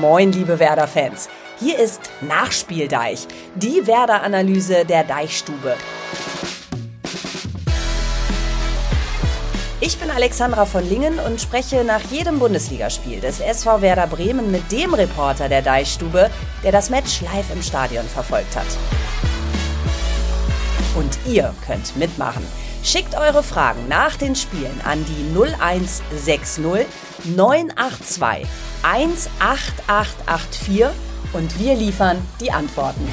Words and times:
Moin, 0.00 0.32
liebe 0.32 0.58
Werder-Fans. 0.58 1.28
Hier 1.60 1.78
ist 1.78 2.00
Nachspieldeich, 2.20 3.28
die 3.54 3.86
Werder-Analyse 3.86 4.84
der 4.84 5.04
Deichstube. 5.04 5.76
Ich 9.80 9.96
bin 9.98 10.10
Alexandra 10.10 10.64
von 10.64 10.88
Lingen 10.88 11.20
und 11.20 11.40
spreche 11.40 11.84
nach 11.84 12.00
jedem 12.10 12.40
Bundesligaspiel 12.40 13.20
des 13.20 13.38
SV 13.38 13.82
Werder 13.82 14.08
Bremen 14.08 14.50
mit 14.50 14.72
dem 14.72 14.94
Reporter 14.94 15.48
der 15.48 15.62
Deichstube, 15.62 16.28
der 16.64 16.72
das 16.72 16.90
Match 16.90 17.20
live 17.20 17.52
im 17.52 17.62
Stadion 17.62 18.06
verfolgt 18.06 18.56
hat. 18.56 18.66
Und 20.96 21.18
ihr 21.24 21.54
könnt 21.66 21.96
mitmachen. 21.96 22.44
Schickt 22.84 23.16
eure 23.16 23.42
Fragen 23.42 23.88
nach 23.88 24.14
den 24.16 24.36
Spielen 24.36 24.80
an 24.84 25.04
die 25.06 25.34
0160 25.34 26.86
982 27.24 28.46
18884 28.82 30.84
und 31.32 31.58
wir 31.58 31.74
liefern 31.76 32.18
die 32.40 32.52
Antworten. 32.52 33.08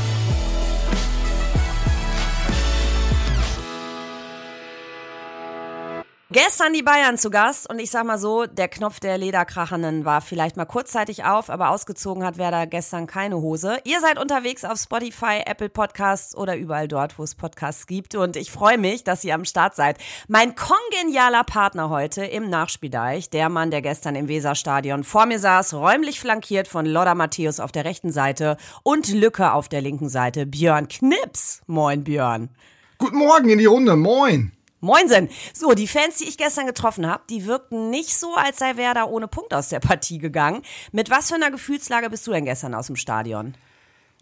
Gestern 6.34 6.72
die 6.72 6.82
Bayern 6.82 7.18
zu 7.18 7.30
Gast 7.30 7.70
und 7.70 7.80
ich 7.80 7.92
sag 7.92 8.06
mal 8.06 8.18
so, 8.18 8.46
der 8.46 8.70
Knopf 8.70 9.02
der 9.02 9.18
Lederkrachenden 9.18 10.06
war 10.06 10.22
vielleicht 10.22 10.56
mal 10.56 10.64
kurzzeitig 10.64 11.26
auf, 11.26 11.50
aber 11.50 11.72
ausgezogen 11.72 12.24
hat 12.24 12.38
Werder 12.38 12.68
gestern 12.68 13.06
keine 13.06 13.36
Hose. 13.36 13.80
Ihr 13.84 14.00
seid 14.00 14.18
unterwegs 14.18 14.64
auf 14.64 14.80
Spotify, 14.80 15.42
Apple 15.46 15.68
Podcasts 15.68 16.34
oder 16.34 16.56
überall 16.56 16.88
dort, 16.88 17.20
wo 17.20 17.24
es 17.24 17.36
Podcasts 17.36 17.86
gibt 17.86 18.16
und 18.16 18.38
ich 18.38 18.50
freue 18.50 18.78
mich, 18.78 19.04
dass 19.04 19.26
ihr 19.26 19.36
am 19.36 19.44
Start 19.44 19.76
seid. 19.76 19.98
Mein 20.30 20.56
kongenialer 20.56 21.44
Partner 21.44 21.90
heute 21.90 22.24
im 22.24 22.50
Nachspieldeich, 22.50 23.30
der 23.30 23.50
Mann, 23.50 23.70
der 23.70 23.82
gestern 23.82 24.16
im 24.16 24.30
Weserstadion 24.30 25.04
vor 25.04 25.26
mir 25.26 25.38
saß, 25.38 25.74
räumlich 25.74 26.22
flankiert 26.22 26.70
von 26.70 26.86
Lodder 26.86 27.14
Matthäus 27.14 27.60
auf 27.60 27.74
der 27.74 27.84
rechten 27.84 28.14
Seite 28.14 28.56
und 28.84 29.10
Lücke 29.10 29.52
auf 29.52 29.68
der 29.68 29.82
linken 29.82 30.08
Seite, 30.08 30.46
Björn 30.46 30.88
Knips. 30.88 31.62
Moin 31.68 32.06
Björn. 32.06 32.52
Guten 33.00 33.18
Morgen 33.18 33.50
in 33.50 33.60
die 33.60 33.66
Runde, 33.66 33.98
moin. 33.98 34.54
Moinsen. 34.82 35.30
So, 35.54 35.74
die 35.74 35.88
Fans, 35.88 36.18
die 36.18 36.28
ich 36.28 36.38
gestern 36.38 36.66
getroffen 36.66 37.08
habe, 37.08 37.24
die 37.30 37.46
wirkten 37.46 37.92
nicht 37.92 38.18
so, 38.18 38.36
als 38.36 38.58
sei 38.58 38.78
Werder 38.78 39.10
ohne 39.10 39.28
Punkt 39.28 39.54
aus 39.54 39.70
der 39.70 39.80
Partie 39.80 40.18
gegangen. 40.18 40.64
Mit 40.92 41.12
was 41.12 41.30
für 41.30 41.36
einer 41.36 41.52
Gefühlslage 41.52 42.10
bist 42.10 42.26
du 42.26 42.32
denn 42.32 42.46
gestern 42.46 42.74
aus 42.74 42.88
dem 42.88 42.96
Stadion? 42.96 43.54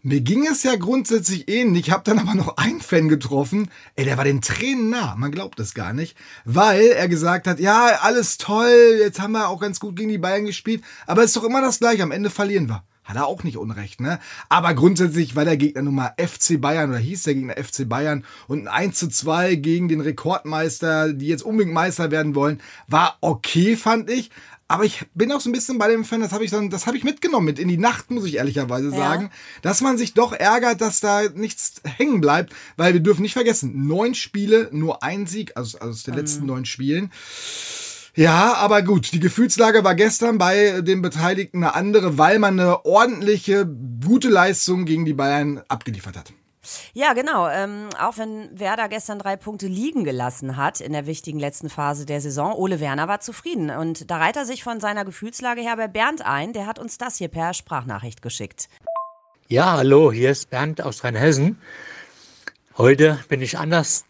Mir 0.01 0.21
ging 0.21 0.47
es 0.47 0.63
ja 0.63 0.75
grundsätzlich 0.75 1.49
ähnlich. 1.49 1.87
Ich 1.87 1.93
habe 1.93 2.03
dann 2.03 2.19
aber 2.19 2.33
noch 2.33 2.57
einen 2.57 2.79
Fan 2.79 3.09
getroffen. 3.09 3.69
Ey, 3.95 4.05
der 4.05 4.17
war 4.17 4.23
den 4.23 4.41
Tränen 4.41 4.89
nah. 4.89 5.15
Man 5.17 5.31
glaubt 5.31 5.59
es 5.59 5.73
gar 5.73 5.93
nicht. 5.93 6.15
Weil 6.45 6.87
er 6.87 7.09
gesagt 7.09 7.47
hat, 7.47 7.59
ja, 7.59 7.97
alles 8.01 8.37
toll. 8.37 8.97
Jetzt 8.99 9.19
haben 9.19 9.33
wir 9.33 9.49
auch 9.49 9.59
ganz 9.59 9.79
gut 9.79 9.97
gegen 9.97 10.09
die 10.09 10.17
Bayern 10.17 10.45
gespielt. 10.45 10.83
Aber 11.05 11.23
es 11.23 11.27
ist 11.27 11.37
doch 11.37 11.43
immer 11.43 11.61
das 11.61 11.79
Gleiche. 11.79 12.03
Am 12.03 12.11
Ende 12.11 12.29
verlieren 12.29 12.69
wir. 12.69 12.83
Hat 13.09 13.15
er 13.15 13.25
auch 13.25 13.43
nicht 13.43 13.57
unrecht, 13.57 14.01
ne? 14.01 14.19
Aber 14.49 14.75
grundsätzlich 14.75 15.35
war 15.35 15.43
der 15.43 15.57
Gegner 15.57 15.81
nun 15.81 15.95
mal 15.95 16.13
FC 16.19 16.61
Bayern 16.61 16.91
oder 16.91 16.99
hieß 16.99 17.23
der 17.23 17.33
Gegner 17.33 17.55
FC 17.57 17.89
Bayern 17.89 18.23
und 18.47 18.67
ein 18.67 18.89
1 18.89 18.99
zu 18.99 19.09
2 19.09 19.55
gegen 19.55 19.87
den 19.87 19.99
Rekordmeister, 19.99 21.11
die 21.13 21.25
jetzt 21.25 21.41
unbedingt 21.41 21.73
Meister 21.73 22.11
werden 22.11 22.35
wollen, 22.35 22.61
war 22.87 23.17
okay, 23.21 23.75
fand 23.75 24.11
ich. 24.11 24.29
Aber 24.67 24.85
ich 24.85 25.07
bin 25.15 25.31
auch 25.31 25.41
so 25.41 25.49
ein 25.49 25.53
bisschen 25.53 25.79
bei 25.79 25.87
dem 25.87 26.05
Fan, 26.05 26.21
das 26.21 26.33
habe 26.33 26.45
ich 26.45 26.51
dann, 26.51 26.69
das 26.69 26.85
habe 26.85 26.97
ich 26.97 27.03
mitgenommen 27.03 27.47
mit 27.47 27.57
in 27.57 27.67
die 27.67 27.79
Nacht, 27.79 28.11
muss 28.11 28.25
ich 28.25 28.35
ehrlicherweise 28.35 28.91
sagen, 28.91 29.23
ja. 29.23 29.29
dass 29.63 29.81
man 29.81 29.97
sich 29.97 30.13
doch 30.13 30.31
ärgert, 30.31 30.79
dass 30.79 30.99
da 30.99 31.23
nichts 31.33 31.81
hängen 31.83 32.21
bleibt, 32.21 32.53
weil 32.77 32.93
wir 32.93 32.99
dürfen 32.99 33.23
nicht 33.23 33.33
vergessen, 33.33 33.87
neun 33.87 34.13
Spiele, 34.13 34.69
nur 34.71 35.01
ein 35.01 35.25
Sieg, 35.25 35.53
also, 35.57 35.79
aus 35.79 36.03
den 36.03 36.13
mhm. 36.13 36.19
letzten 36.19 36.45
neun 36.45 36.65
Spielen. 36.65 37.11
Ja, 38.19 38.55
aber 38.55 38.81
gut, 38.81 39.13
die 39.13 39.21
Gefühlslage 39.21 39.85
war 39.85 39.95
gestern 39.95 40.37
bei 40.37 40.81
den 40.81 41.01
Beteiligten 41.01 41.63
eine 41.63 41.73
andere, 41.73 42.17
weil 42.17 42.37
man 42.37 42.59
eine 42.59 42.83
ordentliche, 42.83 43.65
gute 43.65 44.27
Leistung 44.27 44.83
gegen 44.83 45.05
die 45.05 45.13
Bayern 45.13 45.61
abgeliefert 45.69 46.17
hat. 46.17 46.33
Ja, 46.91 47.13
genau. 47.13 47.47
Ähm, 47.47 47.87
auch 47.97 48.17
wenn 48.17 48.59
Werder 48.59 48.89
gestern 48.89 49.19
drei 49.19 49.37
Punkte 49.37 49.67
liegen 49.67 50.03
gelassen 50.03 50.57
hat 50.57 50.81
in 50.81 50.91
der 50.91 51.07
wichtigen 51.07 51.39
letzten 51.39 51.69
Phase 51.69 52.05
der 52.05 52.19
Saison, 52.19 52.51
Ole 52.51 52.81
Werner 52.81 53.07
war 53.07 53.21
zufrieden. 53.21 53.69
Und 53.69 54.11
da 54.11 54.17
reiht 54.17 54.35
er 54.35 54.43
sich 54.43 54.65
von 54.65 54.81
seiner 54.81 55.05
Gefühlslage 55.05 55.61
her 55.61 55.77
bei 55.77 55.87
Bernd 55.87 56.25
ein. 56.25 56.51
Der 56.51 56.65
hat 56.65 56.77
uns 56.77 56.97
das 56.97 57.15
hier 57.15 57.29
per 57.29 57.53
Sprachnachricht 57.53 58.21
geschickt. 58.21 58.67
Ja, 59.47 59.77
hallo, 59.77 60.11
hier 60.11 60.31
ist 60.31 60.49
Bernd 60.49 60.81
aus 60.81 61.05
Rheinhessen. 61.05 61.57
Heute 62.79 63.19
bin 63.27 63.41
ich 63.41 63.57
anders 63.57 64.05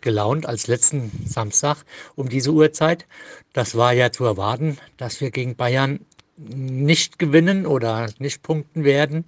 gelaunt 0.00 0.46
als 0.46 0.66
letzten 0.66 1.12
Samstag 1.26 1.84
um 2.14 2.30
diese 2.30 2.52
Uhrzeit. 2.52 3.06
Das 3.52 3.76
war 3.76 3.92
ja 3.92 4.12
zu 4.12 4.24
erwarten, 4.24 4.78
dass 4.96 5.20
wir 5.20 5.30
gegen 5.30 5.56
Bayern 5.56 6.00
nicht 6.38 7.18
gewinnen 7.18 7.66
oder 7.66 8.08
nicht 8.18 8.42
punkten 8.42 8.82
werden. 8.82 9.26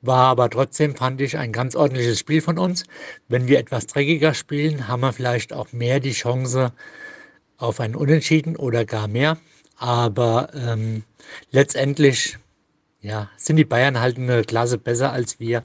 War 0.00 0.28
aber 0.28 0.48
trotzdem, 0.48 0.96
fand 0.96 1.20
ich, 1.20 1.36
ein 1.36 1.52
ganz 1.52 1.76
ordentliches 1.76 2.18
Spiel 2.18 2.40
von 2.40 2.58
uns. 2.58 2.84
Wenn 3.28 3.46
wir 3.46 3.58
etwas 3.58 3.86
dreckiger 3.86 4.32
spielen, 4.32 4.88
haben 4.88 5.00
wir 5.00 5.12
vielleicht 5.12 5.52
auch 5.52 5.74
mehr 5.74 6.00
die 6.00 6.12
Chance 6.12 6.72
auf 7.58 7.78
ein 7.78 7.94
Unentschieden 7.94 8.56
oder 8.56 8.86
gar 8.86 9.06
mehr. 9.06 9.36
Aber 9.76 10.48
ähm, 10.54 11.04
letztendlich 11.50 12.38
ja, 13.02 13.28
sind 13.36 13.56
die 13.56 13.66
Bayern 13.66 14.00
halt 14.00 14.16
eine 14.16 14.44
Klasse 14.44 14.78
besser 14.78 15.12
als 15.12 15.40
wir 15.40 15.62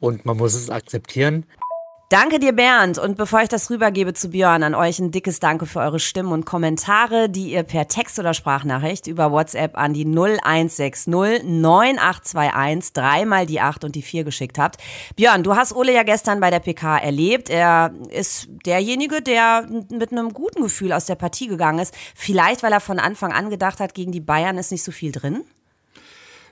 und 0.00 0.26
man 0.26 0.36
muss 0.36 0.54
es 0.54 0.70
akzeptieren. 0.70 1.46
Danke 2.08 2.38
dir, 2.38 2.52
Bernd. 2.52 2.98
Und 2.98 3.16
bevor 3.16 3.40
ich 3.42 3.48
das 3.48 3.68
rübergebe 3.68 4.14
zu 4.14 4.30
Björn, 4.30 4.62
an 4.62 4.76
euch 4.76 5.00
ein 5.00 5.10
dickes 5.10 5.40
Danke 5.40 5.66
für 5.66 5.80
eure 5.80 5.98
Stimmen 5.98 6.30
und 6.30 6.46
Kommentare, 6.46 7.28
die 7.28 7.50
ihr 7.50 7.64
per 7.64 7.88
Text 7.88 8.20
oder 8.20 8.32
Sprachnachricht 8.32 9.08
über 9.08 9.32
WhatsApp 9.32 9.76
an 9.76 9.92
die 9.92 10.04
0160 10.04 11.08
9821 11.08 12.92
dreimal 12.92 13.44
die 13.46 13.60
8 13.60 13.82
und 13.82 13.96
die 13.96 14.02
4 14.02 14.22
geschickt 14.22 14.56
habt. 14.56 14.76
Björn, 15.16 15.42
du 15.42 15.56
hast 15.56 15.74
Ole 15.74 15.92
ja 15.92 16.04
gestern 16.04 16.38
bei 16.38 16.50
der 16.50 16.60
PK 16.60 16.98
erlebt. 16.98 17.50
Er 17.50 17.92
ist 18.08 18.50
derjenige, 18.64 19.20
der 19.20 19.66
mit 19.90 20.12
einem 20.12 20.32
guten 20.32 20.62
Gefühl 20.62 20.92
aus 20.92 21.06
der 21.06 21.16
Partie 21.16 21.48
gegangen 21.48 21.80
ist. 21.80 21.92
Vielleicht, 22.14 22.62
weil 22.62 22.72
er 22.72 22.78
von 22.78 23.00
Anfang 23.00 23.32
an 23.32 23.50
gedacht 23.50 23.80
hat, 23.80 23.94
gegen 23.94 24.12
die 24.12 24.20
Bayern 24.20 24.58
ist 24.58 24.70
nicht 24.70 24.84
so 24.84 24.92
viel 24.92 25.10
drin? 25.10 25.42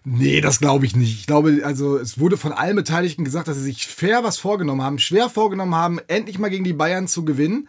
Nee, 0.05 0.43
das 0.43 0.59
glaube 0.59 0.85
ich 0.85 0.95
nicht. 0.95 1.19
Ich 1.19 1.27
glaube, 1.27 1.63
also 1.65 1.97
es 1.97 2.19
wurde 2.19 2.37
von 2.37 2.53
allen 2.53 2.77
Beteiligten 2.77 3.25
gesagt, 3.25 3.49
dass 3.49 3.57
sie 3.57 3.63
sich 3.63 3.87
fair 3.87 4.23
was 4.23 4.37
vorgenommen 4.37 4.83
haben, 4.83 4.99
schwer 4.99 5.31
vorgenommen 5.31 5.75
haben, 5.75 5.99
endlich 6.09 6.39
mal 6.39 6.51
gegen 6.51 6.65
die 6.65 6.75
Bayern 6.75 7.09
zu 7.09 7.25
gewinnen. 7.25 7.69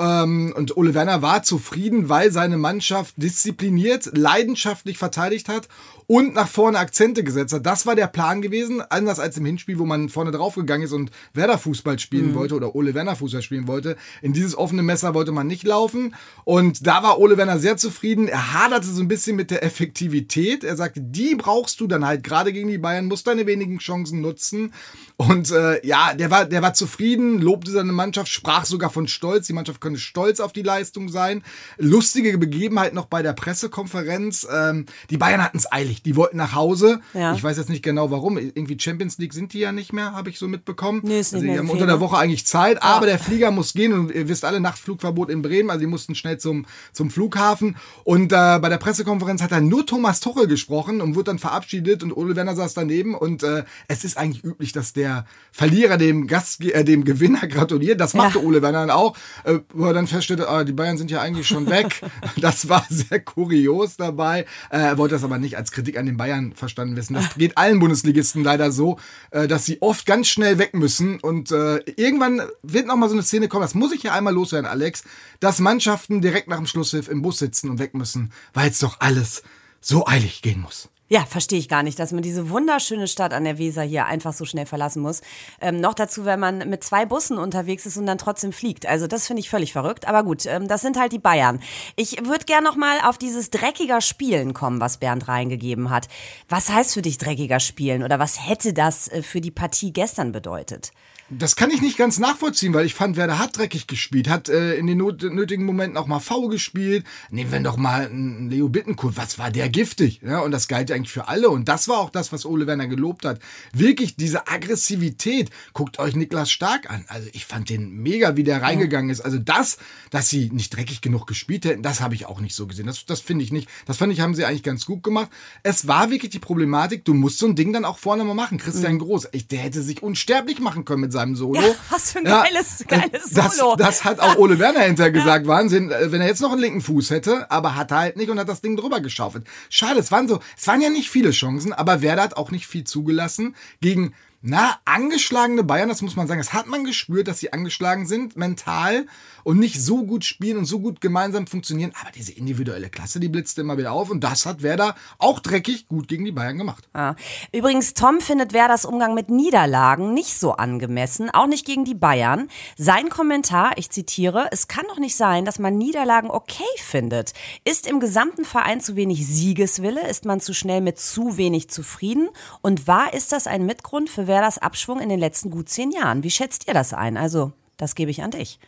Ähm, 0.00 0.52
und 0.56 0.76
Ole 0.76 0.94
Werner 0.94 1.22
war 1.22 1.44
zufrieden, 1.44 2.08
weil 2.08 2.32
seine 2.32 2.56
Mannschaft 2.56 3.14
diszipliniert, 3.16 4.10
leidenschaftlich 4.16 4.98
verteidigt 4.98 5.48
hat 5.48 5.68
und 6.08 6.34
nach 6.34 6.48
vorne 6.48 6.78
Akzente 6.78 7.22
gesetzt 7.22 7.52
hat. 7.52 7.66
Das 7.66 7.84
war 7.84 7.94
der 7.94 8.06
Plan 8.06 8.40
gewesen, 8.40 8.80
anders 8.80 9.20
als 9.20 9.36
im 9.36 9.44
Hinspiel, 9.44 9.78
wo 9.78 9.84
man 9.84 10.08
vorne 10.08 10.30
draufgegangen 10.30 10.86
ist 10.86 10.92
und 10.92 11.10
Werder 11.34 11.58
Fußball 11.58 11.98
spielen 11.98 12.30
mhm. 12.30 12.34
wollte 12.34 12.54
oder 12.54 12.74
Ole 12.74 12.94
Werner 12.94 13.14
Fußball 13.14 13.42
spielen 13.42 13.68
wollte. 13.68 13.96
In 14.22 14.32
dieses 14.32 14.56
offene 14.56 14.82
Messer 14.82 15.12
wollte 15.12 15.32
man 15.32 15.46
nicht 15.46 15.64
laufen 15.64 16.14
und 16.44 16.86
da 16.86 17.02
war 17.02 17.18
Ole 17.18 17.36
Werner 17.36 17.58
sehr 17.58 17.76
zufrieden. 17.76 18.26
Er 18.26 18.54
haderte 18.54 18.86
so 18.86 19.02
ein 19.02 19.08
bisschen 19.08 19.36
mit 19.36 19.50
der 19.50 19.62
Effektivität. 19.62 20.64
Er 20.64 20.76
sagte, 20.76 21.02
die 21.02 21.34
brauchst 21.34 21.78
du 21.78 21.86
dann 21.86 22.06
halt 22.06 22.24
gerade 22.24 22.54
gegen 22.54 22.68
die 22.68 22.78
Bayern, 22.78 23.04
musst 23.04 23.26
deine 23.26 23.46
wenigen 23.46 23.78
Chancen 23.78 24.22
nutzen 24.22 24.72
und 25.18 25.50
äh, 25.50 25.84
ja, 25.86 26.14
der 26.14 26.30
war, 26.30 26.46
der 26.46 26.62
war 26.62 26.74
zufrieden, 26.74 27.40
lobte 27.40 27.72
seine 27.72 27.92
Mannschaft, 27.92 28.30
sprach 28.30 28.64
sogar 28.64 28.88
von 28.88 29.08
Stolz. 29.08 29.48
Die 29.48 29.52
Mannschaft 29.52 29.80
könne 29.80 29.98
stolz 29.98 30.38
auf 30.38 30.52
die 30.52 30.62
Leistung 30.62 31.08
sein. 31.08 31.42
Lustige 31.76 32.38
Begebenheit 32.38 32.94
noch 32.94 33.06
bei 33.06 33.20
der 33.20 33.32
Pressekonferenz. 33.32 34.46
Ähm, 34.50 34.86
die 35.10 35.18
Bayern 35.18 35.42
hatten 35.42 35.58
es 35.58 35.70
eilig. 35.70 35.97
Die 36.06 36.16
wollten 36.16 36.36
nach 36.36 36.54
Hause. 36.54 37.00
Ja. 37.14 37.34
Ich 37.34 37.42
weiß 37.42 37.56
jetzt 37.56 37.68
nicht 37.68 37.82
genau 37.82 38.10
warum. 38.10 38.38
Irgendwie 38.38 38.78
Champions 38.78 39.18
League 39.18 39.34
sind 39.34 39.52
die 39.52 39.58
ja 39.58 39.72
nicht 39.72 39.92
mehr, 39.92 40.12
habe 40.12 40.30
ich 40.30 40.38
so 40.38 40.46
mitbekommen. 40.48 41.00
Nee, 41.02 41.20
ist 41.20 41.32
nicht 41.32 41.42
also 41.42 41.52
die 41.52 41.58
haben 41.58 41.70
unter 41.70 41.86
der 41.86 42.00
Woche 42.00 42.16
eigentlich 42.16 42.46
Zeit, 42.46 42.82
aber 42.82 43.06
der 43.06 43.18
Flieger 43.18 43.50
muss 43.50 43.72
gehen 43.72 43.92
und 43.92 44.14
ihr 44.14 44.28
wisst 44.28 44.44
alle, 44.44 44.60
Nachtflugverbot 44.60 45.30
in 45.30 45.42
Bremen. 45.42 45.70
Also 45.70 45.80
die 45.80 45.86
mussten 45.86 46.14
schnell 46.14 46.38
zum, 46.38 46.66
zum 46.92 47.10
Flughafen. 47.10 47.76
Und 48.04 48.32
äh, 48.32 48.58
bei 48.60 48.68
der 48.68 48.78
Pressekonferenz 48.78 49.42
hat 49.42 49.52
dann 49.52 49.68
nur 49.68 49.84
Thomas 49.84 50.20
Tuchel 50.20 50.46
gesprochen 50.46 51.00
und 51.00 51.16
wurde 51.16 51.24
dann 51.24 51.38
verabschiedet 51.38 52.02
und 52.02 52.12
Ole 52.12 52.36
Werner 52.36 52.54
saß 52.54 52.74
daneben. 52.74 53.14
Und 53.14 53.42
äh, 53.42 53.64
es 53.88 54.04
ist 54.04 54.16
eigentlich 54.16 54.44
üblich, 54.44 54.72
dass 54.72 54.92
der 54.92 55.08
der 55.08 55.24
Verlierer 55.50 55.96
dem 55.96 56.26
Gast, 56.26 56.62
äh, 56.62 56.84
dem 56.84 57.04
Gewinner 57.04 57.46
gratuliert. 57.48 58.00
Das 58.00 58.14
machte 58.14 58.38
ja. 58.38 58.44
Ole 58.44 58.62
Werner 58.62 58.80
dann 58.80 58.90
auch, 58.90 59.16
äh, 59.44 59.58
wo 59.72 59.86
er 59.86 59.94
dann 59.94 60.06
feststellte, 60.06 60.48
ah, 60.48 60.64
die 60.64 60.72
Bayern 60.72 60.98
sind 60.98 61.10
ja 61.10 61.20
eigentlich 61.20 61.48
schon 61.48 61.68
weg. 61.68 62.00
das 62.36 62.68
war 62.68 62.84
sehr 62.88 63.20
kurios 63.20 63.96
dabei. 63.96 64.40
Äh, 64.70 64.78
er 64.78 64.98
wollte 64.98 65.14
das 65.14 65.24
aber 65.24 65.38
nicht 65.38 65.56
als 65.56 65.72
Kritik 65.72 65.87
an 65.96 66.06
den 66.06 66.16
Bayern 66.16 66.52
verstanden 66.54 66.96
wissen. 66.96 67.14
Das 67.14 67.34
geht 67.36 67.56
allen 67.56 67.78
Bundesligisten 67.78 68.42
leider 68.42 68.72
so, 68.72 68.98
äh, 69.30 69.48
dass 69.48 69.64
sie 69.64 69.80
oft 69.80 70.04
ganz 70.04 70.28
schnell 70.28 70.58
weg 70.58 70.74
müssen 70.74 71.20
und 71.20 71.50
äh, 71.52 71.78
irgendwann 71.96 72.42
wird 72.62 72.86
noch 72.86 72.96
mal 72.96 73.08
so 73.08 73.14
eine 73.14 73.22
Szene 73.22 73.48
kommen. 73.48 73.62
Das 73.62 73.74
muss 73.74 73.92
ich 73.92 74.02
ja 74.02 74.12
einmal 74.12 74.34
loswerden, 74.34 74.68
Alex, 74.68 75.04
dass 75.40 75.60
Mannschaften 75.60 76.20
direkt 76.20 76.48
nach 76.48 76.56
dem 76.56 76.66
Schlusspfiff 76.66 77.08
im 77.08 77.22
Bus 77.22 77.38
sitzen 77.38 77.70
und 77.70 77.78
weg 77.78 77.94
müssen, 77.94 78.32
weil 78.52 78.70
es 78.70 78.80
doch 78.80 79.00
alles 79.00 79.42
so 79.80 80.06
eilig 80.06 80.42
gehen 80.42 80.60
muss. 80.60 80.88
Ja, 81.10 81.24
verstehe 81.24 81.58
ich 81.58 81.70
gar 81.70 81.82
nicht, 81.82 81.98
dass 81.98 82.12
man 82.12 82.22
diese 82.22 82.50
wunderschöne 82.50 83.08
Stadt 83.08 83.32
an 83.32 83.44
der 83.44 83.56
Weser 83.56 83.82
hier 83.82 84.04
einfach 84.04 84.34
so 84.34 84.44
schnell 84.44 84.66
verlassen 84.66 85.00
muss. 85.00 85.22
Ähm, 85.58 85.80
noch 85.80 85.94
dazu, 85.94 86.26
wenn 86.26 86.38
man 86.38 86.68
mit 86.68 86.84
zwei 86.84 87.06
Bussen 87.06 87.38
unterwegs 87.38 87.86
ist 87.86 87.96
und 87.96 88.04
dann 88.04 88.18
trotzdem 88.18 88.52
fliegt. 88.52 88.84
Also 88.84 89.06
das 89.06 89.26
finde 89.26 89.40
ich 89.40 89.48
völlig 89.48 89.72
verrückt. 89.72 90.06
Aber 90.06 90.22
gut, 90.22 90.44
ähm, 90.44 90.68
das 90.68 90.82
sind 90.82 90.98
halt 90.98 91.12
die 91.12 91.18
Bayern. 91.18 91.60
Ich 91.96 92.26
würde 92.26 92.44
gerne 92.44 92.68
noch 92.68 92.76
mal 92.76 92.98
auf 93.04 93.16
dieses 93.16 93.48
dreckiger 93.48 94.02
Spielen 94.02 94.52
kommen, 94.52 94.82
was 94.82 94.98
Bernd 94.98 95.28
reingegeben 95.28 95.88
hat. 95.88 96.08
Was 96.50 96.68
heißt 96.68 96.92
für 96.92 97.02
dich 97.02 97.16
dreckiger 97.16 97.60
Spielen 97.60 98.02
oder 98.02 98.18
was 98.18 98.46
hätte 98.46 98.74
das 98.74 99.08
äh, 99.08 99.22
für 99.22 99.40
die 99.40 99.50
Partie 99.50 99.94
gestern 99.94 100.30
bedeutet? 100.32 100.92
Das 101.30 101.56
kann 101.56 101.70
ich 101.70 101.82
nicht 101.82 101.98
ganz 101.98 102.18
nachvollziehen, 102.18 102.72
weil 102.72 102.86
ich 102.86 102.94
fand, 102.94 103.18
Werder 103.18 103.38
hat 103.38 103.58
dreckig 103.58 103.86
gespielt, 103.86 104.30
hat 104.30 104.48
äh, 104.48 104.76
in 104.76 104.86
den 104.86 104.96
not 104.96 105.22
nötigen 105.22 105.66
Momenten 105.66 105.98
auch 105.98 106.06
mal 106.06 106.20
faul 106.20 106.48
gespielt. 106.48 107.04
Nehmen 107.28 107.52
wir 107.52 107.60
doch 107.60 107.76
mal 107.76 108.06
einen 108.06 108.48
Leo 108.48 108.70
Bittencourt, 108.70 109.18
was 109.18 109.38
war 109.38 109.50
der 109.50 109.68
giftig? 109.68 110.22
Ja, 110.24 110.40
und 110.40 110.52
das 110.52 110.68
galt 110.68 110.90
eigentlich 110.90 111.12
für 111.12 111.28
alle. 111.28 111.50
Und 111.50 111.68
das 111.68 111.86
war 111.86 111.98
auch 111.98 112.08
das, 112.08 112.32
was 112.32 112.46
Ole 112.46 112.66
Werner 112.66 112.86
gelobt 112.86 113.26
hat. 113.26 113.40
Wirklich 113.74 114.16
diese 114.16 114.48
Aggressivität. 114.48 115.50
Guckt 115.74 115.98
euch 115.98 116.16
Niklas 116.16 116.50
Stark 116.50 116.88
an. 116.88 117.04
Also 117.08 117.28
ich 117.34 117.44
fand 117.44 117.68
den 117.68 117.90
mega, 117.90 118.36
wie 118.36 118.44
der 118.44 118.62
reingegangen 118.62 119.10
ist. 119.10 119.20
Also 119.20 119.36
das, 119.36 119.76
dass 120.10 120.30
sie 120.30 120.48
nicht 120.50 120.74
dreckig 120.74 121.02
genug 121.02 121.26
gespielt 121.26 121.66
hätten, 121.66 121.82
das 121.82 122.00
habe 122.00 122.14
ich 122.14 122.24
auch 122.24 122.40
nicht 122.40 122.54
so 122.54 122.66
gesehen. 122.66 122.86
Das, 122.86 123.04
das 123.04 123.20
finde 123.20 123.44
ich 123.44 123.52
nicht. 123.52 123.68
Das 123.84 123.98
fand 123.98 124.14
ich, 124.14 124.20
haben 124.20 124.34
sie 124.34 124.46
eigentlich 124.46 124.62
ganz 124.62 124.86
gut 124.86 125.02
gemacht. 125.02 125.28
Es 125.62 125.86
war 125.86 126.10
wirklich 126.10 126.30
die 126.30 126.38
Problematik, 126.38 127.04
du 127.04 127.12
musst 127.12 127.38
so 127.38 127.46
ein 127.46 127.54
Ding 127.54 127.74
dann 127.74 127.84
auch 127.84 127.98
vorne 127.98 128.24
mal 128.24 128.32
machen. 128.32 128.56
Christian 128.56 128.94
mhm. 128.94 129.00
Groß, 129.00 129.28
ich, 129.32 129.46
der 129.46 129.58
hätte 129.58 129.82
sich 129.82 130.02
unsterblich 130.02 130.60
machen 130.60 130.86
können 130.86 131.02
mit 131.02 131.12
seinem 131.12 131.17
Solo. 131.34 131.60
Ja, 131.60 131.74
was 131.90 132.12
für 132.12 132.18
ein 132.18 132.24
geiles, 132.24 132.84
ja, 132.88 132.98
geiles 132.98 133.30
Solo. 133.30 133.76
Das, 133.76 133.86
das 133.86 134.04
hat 134.04 134.20
auch 134.20 134.36
Ole 134.36 134.58
Werner 134.58 134.80
hinterher 134.80 135.12
gesagt. 135.18 135.46
Ja. 135.46 135.52
Wahnsinn, 135.52 135.90
äh, 135.90 136.10
wenn 136.12 136.20
er 136.20 136.26
jetzt 136.26 136.40
noch 136.40 136.52
einen 136.52 136.60
linken 136.60 136.80
Fuß 136.80 137.10
hätte, 137.10 137.50
aber 137.50 137.76
hat 137.76 137.90
er 137.90 137.98
halt 137.98 138.16
nicht 138.16 138.30
und 138.30 138.38
hat 138.38 138.48
das 138.48 138.60
Ding 138.60 138.76
drüber 138.76 139.00
geschaufelt. 139.00 139.46
Schade, 139.68 140.00
es 140.00 140.12
waren 140.12 140.28
so, 140.28 140.40
es 140.56 140.66
waren 140.66 140.80
ja 140.80 140.90
nicht 140.90 141.10
viele 141.10 141.30
Chancen, 141.30 141.72
aber 141.72 142.02
Werder 142.02 142.22
hat 142.22 142.36
auch 142.36 142.50
nicht 142.50 142.66
viel 142.66 142.84
zugelassen 142.84 143.54
gegen 143.80 144.14
na, 144.40 144.78
angeschlagene 144.84 145.64
Bayern, 145.64 145.88
das 145.88 146.00
muss 146.00 146.14
man 146.14 146.28
sagen, 146.28 146.38
das 146.38 146.52
hat 146.52 146.68
man 146.68 146.84
gespürt, 146.84 147.26
dass 147.26 147.40
sie 147.40 147.52
angeschlagen 147.52 148.06
sind, 148.06 148.36
mental 148.36 149.06
und 149.42 149.58
nicht 149.58 149.82
so 149.82 150.04
gut 150.04 150.24
spielen 150.24 150.58
und 150.58 150.64
so 150.64 150.78
gut 150.78 151.00
gemeinsam 151.00 151.48
funktionieren. 151.48 151.92
Aber 152.00 152.12
diese 152.12 152.30
individuelle 152.30 152.88
Klasse, 152.88 153.18
die 153.18 153.28
blitzte 153.28 153.62
immer 153.62 153.78
wieder 153.78 153.90
auf 153.90 154.10
und 154.10 154.22
das 154.22 154.46
hat 154.46 154.62
Werder 154.62 154.94
auch 155.18 155.40
dreckig 155.40 155.88
gut 155.88 156.06
gegen 156.06 156.24
die 156.24 156.30
Bayern 156.30 156.56
gemacht. 156.56 156.88
Ja. 156.94 157.16
Übrigens, 157.50 157.94
Tom 157.94 158.20
findet 158.20 158.52
Werders 158.52 158.84
Umgang 158.84 159.14
mit 159.14 159.28
Niederlagen 159.28 160.14
nicht 160.14 160.38
so 160.38 160.52
angemessen, 160.52 161.30
auch 161.30 161.48
nicht 161.48 161.66
gegen 161.66 161.84
die 161.84 161.96
Bayern. 161.96 162.48
Sein 162.76 163.08
Kommentar, 163.08 163.72
ich 163.76 163.90
zitiere, 163.90 164.48
es 164.52 164.68
kann 164.68 164.84
doch 164.86 164.98
nicht 164.98 165.16
sein, 165.16 165.46
dass 165.46 165.58
man 165.58 165.76
Niederlagen 165.76 166.30
okay 166.30 166.62
findet. 166.76 167.32
Ist 167.64 167.88
im 167.88 167.98
gesamten 167.98 168.44
Verein 168.44 168.80
zu 168.80 168.94
wenig 168.94 169.26
Siegeswille? 169.26 170.06
Ist 170.06 170.26
man 170.26 170.38
zu 170.40 170.54
schnell 170.54 170.80
mit 170.80 171.00
zu 171.00 171.36
wenig 171.36 171.70
zufrieden? 171.70 172.28
Und 172.62 172.86
war 172.86 173.14
ist 173.14 173.32
das 173.32 173.48
ein 173.48 173.66
Mitgrund 173.66 174.08
für 174.08 174.27
Werders 174.28 174.58
Abschwung 174.58 175.00
in 175.00 175.08
den 175.08 175.18
letzten 175.18 175.50
gut 175.50 175.68
zehn 175.68 175.90
Jahren. 175.90 176.22
Wie 176.22 176.30
schätzt 176.30 176.68
ihr 176.68 176.74
das 176.74 176.94
ein? 176.94 177.16
Also, 177.16 177.52
das 177.76 177.94
gebe 177.94 178.10
ich 178.10 178.22
an 178.22 178.30
dich. 178.30 178.60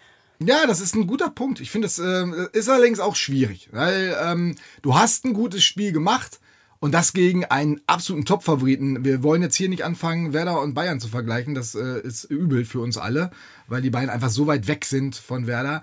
Ja, 0.43 0.67
das 0.67 0.81
ist 0.81 0.95
ein 0.95 1.07
guter 1.07 1.29
Punkt. 1.29 1.61
Ich 1.61 1.71
finde, 1.71 1.87
es 1.87 1.99
äh, 1.99 2.25
ist 2.53 2.69
allerdings 2.69 2.99
auch 2.99 3.15
schwierig, 3.15 3.69
weil 3.73 4.17
ähm, 4.25 4.57
du 4.81 4.95
hast 4.95 5.27
ein 5.27 5.35
gutes 5.35 5.63
Spiel 5.63 5.93
gemacht 5.93 6.41
und 6.79 6.93
das 6.93 7.13
gegen 7.13 7.45
einen 7.45 7.81
absoluten 7.87 8.25
Top-Favoriten. 8.25 9.05
Wir 9.05 9.23
wollen 9.23 9.43
jetzt 9.43 9.57
hier 9.57 9.69
nicht 9.69 9.85
anfangen, 9.85 10.33
Werder 10.33 10.63
und 10.63 10.73
Bayern 10.73 10.99
zu 10.99 11.09
vergleichen. 11.09 11.55
Das 11.55 11.75
äh, 11.75 12.01
ist 12.01 12.25
übel 12.25 12.65
für 12.65 12.81
uns 12.81 12.97
alle, 12.97 13.31
weil 13.69 13.83
die 13.83 13.91
beiden 13.91 14.09
einfach 14.09 14.31
so 14.31 14.47
weit 14.47 14.67
weg 14.67 14.87
sind 14.87 15.15
von 15.15 15.47
Werder. 15.47 15.83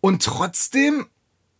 Und 0.00 0.22
trotzdem, 0.22 1.06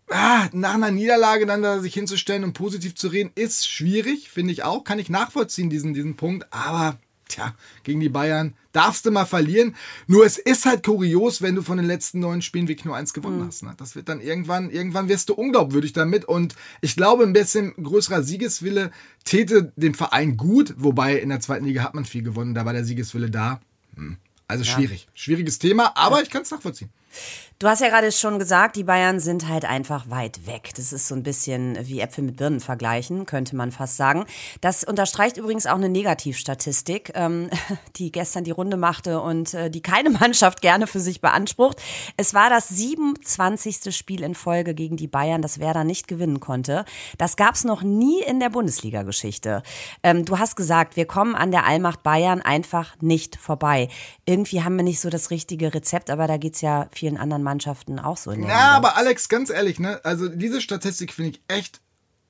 ah, 0.08 0.46
nach 0.52 0.75
einer 0.75 0.93
Niederlage 0.93 1.44
dann 1.44 1.62
da 1.62 1.81
sich 1.81 1.93
hinzustellen 1.93 2.44
und 2.44 2.52
positiv 2.52 2.94
zu 2.94 3.08
reden, 3.08 3.32
ist 3.34 3.69
schwierig, 3.69 4.31
finde 4.31 4.52
ich 4.52 4.62
auch. 4.62 4.84
Kann 4.84 5.00
ich 5.00 5.10
nachvollziehen, 5.10 5.70
diesen, 5.70 5.93
diesen 5.93 6.16
Punkt. 6.16 6.46
Aber 6.52 7.00
tja, 7.29 7.55
gegen 7.85 8.01
die 8.01 8.09
Bayern 8.09 8.55
darfst 8.73 9.07
du 9.07 9.11
mal 9.11 9.25
verlieren. 9.25 9.75
Nur 10.07 10.25
es 10.25 10.39
ist 10.39 10.67
halt 10.67 10.85
kurios, 10.85 11.43
wenn 11.43 11.55
du 11.55 11.63
von 11.63 11.77
den 11.77 11.87
letzten 11.87 12.21
neun 12.21 12.43
Spielen 12.43 12.69
wirklich 12.69 12.85
nur 12.85 12.97
eins 12.97 13.13
gewonnen 13.13 13.41
mhm. 13.41 13.47
hast. 13.47 13.63
Ne? 13.63 13.75
Das 13.77 13.95
wird 13.97 14.09
dann 14.09 14.21
irgendwann, 14.21 14.71
irgendwann 14.71 15.09
wirst 15.09 15.29
du 15.29 15.35
unglaubwürdig 15.35 15.93
damit. 15.93 16.25
Und 16.25 16.55
ich 16.81 16.97
glaube, 16.97 17.25
ein 17.25 17.33
bisschen 17.33 17.75
größerer 17.75 18.23
Siegeswille 18.23 18.91
täte 19.25 19.73
dem 19.77 19.95
Verein 19.95 20.37
gut. 20.37 20.75
Wobei 20.79 21.19
in 21.19 21.29
der 21.29 21.41
zweiten 21.41 21.65
Liga 21.65 21.83
hat 21.83 21.95
man 21.95 22.05
viel 22.05 22.23
gewonnen, 22.23 22.55
da 22.55 22.65
war 22.65 22.73
der 22.73 22.85
Siegeswille 22.85 23.31
da. 23.31 23.61
Hm. 23.95 24.17
Also 24.47 24.65
schwierig. 24.65 25.05
Ja. 25.05 25.11
Schwieriges 25.15 25.59
Thema, 25.59 25.93
aber 25.97 26.17
ja. 26.17 26.23
ich 26.23 26.31
kann 26.31 26.43
es 26.43 26.51
nachvollziehen. 26.51 26.91
Du 27.60 27.66
hast 27.66 27.81
ja 27.81 27.88
gerade 27.88 28.12
schon 28.12 28.38
gesagt, 28.38 28.76
die 28.76 28.84
Bayern 28.84 29.19
sind 29.19 29.49
halt 29.49 29.64
einfach 29.64 30.08
weit 30.08 30.46
weg. 30.46 30.70
Das 30.76 30.93
ist 30.93 31.08
so 31.08 31.16
ein 31.16 31.25
bisschen 31.25 31.76
wie 31.88 31.99
Äpfel 31.99 32.22
mit 32.22 32.37
Birnen 32.37 32.60
vergleichen, 32.60 33.26
könnte 33.26 33.56
man 33.56 33.72
fast 33.72 33.96
sagen. 33.96 34.26
Das 34.60 34.84
unterstreicht 34.84 35.38
übrigens 35.38 35.66
auch 35.66 35.75
eine 35.75 35.88
Negativstatistik, 35.88 37.10
ähm, 37.16 37.50
die 37.96 38.12
gestern 38.12 38.44
die 38.44 38.52
Runde 38.52 38.76
machte 38.76 39.20
und 39.20 39.55
äh, 39.55 39.72
die 39.72 39.82
keine 39.82 40.10
Mannschaft 40.20 40.62
gerne 40.62 40.87
für 40.87 41.00
sich 41.00 41.20
beansprucht. 41.20 41.82
Es 42.16 42.32
war 42.32 42.49
das 42.49 42.69
27. 42.69 43.93
Spiel 43.93 44.22
in 44.22 44.37
Folge 44.37 44.72
gegen 44.72 44.96
die 44.96 45.08
Bayern, 45.08 45.43
das 45.43 45.58
Werder 45.58 45.82
nicht 45.82 46.06
gewinnen 46.06 46.38
konnte. 46.38 46.84
Das 47.19 47.34
gab 47.34 47.56
es 47.56 47.64
noch 47.64 47.82
nie 47.82 48.22
in 48.22 48.38
der 48.38 48.50
Bundesliga-Geschichte. 48.50 49.64
Ähm, 50.05 50.25
du 50.25 50.38
hast 50.38 50.55
gesagt, 50.55 50.94
wir 50.94 51.06
kommen 51.06 51.34
an 51.34 51.50
der 51.50 51.66
Allmacht 51.66 52.05
Bayern 52.05 52.40
einfach 52.40 52.94
nicht 53.00 53.34
vorbei. 53.34 53.88
Irgendwie 54.26 54.62
haben 54.62 54.76
wir 54.76 54.84
nicht 54.84 55.00
so 55.00 55.10
das 55.10 55.32
richtige 55.32 55.75
Rezept, 55.75 56.08
aber 56.08 56.28
da 56.28 56.37
geht's 56.37 56.60
ja 56.60 56.87
vielen 56.93 57.16
anderen 57.16 57.48
Mannschaften 57.49 57.99
auch 57.99 58.19
so. 58.19 58.31
In 58.31 58.43
der 58.43 58.50
ja, 58.50 58.71
aber 58.73 58.97
Alex, 58.97 59.31
ganz 59.31 59.49
ehrlich, 59.49 59.81
ne? 59.81 60.00
Also 60.05 60.29
diese 60.29 60.61
Statistik 60.61 61.15
finde 61.15 61.31
ich 61.31 61.43
echt 61.49 61.81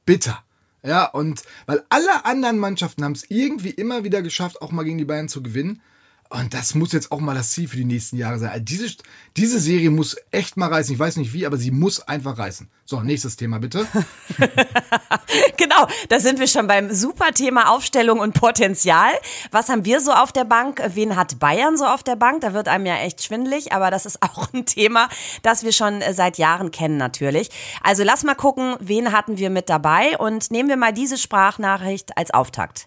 bitter. 0.07 0.45
Ja, 0.85 1.07
und 1.07 1.43
weil 1.67 1.83
alle 1.89 2.25
anderen 2.25 2.59
Mannschaften 2.59 3.03
haben 3.03 3.13
es 3.13 3.29
irgendwie 3.29 3.71
immer 3.71 4.05
wieder 4.05 4.23
geschafft, 4.23 4.63
auch 4.63 4.71
mal 4.71 4.85
gegen 4.85 4.99
die 4.99 5.05
Bayern 5.05 5.29
zu 5.29 5.43
gewinnen. 5.43 5.83
Und 6.31 6.53
das 6.53 6.75
muss 6.75 6.93
jetzt 6.93 7.11
auch 7.11 7.21
mal 7.21 7.35
das 7.35 7.51
Ziel 7.51 7.69
für 7.69 7.79
die 7.79 7.87
nächsten 7.87 8.17
Jahre 8.17 8.39
sein. 8.39 8.51
Also 8.51 8.65
diese, 8.65 8.97
diese 9.37 9.59
Serie 9.59 9.91
muss 9.91 10.17
echt 10.31 10.59
mal 10.59 10.69
reißen. 10.69 10.93
Ich 10.93 10.99
weiß 10.99 11.17
nicht 11.17 11.33
wie, 11.33 11.47
aber 11.47 11.57
sie 11.57 11.71
muss 11.71 12.01
einfach 12.03 12.37
reißen. 12.37 12.69
So, 12.85 13.01
nächstes 13.01 13.37
Thema 13.37 13.59
bitte. 13.59 13.87
genau, 15.57 15.87
da 16.11 16.21
sind 16.21 16.39
wir 16.39 16.47
schon 16.47 16.67
beim 16.67 16.93
super 16.93 17.33
Thema 17.33 17.71
Aufstellung 17.71 18.21
und 18.21 18.35
Potenzial. 18.35 19.11
Was 19.53 19.71
haben 19.71 19.87
wir 19.87 20.01
so 20.01 20.13
auf 20.13 20.33
der 20.33 20.45
Bank? 20.45 20.83
Wen 20.95 21.17
hat 21.17 21.39
Bayern 21.39 21.79
so 21.79 21.87
auf 21.87 22.03
der 22.03 22.17
Bank? 22.17 22.43
Da 22.43 22.53
wird 22.53 22.69
einem 22.69 22.85
ja 22.85 22.97
echt 22.97 23.23
schwindelig, 23.23 23.73
aber 23.73 23.91
das 23.91 24.05
ist 24.05 24.23
auch 24.23 24.53
ein 24.53 24.67
Thema, 24.67 25.09
das 25.43 25.65
wir 25.65 25.73
schon 25.73 26.03
seit 26.13 26.37
Jahren 26.37 26.71
kennen 26.71 26.99
natürlich. 26.99 27.51
Also 27.83 28.05
lass 28.05 28.25
mal 28.25 28.35
gucken, 28.35 28.77
wen 28.81 29.13
hatten 29.13 29.39
wir 29.39 29.49
mit 29.49 29.71
dabei 29.71 30.19
und 30.19 30.51
nehmen 30.51 30.69
wir 30.69 30.77
mal 30.77 30.93
diese 30.93 31.17
Sprachnachricht 31.17 32.19
als 32.19 32.33
Auftakt. 32.33 32.87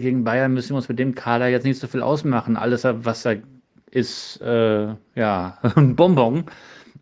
Gegen 0.00 0.22
Bayern 0.22 0.54
müssen 0.54 0.70
wir 0.70 0.76
uns 0.76 0.88
mit 0.88 1.00
dem 1.00 1.16
Kader 1.16 1.48
jetzt 1.48 1.64
nicht 1.64 1.80
so 1.80 1.88
viel 1.88 2.02
ausmachen. 2.02 2.56
Alles, 2.56 2.84
was 2.84 3.24
da 3.24 3.34
ist, 3.90 4.40
äh, 4.40 4.94
ja, 5.16 5.58
ein 5.74 5.96
Bonbon. 5.96 6.44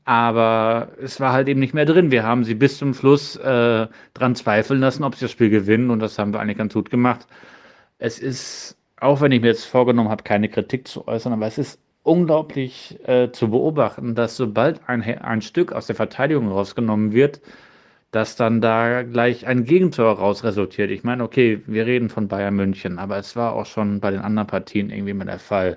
Aber 0.06 0.92
es 1.02 1.20
war 1.20 1.34
halt 1.34 1.46
eben 1.48 1.60
nicht 1.60 1.74
mehr 1.74 1.84
drin. 1.84 2.10
Wir 2.10 2.22
haben 2.22 2.44
sie 2.44 2.54
bis 2.54 2.78
zum 2.78 2.94
Schluss 2.94 3.36
äh, 3.36 3.86
dran 4.14 4.34
zweifeln 4.34 4.80
lassen, 4.80 5.04
ob 5.04 5.14
sie 5.14 5.26
das 5.26 5.32
Spiel 5.32 5.50
gewinnen. 5.50 5.90
Und 5.90 5.98
das 5.98 6.18
haben 6.18 6.32
wir 6.32 6.40
eigentlich 6.40 6.56
ganz 6.56 6.72
gut 6.72 6.88
gemacht. 6.88 7.26
Es 7.98 8.18
ist, 8.18 8.78
auch 8.98 9.20
wenn 9.20 9.32
ich 9.32 9.42
mir 9.42 9.48
jetzt 9.48 9.66
vorgenommen 9.66 10.08
habe, 10.08 10.22
keine 10.22 10.48
Kritik 10.48 10.88
zu 10.88 11.06
äußern, 11.06 11.34
aber 11.34 11.46
es 11.46 11.58
ist 11.58 11.78
unglaublich 12.02 12.98
äh, 13.06 13.30
zu 13.30 13.50
beobachten, 13.50 14.14
dass 14.14 14.36
sobald 14.36 14.88
ein, 14.88 15.02
ein 15.02 15.42
Stück 15.42 15.72
aus 15.72 15.86
der 15.86 15.96
Verteidigung 15.96 16.48
rausgenommen 16.48 17.12
wird, 17.12 17.42
dass 18.16 18.34
dann 18.34 18.62
da 18.62 19.02
gleich 19.02 19.46
ein 19.46 19.64
Gegentor 19.64 20.16
raus 20.16 20.42
resultiert. 20.42 20.90
Ich 20.90 21.04
meine, 21.04 21.22
okay, 21.22 21.60
wir 21.66 21.84
reden 21.84 22.08
von 22.08 22.28
Bayern 22.28 22.56
München, 22.56 22.98
aber 22.98 23.18
es 23.18 23.36
war 23.36 23.52
auch 23.52 23.66
schon 23.66 24.00
bei 24.00 24.10
den 24.10 24.20
anderen 24.20 24.46
Partien 24.46 24.88
irgendwie 24.88 25.12
mal 25.12 25.26
der 25.26 25.38
Fall. 25.38 25.76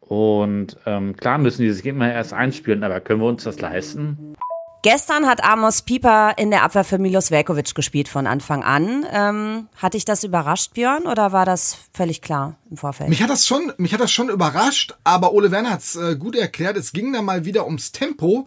Und 0.00 0.76
ähm, 0.84 1.16
klar 1.16 1.38
müssen 1.38 1.62
die 1.62 1.70
sich 1.70 1.86
immer 1.86 2.12
erst 2.12 2.34
einspielen, 2.34 2.84
aber 2.84 3.00
können 3.00 3.22
wir 3.22 3.28
uns 3.28 3.44
das 3.44 3.58
leisten? 3.58 4.36
Gestern 4.82 5.26
hat 5.26 5.42
Amos 5.42 5.80
Pieper 5.80 6.34
in 6.36 6.50
der 6.50 6.62
Abwehr 6.62 6.84
für 6.84 6.98
Milos 6.98 7.30
Velkovic 7.30 7.74
gespielt 7.74 8.08
von 8.08 8.26
Anfang 8.26 8.62
an. 8.62 9.06
Ähm, 9.10 9.68
hat 9.78 9.94
dich 9.94 10.04
das 10.04 10.24
überrascht, 10.24 10.74
Björn, 10.74 11.06
oder 11.06 11.32
war 11.32 11.46
das 11.46 11.78
völlig 11.94 12.20
klar 12.20 12.56
im 12.70 12.76
Vorfeld? 12.76 13.08
Mich 13.08 13.22
hat 13.22 13.30
das 13.30 13.46
schon, 13.46 13.72
mich 13.78 13.94
hat 13.94 14.00
das 14.00 14.12
schon 14.12 14.28
überrascht, 14.28 14.94
aber 15.04 15.32
Ole 15.32 15.50
Werner 15.50 15.70
hat 15.70 15.80
es 15.80 15.96
äh, 15.96 16.16
gut 16.16 16.36
erklärt. 16.36 16.76
Es 16.76 16.92
ging 16.92 17.14
da 17.14 17.22
mal 17.22 17.46
wieder 17.46 17.64
ums 17.64 17.92
Tempo 17.92 18.46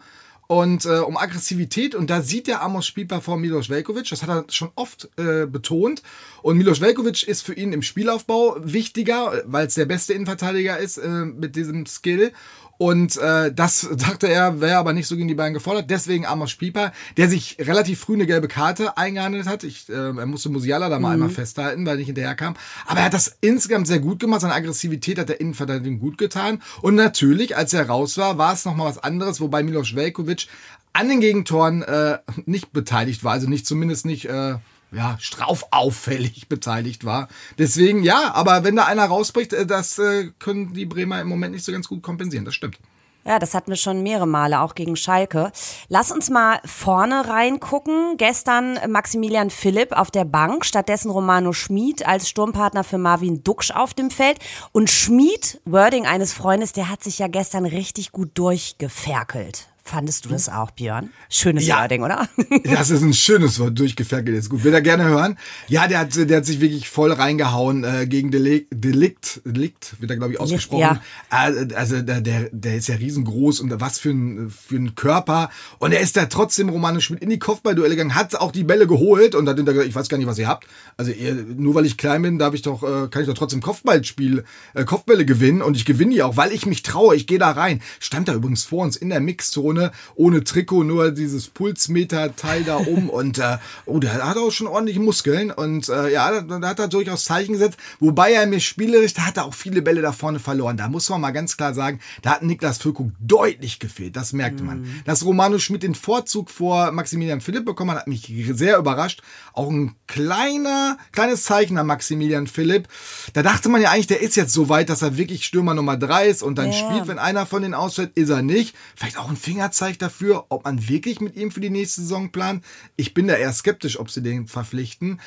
und 0.50 0.86
äh, 0.86 0.98
um 0.98 1.16
Aggressivität. 1.16 1.94
Und 1.94 2.10
da 2.10 2.24
sieht 2.24 2.48
der 2.48 2.64
Amos 2.64 2.88
spielbar 2.88 3.22
vor 3.22 3.38
Milos 3.38 3.70
Velkovic. 3.70 4.10
Das 4.10 4.24
hat 4.24 4.30
er 4.30 4.46
schon 4.52 4.72
oft 4.74 5.08
äh, 5.16 5.46
betont. 5.46 6.02
Und 6.42 6.58
Milos 6.58 6.82
Velkovic 6.82 7.22
ist 7.22 7.44
für 7.44 7.54
ihn 7.54 7.72
im 7.72 7.84
Spielaufbau 7.84 8.58
wichtiger, 8.60 9.44
weil 9.46 9.68
es 9.68 9.76
der 9.76 9.86
beste 9.86 10.14
Innenverteidiger 10.14 10.80
ist 10.80 10.98
äh, 10.98 11.08
mit 11.08 11.56
diesem 11.56 11.86
Skill. 11.86 12.34
Und 12.80 13.18
äh, 13.18 13.52
das 13.54 13.90
dachte 13.98 14.28
er, 14.28 14.62
wäre 14.62 14.78
aber 14.78 14.94
nicht 14.94 15.08
so 15.08 15.18
gegen 15.18 15.28
die 15.28 15.36
Bayern 15.36 15.54
gefordert. 15.54 15.90
Deswegen 15.90 16.26
Amos 16.26 16.50
Spieper, 16.50 16.94
der 17.18 17.28
sich 17.28 17.58
relativ 17.60 18.00
früh 18.00 18.14
eine 18.14 18.26
gelbe 18.26 18.48
Karte 18.48 18.96
eingehandelt 18.98 19.48
hat. 19.48 19.66
Ich, 19.66 19.90
äh, 19.90 19.94
er 19.94 20.26
musste 20.26 20.48
Musiala 20.48 20.88
da 20.88 20.98
mal 20.98 21.10
mhm. 21.10 21.14
einmal 21.16 21.30
festhalten, 21.30 21.86
weil 21.86 21.96
er 21.96 21.98
nicht 21.98 22.06
hinterherkam. 22.06 22.56
Aber 22.88 23.00
er 23.00 23.08
hat 23.08 23.14
das 23.14 23.36
insgesamt 23.42 23.88
sehr 23.88 24.00
gut 24.00 24.22
gemacht. 24.22 24.40
Seine 24.40 24.54
Aggressivität 24.54 25.20
hat 25.20 25.28
der 25.28 25.42
Innenverteidigung 25.42 26.00
gut 26.00 26.18
getan. 26.18 26.62
Und 26.82 26.96
natürlich, 26.96 27.58
als 27.58 27.74
er 27.74 27.86
raus 27.86 28.18
war, 28.18 28.38
war 28.38 28.54
es 28.54 28.64
nochmal 28.64 28.88
was 28.88 28.98
anderes, 28.98 29.42
wobei 29.42 29.62
Milos 29.62 29.94
Velkovic 29.94 30.48
an 30.94 31.10
den 31.10 31.20
Gegentoren 31.20 31.82
äh, 31.82 32.20
nicht 32.46 32.72
beteiligt 32.72 33.26
war. 33.26 33.34
Also 33.34 33.50
nicht 33.50 33.68
zumindest 33.68 34.06
nicht... 34.06 34.30
Äh, 34.30 34.56
ja, 34.92 35.18
strafauffällig 35.20 36.48
beteiligt 36.50 37.06
war. 37.06 37.28
Deswegen, 37.58 38.04
ja, 38.04 38.34
aber 38.34 38.64
wenn 38.64 38.76
da 38.76 38.86
einer 38.86 39.06
rausbricht, 39.06 39.54
äh, 39.54 39.66
das 39.66 40.00
äh, 40.00 40.32
können 40.40 40.74
die 40.74 40.86
Bremer 40.86 41.22
im 41.22 41.28
Moment 41.28 41.54
nicht 41.54 41.66
so 41.66 41.72
ganz 41.72 41.88
gut 41.88 42.02
kompensieren. 42.02 42.46
Das 42.46 42.56
stimmt. 42.56 42.80
Ja, 43.26 43.38
das 43.38 43.54
hatten 43.54 43.70
wir 43.70 43.76
schon 43.76 44.02
mehrere 44.02 44.28
Male, 44.28 44.62
auch 44.62 44.76
gegen 44.76 44.96
Schalke. 44.96 45.52
Lass 45.88 46.12
uns 46.12 46.30
mal 46.30 46.60
vorne 46.66 47.28
reingucken. 47.28 48.18
Gestern 48.18 48.80
Maximilian 48.88 49.50
Philipp 49.50 49.92
auf 49.92 50.10
der 50.10 50.26
Bank, 50.26 50.66
stattdessen 50.66 51.12
Romano 51.12 51.54
Schmid 51.54 52.08
als 52.08 52.30
Sturmpartner 52.30 52.84
für 52.84 52.98
Marvin 52.98 53.44
Duksch 53.44 53.72
auf 53.72 53.94
dem 53.94 54.10
Feld. 54.10 54.40
Und 54.72 54.90
Schmid, 54.90 55.62
Wording 55.66 56.08
eines 56.08 56.34
Freundes, 56.34 56.74
der 56.74 56.90
hat 56.90 57.04
sich 57.04 57.20
ja 57.20 57.28
gestern 57.28 57.66
richtig 57.66 58.12
gut 58.12 58.32
durchgeferkelt. 58.36 59.68
Fandest 59.90 60.26
du 60.26 60.30
das 60.30 60.50
auch, 60.50 60.70
Björn? 60.70 61.10
Schönes 61.30 61.66
ja. 61.66 61.82
Wording, 61.82 62.04
oder? 62.04 62.30
Das 62.64 62.92
ist 62.92 63.02
ein 63.02 63.16
schönes 63.16 63.58
Wort, 63.60 63.80
durchgeferkelt 63.80 64.38
ist 64.38 64.50
gut. 64.50 64.64
Will 64.64 64.74
er 64.74 64.82
gerne 64.82 65.06
hören? 65.06 65.36
Ja, 65.68 65.88
der 65.88 65.98
hat, 65.98 66.16
der 66.16 66.38
hat 66.38 66.46
sich 66.46 66.62
wirklich 66.62 66.90
voll 66.90 67.12
reingehauen 67.12 67.84
äh, 67.84 68.06
gegen 68.06 68.30
Delikt, 68.30 68.68
Delikt, 68.72 69.42
Delikt 69.46 70.00
wird 70.00 70.12
er, 70.12 70.18
glaube 70.18 70.34
ich, 70.34 70.40
ausgesprochen. 70.40 71.00
Ja. 71.32 71.50
Äh, 71.50 71.74
also 71.74 72.04
der, 72.04 72.22
der, 72.22 72.76
ist 72.76 72.88
ja 72.88 72.96
riesengroß 72.98 73.62
und 73.62 73.82
was 73.82 73.98
für 73.98 74.12
ein, 74.12 74.52
für 74.52 74.76
ein 74.76 74.94
Körper. 74.94 75.50
Und 75.80 75.92
er 75.92 76.02
ist 76.02 76.16
da 76.18 76.26
trotzdem 76.26 76.70
Romano 76.70 77.00
Schmidt 77.00 77.24
in 77.24 77.32
die 77.32 77.40
Kopfballduelle 77.40 77.96
gegangen, 77.96 78.14
hat 78.14 78.36
auch 78.36 78.52
die 78.52 78.64
Bälle 78.64 78.86
geholt 78.86 79.34
und 79.34 79.50
hat 79.50 79.58
hinterher 79.58 79.74
gesagt, 79.74 79.90
ich 79.90 79.96
weiß 79.96 80.08
gar 80.08 80.20
nicht, 80.20 80.28
was 80.28 80.38
ihr 80.38 80.48
habt. 80.48 80.68
Also 80.98 81.12
ihr, 81.12 81.34
nur 81.34 81.74
weil 81.74 81.88
ich 81.88 81.98
klein 81.98 82.22
bin, 82.22 82.38
darf 82.38 82.54
ich 82.54 82.62
doch, 82.62 82.84
äh, 82.84 83.08
kann 83.08 83.24
ich 83.24 83.28
doch 83.28 83.34
trotzdem 83.34 83.62
Kopfballspiel, 83.62 84.44
äh, 84.76 84.84
Kopfbälle 84.86 85.26
gewinnen 85.26 85.64
und 85.64 85.76
ich 85.76 85.86
gewinne 85.86 86.14
die 86.14 86.22
auch, 86.22 86.38
weil 86.38 86.52
ich 86.52 86.68
mich 86.68 86.84
traue. 86.84 87.16
Ich 87.16 87.26
gehe 87.26 87.40
da 87.40 87.50
rein. 87.50 87.82
Stand 88.00 88.28
da 88.28 88.36
übrigens 88.36 88.66
vor 88.66 88.84
uns 88.84 88.96
in 88.96 89.10
der 89.10 89.20
Mixzone 89.20 89.79
ohne, 89.80 89.92
ohne 90.16 90.44
Trikot, 90.44 90.84
nur 90.84 91.12
dieses 91.12 91.48
Pulsmeter-Teil 91.48 92.64
da 92.64 92.78
um. 92.78 93.10
und 93.10 93.38
äh, 93.40 93.58
oh, 93.86 94.00
der 94.00 94.26
hat 94.26 94.38
auch 94.38 94.52
schon 94.52 94.68
ordentlich 94.68 95.00
Muskeln. 95.00 95.52
Und 95.52 95.90
äh, 95.90 96.12
ja, 96.12 96.42
da, 96.42 96.60
da 96.60 96.68
hat 96.68 96.80
er 96.80 96.88
durchaus 96.88 97.24
Zeichen 97.24 97.54
gesetzt. 97.54 97.78
Wobei 98.00 98.34
er 98.34 98.46
mir 98.48 98.60
spielerisch, 98.60 99.14
da 99.14 99.26
hat 99.26 99.38
er 99.38 99.46
auch 99.46 99.54
viele 99.54 99.82
Bälle 99.82 100.02
da 100.02 100.12
vorne 100.12 100.40
verloren. 100.40 100.78
Da 100.78 100.88
muss 100.88 101.10
man 101.10 101.22
mal 101.22 101.32
ganz 101.32 101.58
klar 101.58 101.74
sagen, 101.74 102.00
da 102.22 102.32
hat 102.32 102.44
Niklas 102.44 102.78
Füllkrug 102.78 103.12
deutlich 103.20 103.80
gefehlt. 103.80 104.16
Das 104.16 104.34
merkte 104.34 104.64
man. 104.64 104.82
Mhm. 104.82 105.02
Dass 105.06 105.26
Romano 105.26 105.60
Schmidt 105.60 105.84
den 105.84 105.96
Vorzug 105.96 106.50
vor 106.50 106.92
Maximilian 106.92 107.42
Philipp 107.42 107.66
bekommen 107.66 107.92
hat, 107.92 108.00
hat 108.00 108.08
mich 108.08 108.32
sehr 108.54 108.78
überrascht. 108.78 109.22
Auch 109.54 109.70
ein 109.70 109.96
kleiner, 110.08 110.98
kleines 111.12 111.44
Zeichen 111.44 111.78
an 111.78 111.88
Maximilian 111.88 112.48
Philipp. 112.48 112.88
Da 113.34 113.44
dachte 113.44 113.70
man 113.70 113.82
ja 113.82 113.92
eigentlich, 113.92 114.08
der 114.08 114.22
ist 114.22 114.36
jetzt 114.36 114.54
so 114.54 114.70
weit, 114.70 114.90
dass 114.90 115.02
er 115.02 115.18
wirklich 115.18 115.46
Stürmer 115.46 115.74
Nummer 115.74 115.98
drei 115.98 116.28
ist 116.28 116.44
und 116.44 116.58
dann 116.58 116.72
ja. 116.72 116.74
spielt, 116.74 117.08
wenn 117.08 117.20
einer 117.20 117.46
von 117.46 117.62
den 117.62 117.74
ausfällt, 117.74 118.12
ist 118.16 118.30
er 118.30 118.42
nicht. 118.42 118.76
Vielleicht 118.96 119.18
auch 119.18 119.30
ein 119.30 119.38
Finger 119.38 119.69
Fingerzeig 119.70 120.00
dafür, 120.00 120.46
ob 120.50 120.66
man 120.66 120.88
wirklich 120.88 121.22
mit 121.22 121.36
ihm 121.36 121.52
für 121.52 121.60
die 121.60 121.70
nächste 121.70 122.02
Saison 122.02 122.32
plant. 122.32 122.64
Ich 122.96 123.14
bin 123.14 123.28
da 123.28 123.36
eher 123.36 123.54
skeptisch, 123.54 124.00
ob 124.00 124.10
sie 124.10 124.24
den 124.24 124.48
verpflichten. 124.48 125.22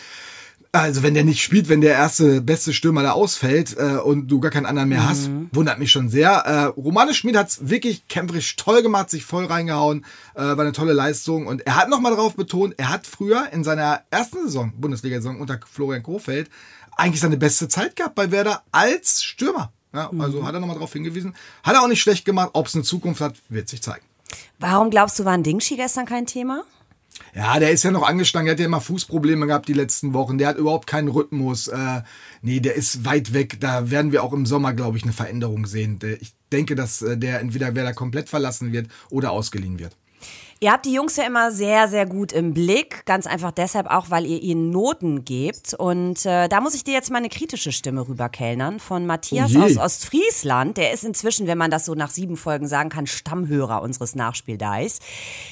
Also 0.73 1.03
wenn 1.03 1.13
der 1.13 1.25
nicht 1.25 1.43
spielt, 1.43 1.69
wenn 1.69 1.83
der 1.83 1.93
erste 1.93 2.41
beste 2.41 2.73
Stürmer 2.73 3.03
da 3.03 3.13
ausfällt 3.13 3.77
äh, 3.79 3.99
und 3.99 4.29
du 4.29 4.41
gar 4.41 4.51
keinen 4.51 4.65
anderen 4.65 4.89
mehr 4.89 5.03
mhm. 5.03 5.09
hast, 5.09 5.31
wundert 5.53 5.79
mich 5.79 5.93
schon 5.93 6.09
sehr. 6.09 6.31
Äh, 6.31 6.65
Romane 6.81 7.13
Schmid 7.13 7.37
hat's 7.37 7.69
wirklich 7.69 8.09
kämpferisch 8.09 8.57
toll 8.57 8.83
gemacht, 8.83 9.11
sich 9.11 9.25
voll 9.25 9.45
reingehauen, 9.45 10.07
äh, 10.35 10.41
war 10.41 10.61
eine 10.61 10.73
tolle 10.73 10.95
Leistung 10.95 11.47
und 11.47 11.67
er 11.67 11.77
hat 11.77 11.91
nochmal 11.91 12.13
darauf 12.13 12.37
betont, 12.37 12.75
er 12.79 12.89
hat 12.89 13.07
früher 13.07 13.51
in 13.53 13.65
seiner 13.65 14.03
ersten 14.11 14.47
Saison, 14.47 14.73
Bundesliga-Saison 14.77 15.41
unter 15.41 15.61
Florian 15.71 16.03
Kofeld, 16.03 16.49
eigentlich 16.97 17.21
seine 17.21 17.37
beste 17.37 17.69
Zeit 17.69 17.95
gehabt 17.95 18.15
bei 18.15 18.31
Werder 18.31 18.63
als 18.73 19.23
Stürmer. 19.23 19.73
Ja, 19.93 20.11
also 20.19 20.41
mhm. 20.41 20.47
hat 20.47 20.55
er 20.55 20.61
nochmal 20.61 20.77
darauf 20.77 20.93
hingewiesen. 20.95 21.35
Hat 21.63 21.75
er 21.75 21.83
auch 21.83 21.89
nicht 21.89 22.01
schlecht 22.01 22.25
gemacht. 22.25 22.51
Ob 22.55 22.67
es 22.67 22.75
eine 22.75 22.85
Zukunft 22.85 23.21
hat, 23.21 23.35
wird 23.51 23.69
sich 23.69 23.83
zeigen. 23.83 24.07
Warum 24.59 24.91
glaubst 24.91 25.19
du, 25.19 25.25
war 25.25 25.33
ein 25.33 25.43
Dingshi 25.43 25.77
gestern 25.77 26.07
kein 26.07 26.27
Thema? 26.27 26.65
Ja, 27.35 27.59
der 27.59 27.71
ist 27.71 27.83
ja 27.83 27.91
noch 27.91 28.07
angeschlagen. 28.07 28.47
Der 28.47 28.53
hat 28.53 28.61
ja 28.61 28.67
immer 28.67 28.81
Fußprobleme 28.81 29.47
gehabt 29.47 29.69
die 29.69 29.73
letzten 29.73 30.13
Wochen. 30.13 30.39
Der 30.39 30.49
hat 30.49 30.59
überhaupt 30.59 30.87
keinen 30.87 31.09
Rhythmus. 31.09 31.69
Äh, 31.69 32.03
nee, 32.43 32.61
der 32.61 32.75
ist 32.75 33.05
weit 33.05 33.33
weg. 33.33 33.59
Da 33.61 33.91
werden 33.91 34.13
wir 34.13 34.23
auch 34.23 34.33
im 34.33 34.47
Sommer, 34.47 34.75
glaube 34.75 34.99
ich, 34.99 35.05
eine 35.05 35.13
Veränderung 35.13 35.67
sehen. 35.67 35.99
Ich 36.21 36.35
denke, 36.53 36.75
dass 36.75 37.01
äh, 37.03 37.17
der 37.17 37.41
entweder 37.41 37.75
wer 37.75 37.85
da 37.85 37.93
komplett 37.93 38.29
verlassen 38.29 38.73
wird 38.73 38.89
oder 39.11 39.31
ausgeliehen 39.31 39.79
wird. 39.79 39.97
Ihr 40.63 40.71
habt 40.71 40.87
die 40.87 40.93
Jungs 40.93 41.17
ja 41.17 41.25
immer 41.25 41.51
sehr, 41.51 41.89
sehr 41.89 42.07
gut 42.07 42.31
im 42.31 42.55
Blick. 42.55 43.05
Ganz 43.05 43.27
einfach 43.27 43.51
deshalb 43.51 43.89
auch, 43.89 44.11
weil 44.11 44.25
ihr 44.25 44.41
ihnen 44.41 44.71
Noten 44.71 45.25
gebt. 45.25 45.75
Und 45.75 46.25
äh, 46.25 46.47
da 46.47 46.61
muss 46.61 46.75
ich 46.75 46.85
dir 46.85 46.95
jetzt 46.95 47.11
mal 47.11 47.19
eine 47.19 47.31
kritische 47.31 47.73
Stimme 47.73 48.07
rüberkellnern 48.07 48.79
von 48.79 49.05
Matthias 49.05 49.57
oh 49.57 49.61
aus 49.63 49.77
Ostfriesland. 49.77 50.77
Der 50.77 50.93
ist 50.93 51.03
inzwischen, 51.03 51.49
wenn 51.49 51.59
man 51.59 51.73
das 51.73 51.85
so 51.85 51.97
nach 51.97 52.11
sieben 52.11 52.37
Folgen 52.37 52.69
sagen 52.69 52.91
kann, 52.91 53.09
Stammhörer 53.09 53.83
unseres 53.83 54.15
Nachspieldeis. 54.15 55.01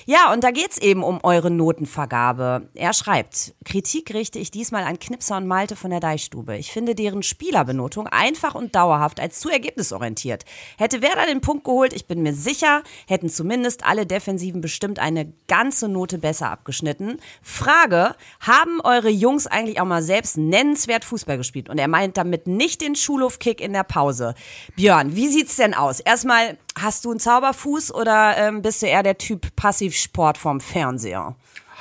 Ja, 0.07 0.33
und 0.33 0.45
da 0.45 0.53
geht's 0.53 0.79
eben 0.79 1.03
um 1.03 1.19
eure 1.25 1.51
Notenvergabe. 1.51 2.69
Er 2.75 2.93
schreibt, 2.93 3.55
Kritik 3.65 4.15
richte 4.15 4.39
ich 4.39 4.53
diesmal 4.53 4.85
an 4.85 5.01
Knipser 5.01 5.39
und 5.39 5.49
Malte 5.49 5.75
von 5.75 5.91
der 5.91 5.99
Deichstube. 5.99 6.57
Ich 6.57 6.71
finde 6.71 6.95
deren 6.95 7.25
Spielerbenotung 7.25 8.07
einfach 8.07 8.55
und 8.55 8.77
dauerhaft 8.77 9.19
als 9.19 9.41
zu 9.41 9.49
ergebnisorientiert. 9.49 10.45
Hätte 10.79 11.03
Werder 11.03 11.27
den 11.27 11.41
Punkt 11.41 11.65
geholt, 11.65 11.95
ich 11.95 12.07
bin 12.07 12.23
mir 12.23 12.33
sicher, 12.33 12.85
hätten 13.09 13.29
zumindest 13.29 13.85
alle 13.85 14.07
Defensiven 14.07 14.61
bestimmt 14.61 15.00
eine 15.01 15.33
ganze 15.49 15.89
Note 15.89 16.19
besser 16.19 16.51
abgeschnitten. 16.51 17.19
Frage, 17.43 18.15
haben 18.41 18.81
eure 18.83 19.11
Jungs 19.11 19.47
eigentlich 19.47 19.81
auch 19.81 19.87
mal 19.87 20.03
selbst 20.03 20.39
nennenswert 20.39 21.05
Fußball 21.05 21.37
gespielt? 21.37 21.69
Und 21.69 21.79
er 21.79 21.89
meint 21.89 22.17
damit 22.17 22.47
nicht 22.47 22.81
den 22.81 22.95
Schulhofkick 22.95 23.61
in 23.61 23.73
der 23.73 23.85
Pause. 23.85 24.35
Björn, 24.77 25.17
wie 25.17 25.29
sieht's 25.29 25.57
denn 25.57 25.75
aus? 25.75 26.01
Erstmal, 26.01 26.59
hast 26.79 27.05
du 27.05 27.11
einen 27.11 27.21
Zauberfuß 27.21 27.93
oder 27.93 28.37
ähm, 28.37 28.63
bist 28.63 28.83
du 28.83 28.87
eher 28.87 29.03
der 29.03 29.19
Typ 29.19 29.55
Passivsport 29.57 30.39
vom 30.39 30.61
Fernseher? 30.61 31.35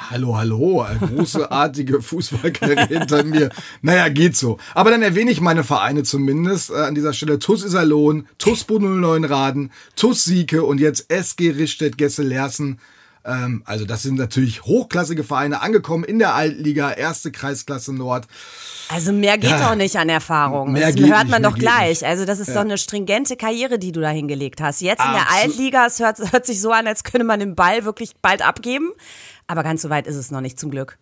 Hallo, 0.09 0.37
hallo, 0.37 0.81
eine 0.81 0.97
großartige 0.97 2.01
Fußballkarriere 2.01 2.87
hinter 2.87 3.23
mir. 3.23 3.49
Naja, 3.81 4.07
geht 4.07 4.35
so. 4.37 4.57
Aber 4.73 4.91
dann 4.91 5.01
erwähne 5.01 5.29
ich 5.29 5.41
meine 5.41 5.65
Vereine 5.65 6.03
zumindest 6.03 6.69
äh, 6.69 6.75
an 6.75 6.95
dieser 6.95 7.11
Stelle. 7.11 7.37
TUS 7.37 7.65
Iserlohn, 7.65 8.25
TUS 8.37 8.65
09 8.67 9.25
Raden, 9.25 9.71
TUS 9.97 10.23
Sieke 10.23 10.63
und 10.63 10.79
jetzt 10.79 11.11
SG 11.11 11.51
Ristedt 11.51 11.97
Gessel-Lersen. 11.97 12.79
Ähm, 13.25 13.63
also 13.65 13.85
das 13.85 14.01
sind 14.01 14.17
natürlich 14.17 14.63
hochklassige 14.63 15.23
Vereine, 15.23 15.61
angekommen 15.61 16.03
in 16.03 16.19
der 16.19 16.33
Altliga, 16.33 16.91
erste 16.91 17.31
Kreisklasse 17.31 17.93
Nord. 17.93 18.27
Also 18.89 19.11
mehr 19.11 19.37
geht 19.37 19.51
ja, 19.51 19.69
doch 19.69 19.75
nicht 19.75 19.95
an 19.97 20.09
Erfahrung. 20.09 20.71
Mehr 20.71 20.91
das 20.91 21.01
hört 21.01 21.27
man 21.27 21.41
nicht, 21.41 21.51
doch 21.51 21.57
gleich. 21.57 22.01
Nicht. 22.01 22.05
Also 22.05 22.25
das 22.25 22.39
ist 22.39 22.49
ja. 22.49 22.55
doch 22.55 22.61
eine 22.61 22.77
stringente 22.77 23.35
Karriere, 23.35 23.77
die 23.77 23.91
du 23.91 24.01
da 24.01 24.09
hingelegt 24.09 24.61
hast. 24.61 24.81
Jetzt 24.81 25.03
in 25.03 25.11
der 25.11 25.31
Altliga, 25.31 25.85
es 25.85 25.99
hört, 25.99 26.19
hört 26.31 26.45
sich 26.45 26.61
so 26.61 26.71
an, 26.71 26.87
als 26.87 27.03
könne 27.03 27.23
man 27.23 27.39
den 27.39 27.55
Ball 27.55 27.85
wirklich 27.85 28.15
bald 28.21 28.41
abgeben. 28.41 28.91
Aber 29.47 29.63
ganz 29.63 29.81
so 29.81 29.89
weit 29.89 30.07
ist 30.07 30.15
es 30.15 30.31
noch 30.31 30.41
nicht, 30.41 30.59
zum 30.59 30.71
Glück. 30.71 30.97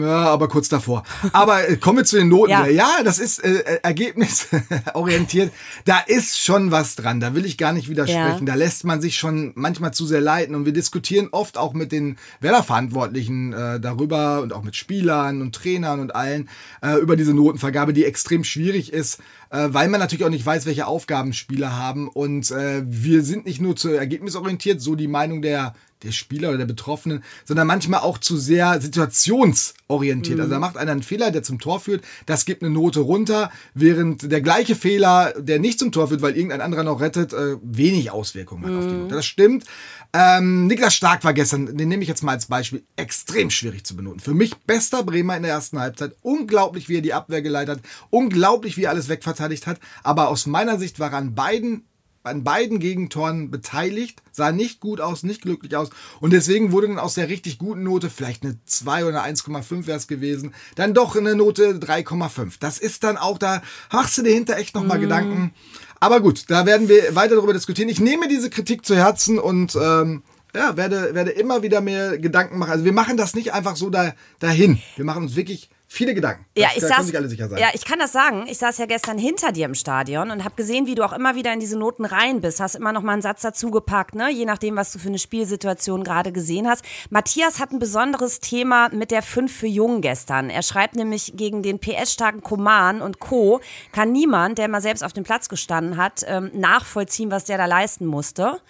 Ja, 0.00 0.26
aber 0.26 0.48
kurz 0.48 0.68
davor. 0.68 1.04
Aber 1.32 1.68
äh, 1.68 1.76
kommen 1.76 1.98
wir 1.98 2.04
zu 2.04 2.16
den 2.16 2.28
Noten. 2.28 2.50
Ja, 2.50 2.66
ja 2.66 3.02
das 3.04 3.18
ist 3.18 3.44
äh, 3.44 3.58
äh 3.58 3.80
ergebnisorientiert. 3.82 5.52
da 5.84 5.98
ist 6.00 6.38
schon 6.38 6.70
was 6.70 6.96
dran. 6.96 7.20
Da 7.20 7.34
will 7.34 7.44
ich 7.44 7.58
gar 7.58 7.72
nicht 7.72 7.88
widersprechen. 7.88 8.46
Ja. 8.46 8.52
Da 8.52 8.54
lässt 8.54 8.84
man 8.84 9.00
sich 9.00 9.16
schon 9.16 9.52
manchmal 9.54 9.92
zu 9.92 10.06
sehr 10.06 10.20
leiten. 10.20 10.54
Und 10.54 10.64
wir 10.64 10.72
diskutieren 10.72 11.28
oft 11.32 11.58
auch 11.58 11.74
mit 11.74 11.92
den 11.92 12.16
Werder-Verantwortlichen 12.40 13.52
äh, 13.52 13.80
darüber 13.80 14.40
und 14.42 14.52
auch 14.52 14.62
mit 14.62 14.76
Spielern 14.76 15.42
und 15.42 15.54
Trainern 15.54 16.00
und 16.00 16.14
allen 16.14 16.48
äh, 16.82 16.96
über 16.98 17.16
diese 17.16 17.34
Notenvergabe, 17.34 17.92
die 17.92 18.04
extrem 18.04 18.44
schwierig 18.44 18.92
ist, 18.92 19.20
äh, 19.50 19.68
weil 19.70 19.88
man 19.88 20.00
natürlich 20.00 20.24
auch 20.24 20.30
nicht 20.30 20.46
weiß, 20.46 20.66
welche 20.66 20.86
Aufgaben 20.86 21.32
Spieler 21.32 21.76
haben. 21.76 22.08
Und 22.08 22.50
äh, 22.50 22.82
wir 22.84 23.22
sind 23.22 23.46
nicht 23.46 23.60
nur 23.60 23.76
zu 23.76 23.90
ergebnisorientiert, 23.90 24.80
so 24.80 24.94
die 24.94 25.08
Meinung 25.08 25.42
der 25.42 25.74
der 26.04 26.12
Spieler 26.12 26.50
oder 26.50 26.58
der 26.58 26.66
Betroffenen, 26.66 27.22
sondern 27.44 27.66
manchmal 27.66 28.00
auch 28.00 28.18
zu 28.18 28.36
sehr 28.36 28.80
situationsorientiert. 28.80 30.36
Mhm. 30.36 30.42
Also 30.42 30.54
da 30.54 30.58
macht 30.58 30.76
einer 30.76 30.92
einen 30.92 31.02
Fehler, 31.02 31.30
der 31.30 31.42
zum 31.42 31.58
Tor 31.58 31.80
führt, 31.80 32.04
das 32.26 32.44
gibt 32.44 32.62
eine 32.62 32.70
Note 32.70 33.00
runter, 33.00 33.50
während 33.74 34.30
der 34.30 34.40
gleiche 34.40 34.74
Fehler, 34.74 35.34
der 35.38 35.58
nicht 35.58 35.78
zum 35.78 35.92
Tor 35.92 36.08
führt, 36.08 36.22
weil 36.22 36.36
irgendein 36.36 36.60
anderer 36.60 36.84
noch 36.84 37.00
rettet, 37.00 37.32
äh, 37.32 37.56
wenig 37.62 38.10
Auswirkungen 38.10 38.64
hat 38.64 38.72
mhm. 38.72 38.78
auf 38.78 38.86
die 38.86 38.92
mhm. 38.92 39.00
Note. 39.02 39.14
Das 39.14 39.26
stimmt. 39.26 39.64
Ähm, 40.12 40.68
Niklas 40.68 40.94
Stark 40.94 41.24
war 41.24 41.34
gestern, 41.34 41.76
den 41.76 41.88
nehme 41.88 42.02
ich 42.02 42.08
jetzt 42.08 42.22
mal 42.22 42.32
als 42.32 42.46
Beispiel, 42.46 42.84
extrem 42.96 43.50
schwierig 43.50 43.84
zu 43.84 43.96
benoten. 43.96 44.20
Für 44.20 44.34
mich 44.34 44.54
bester 44.58 45.02
Bremer 45.02 45.36
in 45.36 45.42
der 45.42 45.52
ersten 45.52 45.80
Halbzeit. 45.80 46.14
Unglaublich, 46.22 46.88
wie 46.88 46.98
er 46.98 47.02
die 47.02 47.14
Abwehr 47.14 47.42
geleitet 47.42 47.78
hat. 47.78 47.84
Unglaublich, 48.10 48.76
wie 48.76 48.84
er 48.84 48.90
alles 48.90 49.08
wegverteidigt 49.08 49.66
hat. 49.66 49.80
Aber 50.04 50.28
aus 50.28 50.46
meiner 50.46 50.78
Sicht 50.78 51.00
war 51.00 51.10
er 51.10 51.18
an 51.18 51.34
beiden 51.34 51.84
an 52.24 52.42
beiden 52.42 52.80
Gegentoren 52.80 53.50
beteiligt, 53.50 54.22
sah 54.32 54.50
nicht 54.50 54.80
gut 54.80 55.00
aus, 55.00 55.22
nicht 55.22 55.42
glücklich 55.42 55.76
aus 55.76 55.90
und 56.20 56.32
deswegen 56.32 56.72
wurde 56.72 56.88
dann 56.88 56.98
aus 56.98 57.14
der 57.14 57.28
richtig 57.28 57.58
guten 57.58 57.84
Note, 57.84 58.10
vielleicht 58.10 58.42
eine 58.42 58.58
2 58.64 59.04
oder 59.04 59.22
1,5 59.22 59.86
wäre 59.86 59.98
es 59.98 60.08
gewesen, 60.08 60.54
dann 60.74 60.94
doch 60.94 61.16
eine 61.16 61.36
Note 61.36 61.74
3,5. 61.74 62.54
Das 62.58 62.78
ist 62.78 63.04
dann 63.04 63.16
auch, 63.16 63.38
da 63.38 63.62
machst 63.92 64.18
du 64.18 64.22
dir 64.22 64.34
hinter 64.34 64.56
echt 64.56 64.74
nochmal 64.74 64.98
mm. 64.98 65.02
Gedanken. 65.02 65.54
Aber 66.00 66.20
gut, 66.20 66.44
da 66.48 66.66
werden 66.66 66.88
wir 66.88 67.14
weiter 67.14 67.36
darüber 67.36 67.52
diskutieren. 67.52 67.88
Ich 67.88 68.00
nehme 68.00 68.28
diese 68.28 68.50
Kritik 68.50 68.84
zu 68.84 68.96
Herzen 68.96 69.38
und 69.38 69.76
ähm, 69.80 70.22
ja, 70.54 70.76
werde, 70.76 71.14
werde 71.14 71.30
immer 71.30 71.62
wieder 71.62 71.80
mehr 71.80 72.18
Gedanken 72.18 72.58
machen. 72.58 72.72
Also 72.72 72.84
wir 72.84 72.92
machen 72.92 73.16
das 73.16 73.34
nicht 73.34 73.52
einfach 73.52 73.76
so 73.76 73.90
da, 73.90 74.14
dahin. 74.38 74.80
Wir 74.96 75.04
machen 75.04 75.24
uns 75.24 75.36
wirklich 75.36 75.68
viele 75.94 76.14
Gedanken. 76.14 76.44
Ja, 76.56 76.66
Das- 76.68 76.76
ich 76.76 76.82
da 76.82 76.88
saß, 76.88 77.06
sich 77.06 77.16
alle 77.16 77.28
sicher 77.28 77.48
sein. 77.48 77.58
ja, 77.58 77.68
ich 77.72 77.84
kann 77.84 77.98
das 77.98 78.12
sagen. 78.12 78.46
Ich 78.48 78.58
saß 78.58 78.78
ja 78.78 78.86
gestern 78.86 79.16
hinter 79.18 79.52
dir 79.52 79.66
im 79.66 79.74
Stadion 79.74 80.30
und 80.30 80.44
habe 80.44 80.54
gesehen, 80.56 80.86
wie 80.86 80.94
du 80.94 81.04
auch 81.04 81.12
immer 81.12 81.34
wieder 81.34 81.52
in 81.52 81.60
diese 81.60 81.78
Noten 81.78 82.04
rein 82.04 82.40
bist. 82.40 82.60
Hast 82.60 82.74
immer 82.74 82.92
noch 82.92 83.02
mal 83.02 83.12
einen 83.12 83.22
Satz 83.22 83.42
dazu 83.42 83.70
gepackt, 83.70 84.14
ne? 84.14 84.30
Je 84.30 84.44
nachdem, 84.44 84.76
was 84.76 84.92
du 84.92 84.98
für 84.98 85.08
eine 85.08 85.18
Spielsituation 85.18 86.04
gerade 86.04 86.32
gesehen 86.32 86.68
hast. 86.68 86.84
Matthias 87.10 87.60
hat 87.60 87.72
ein 87.72 87.78
besonderes 87.78 88.40
Thema 88.40 88.88
mit 88.92 89.10
der 89.10 89.22
5 89.22 89.54
für 89.56 89.66
Jungen 89.66 90.00
gestern. 90.00 90.50
Er 90.50 90.62
schreibt 90.62 90.96
nämlich, 90.96 91.32
gegen 91.36 91.62
den 91.62 91.78
PS-starken 91.78 92.42
Koman 92.42 93.00
und 93.00 93.20
Co. 93.20 93.60
kann 93.92 94.12
niemand, 94.12 94.58
der 94.58 94.68
mal 94.68 94.80
selbst 94.80 95.02
auf 95.04 95.12
dem 95.12 95.24
Platz 95.24 95.48
gestanden 95.48 95.96
hat, 95.96 96.22
ähm, 96.26 96.50
nachvollziehen, 96.54 97.30
was 97.30 97.44
der 97.44 97.58
da 97.58 97.66
leisten 97.66 98.06
musste. 98.06 98.60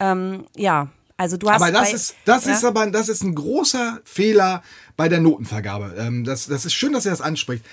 Ähm, 0.00 0.44
ja, 0.56 0.88
also 1.16 1.36
du 1.36 1.48
hast 1.48 1.62
Aber 1.62 1.70
das 1.72 1.90
bei- 1.90 1.94
ist, 1.96 2.14
das 2.24 2.44
ja? 2.46 2.54
ist 2.54 2.64
aber, 2.64 2.86
das 2.86 3.08
ist 3.08 3.22
ein 3.22 3.34
großer 3.34 4.00
Fehler 4.04 4.62
bei 4.96 5.08
der 5.08 5.20
Notenvergabe. 5.20 5.94
Ähm, 5.98 6.24
das, 6.24 6.46
das 6.46 6.64
ist 6.64 6.74
schön, 6.74 6.92
dass 6.92 7.06
er 7.06 7.10
das 7.12 7.20
anspricht. 7.20 7.64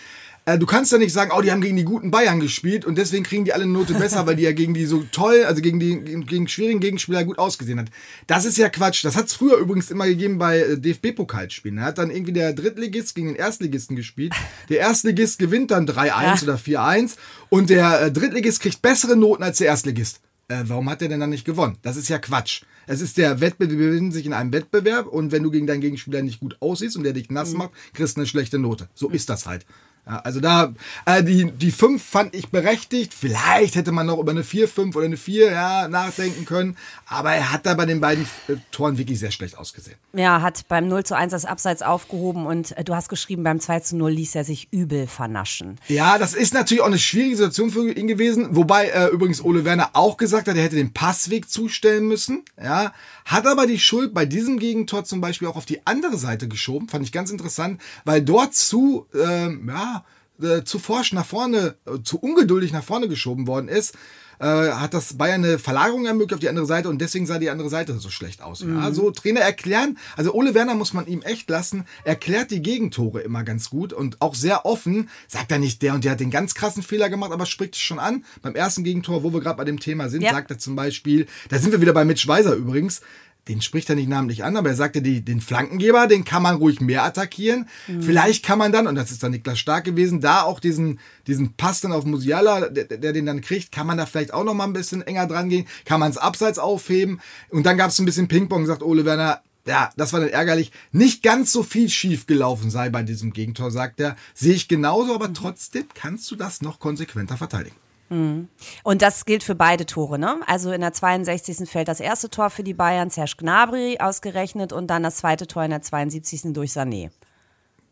Äh, 0.46 0.58
du 0.58 0.66
kannst 0.66 0.92
ja 0.92 0.98
nicht 0.98 1.14
sagen, 1.14 1.30
oh, 1.38 1.42
die 1.42 1.52
haben 1.52 1.62
gegen 1.62 1.76
die 1.78 1.84
guten 1.84 2.10
Bayern 2.10 2.40
gespielt 2.40 2.84
und 2.84 2.98
deswegen 2.98 3.24
kriegen 3.24 3.46
die 3.46 3.54
alle 3.54 3.64
eine 3.64 3.74
Note 3.74 3.94
besser, 3.94 4.26
weil 4.26 4.36
die 4.36 4.42
ja 4.42 4.52
gegen 4.54 4.74
die 4.74 4.88
so 4.88 5.04
toll, 5.12 5.44
also 5.46 5.62
gegen 5.62 5.80
die 5.80 6.00
gegen, 6.00 6.26
gegen 6.26 6.48
schwierigen 6.48 6.80
Gegenspieler 6.80 7.24
gut 7.24 7.38
ausgesehen 7.38 7.80
hat. 7.80 7.90
Das 8.26 8.46
ist 8.46 8.58
ja 8.58 8.68
Quatsch. 8.70 9.06
Das 9.06 9.16
hat 9.16 9.28
es 9.28 9.34
früher 9.34 9.58
übrigens 9.58 9.92
immer 9.92 10.08
gegeben 10.08 10.40
bei 10.40 10.60
äh, 10.62 10.78
DFB-Pokalspielen. 10.80 11.78
Da 11.78 11.84
hat 11.84 12.00
dann 12.00 12.10
irgendwie 12.10 12.34
der 12.34 12.54
Drittligist 12.54 13.14
gegen 13.14 13.28
den 13.28 13.36
Erstligisten 13.36 13.96
gespielt. 13.96 14.34
Der 14.70 14.80
Erstligist 14.80 15.38
gewinnt 15.38 15.70
dann 15.70 15.88
3-1 15.88 16.06
Ja. 16.08 16.34
oder 16.42 16.56
4-1 16.56 17.18
und 17.50 17.70
der 17.70 18.02
äh, 18.02 18.12
Drittligist 18.12 18.62
kriegt 18.62 18.82
bessere 18.82 19.16
Noten 19.16 19.44
als 19.44 19.60
der 19.60 19.68
Erstligist. 19.68 20.22
Äh, 20.52 20.68
warum 20.68 20.90
hat 20.90 21.00
der 21.00 21.08
denn 21.08 21.22
dann 21.22 21.30
nicht 21.30 21.46
gewonnen? 21.46 21.78
Das 21.82 21.96
ist 21.96 22.10
ja 22.10 22.20
Quatsch. 22.20 22.64
Es 22.86 23.00
ist 23.00 23.18
der 23.18 23.40
Wettbewerb, 23.40 23.80
wir 23.80 23.88
befinden 23.90 24.12
sich 24.12 24.26
in 24.26 24.34
einem 24.34 24.52
Wettbewerb 24.52 25.08
und 25.08 25.32
wenn 25.32 25.44
du 25.44 25.52
gegen 25.52 25.66
deinen 25.66 25.80
Gegenspieler 25.80 26.22
nicht 26.22 26.42
gut 26.42 26.58
aussiehst 26.60 26.98
und 26.98 27.04
der 27.04 27.14
dich 27.14 27.30
nass 27.30 27.54
macht, 27.54 27.72
kriegst 27.94 28.18
du 28.18 28.22
eine 28.22 28.28
schlechte 28.28 28.60
Note. 28.60 28.90
So 28.94 29.10
ist 29.10 29.30
das 29.30 29.46
halt. 29.46 29.66
Ja, 30.08 30.20
also 30.20 30.40
da, 30.40 30.74
äh, 31.06 31.24
die, 31.24 31.52
die 31.52 31.72
5 31.72 32.04
fand 32.04 32.34
ich 32.34 32.50
berechtigt. 32.50 33.14
Vielleicht 33.14 33.76
hätte 33.76 33.92
man 33.92 34.08
noch 34.08 34.18
über 34.18 34.32
eine 34.32 34.44
4, 34.44 34.68
5 34.68 34.96
oder 34.96 35.06
eine 35.06 35.18
4 35.18 35.52
ja, 35.52 35.88
nachdenken 35.88 36.46
können. 36.46 36.76
Aber 37.06 37.34
er 37.34 37.52
hat 37.52 37.66
da 37.66 37.76
bei 37.76 37.86
den 37.86 38.02
beiden 38.02 38.26
äh, 38.48 38.56
Toren 38.72 38.98
wirklich 38.98 39.20
sehr 39.20 39.32
schlecht 39.32 39.58
ausgesehen. 39.58 39.98
Ja, 40.14 40.42
hat 40.42 40.68
beim 40.68 40.88
0 40.88 41.04
zu 41.04 41.16
1 41.16 41.32
das 41.32 41.46
Abseits 41.46 41.84
aufgehoben 41.84 42.48
und 42.48 42.76
äh, 42.78 42.84
du 42.84 42.96
hast 42.96 43.10
geschrieben, 43.10 43.44
beim 43.44 43.60
2 43.60 43.80
zu 43.82 43.98
0 43.98 44.12
ließ 44.12 44.36
er 44.36 44.44
sich 44.44 44.70
übel 44.72 45.06
vernaschen. 45.06 45.78
Ja, 45.88 46.18
das 46.18 46.34
ist 46.34 46.54
natürlich 46.54 46.82
auch 46.82 46.88
eine 46.88 47.00
schwierige 47.00 47.38
Situation 47.38 47.70
für 47.70 47.92
ihn 47.92 48.08
gewesen. 48.08 48.56
Wobei 48.56 48.88
äh, 48.88 49.08
übrigens 49.08 49.44
Ole 49.44 49.66
Werner 49.66 49.92
auch 49.94 50.18
gesagt 50.18 50.48
hat, 50.48 50.56
er 50.56 50.64
hätte 50.64 50.78
den 50.78 50.94
Passweg 50.94 51.50
zustellen 51.50 52.08
müssen. 52.08 52.44
Ja, 52.62 52.92
hat 53.26 53.48
aber 53.48 53.68
die 53.68 53.80
Schuld 53.80 54.14
bei 54.14 54.26
diesem 54.26 54.60
Gegentor 54.60 55.04
zum 55.04 55.22
Beispiel 55.22 55.48
auch 55.48 55.56
auf 55.56 55.66
die 55.66 55.86
andere 55.86 56.18
Seite 56.18 56.48
geschoben. 56.48 56.90
Fand 56.90 57.06
ich 57.06 57.12
ganz 57.12 57.32
interessant, 57.32 57.82
weil 58.06 58.22
dort 58.22 58.54
zu, 58.54 59.08
ähm, 59.14 59.68
ja, 59.68 60.04
äh, 60.42 60.64
zu 60.64 60.80
forsch 60.80 61.14
nach 61.14 61.26
vorne, 61.26 61.76
äh, 61.86 62.02
zu 62.04 62.20
ungeduldig 62.20 62.72
nach 62.74 62.84
vorne 62.84 63.08
geschoben 63.08 63.48
worden 63.48 63.68
ist. 63.68 63.96
Äh, 64.40 64.72
hat 64.72 64.96
das 64.96 65.18
Bayern 65.18 65.46
eine 65.46 65.60
Verlagerung 65.60 66.08
ermöglicht 66.08 66.34
auf 66.34 66.40
die 66.40 66.50
andere 66.50 66.66
Seite 66.66 66.90
und 66.90 67.00
deswegen 67.00 67.28
sah 67.28 67.38
die 67.38 67.52
andere 67.52 67.70
Seite 67.70 68.00
so 68.00 68.10
schlecht 68.10 68.42
aus. 68.42 68.62
Ja, 68.68 68.92
so 68.92 69.12
Trainer 69.12 69.42
erklären, 69.42 70.00
also 70.18 70.34
Ole 70.34 70.56
Werner 70.56 70.74
muss 70.74 70.94
man 70.94 71.06
ihm 71.06 71.22
echt 71.22 71.48
lassen, 71.48 71.86
erklärt 72.06 72.50
die 72.50 72.64
Gegentore 72.64 73.22
immer 73.22 73.44
ganz 73.44 73.70
gut 73.70 73.94
und 73.94 74.20
auch 74.20 74.34
sehr 74.34 74.66
offen. 74.66 75.10
Sagt 75.28 75.52
er 75.52 75.60
nicht, 75.60 75.84
der 75.84 75.94
und 75.94 76.04
der 76.06 76.14
hat 76.14 76.20
den 76.22 76.32
ganz 76.32 76.56
krassen 76.56 76.82
Fehler 76.82 77.10
gemacht, 77.12 77.32
aber 77.32 77.46
spricht 77.46 77.76
es 77.76 77.82
schon 77.82 78.00
an. 78.00 78.26
Beim 78.42 78.56
ersten 78.56 78.84
Gegentor, 78.84 79.22
wo 79.22 79.32
wir 79.32 79.42
gerade 79.42 79.58
bei 79.58 79.64
dem 79.66 79.80
Thema 79.80 80.10
sind, 80.10 80.24
Ja. 80.24 80.32
sagt 80.32 80.50
er 80.50 80.58
zum 80.58 80.76
Beispiel, 80.76 81.28
da 81.50 81.60
sind 81.60 81.72
wir 81.72 81.80
wieder 81.82 81.94
bei 81.94 82.04
Mitch 82.04 82.28
Weiser 82.28 82.56
übrigens, 82.56 83.02
den 83.52 83.62
spricht 83.62 83.90
er 83.90 83.96
nicht 83.96 84.08
namentlich 84.08 84.46
an, 84.46 84.56
aber 84.56 84.70
er 84.70 84.76
sagte, 84.76 85.02
die, 85.02 85.26
den 85.26 85.42
Flankengeber, 85.42 86.08
den 86.08 86.24
kann 86.24 86.42
man 86.42 86.56
ruhig 86.56 86.80
mehr 86.80 87.04
attackieren. 87.04 87.68
Vielleicht 88.00 88.46
kann 88.46 88.58
man 88.58 88.72
dann, 88.72 88.88
und 88.88 88.96
das 88.96 89.12
ist 89.12 89.22
dann 89.24 89.32
Niklas 89.32 89.60
Stark 89.60 89.84
gewesen, 89.84 90.22
da 90.22 90.44
auch 90.44 90.62
diesen, 90.62 91.00
diesen 91.28 91.54
Pass 91.54 91.82
dann 91.82 91.92
auf 91.92 92.06
Musiala, 92.06 92.70
der, 92.70 92.86
der 92.86 93.12
den 93.12 93.26
dann 93.26 93.42
kriegt, 93.42 93.74
kann 93.74 93.88
man 93.88 93.98
da 93.98 94.06
vielleicht 94.06 94.34
auch 94.34 94.46
noch 94.46 94.54
mal 94.54 94.64
ein 94.64 94.74
bisschen 94.74 95.02
enger 95.02 95.28
dran 95.28 95.50
gehen, 95.50 95.68
kann 95.84 96.00
man 96.00 96.12
es 96.12 96.18
abseits 96.18 96.60
aufheben. 96.60 97.20
Und 97.50 97.66
dann 97.66 97.78
gab 97.78 97.90
es 97.90 98.00
ein 98.00 98.06
bisschen 98.06 98.30
Ping-Pong, 98.30 98.66
sagt 98.66 98.84
Ole 98.84 99.04
Werner, 99.04 99.42
ja, 99.68 99.92
das 99.98 100.14
war 100.14 100.22
dann 100.22 100.30
ärgerlich. 100.30 100.72
Nicht 100.92 101.22
ganz 101.24 101.52
so 101.52 101.62
viel 101.62 101.90
schief 101.90 102.26
gelaufen 102.26 102.72
sei 102.72 102.90
bei 102.90 103.04
diesem 103.04 103.34
Gegentor, 103.34 103.70
sagt 103.70 104.00
er. 104.00 104.16
Sehe 104.34 104.54
ich 104.54 104.68
genauso, 104.68 105.14
aber 105.14 105.32
trotzdem 105.34 105.86
kannst 105.94 106.32
du 106.32 106.36
das 106.36 106.62
noch 106.62 106.80
konsequenter 106.80 107.38
verteidigen. 107.38 107.76
Und 108.12 109.02
das 109.02 109.26
gilt 109.26 109.42
für 109.44 109.56
beide 109.56 109.86
Tore, 109.86 110.20
ne? 110.20 110.42
Also 110.46 110.72
in 110.72 110.82
der 110.82 110.92
62. 110.94 111.70
fällt 111.70 111.88
das 111.88 112.00
erste 112.02 112.30
Tor 112.30 112.50
für 112.50 112.64
die 112.64 112.74
Bayern, 112.74 113.10
Serge 113.10 113.36
Gnabry 113.38 113.98
ausgerechnet 114.00 114.74
und 114.74 114.88
dann 114.88 115.04
das 115.04 115.18
zweite 115.18 115.48
Tor 115.48 115.64
in 115.64 115.70
der 115.72 115.82
72. 115.82 116.54
durch 116.54 116.72
Sané. 116.72 117.10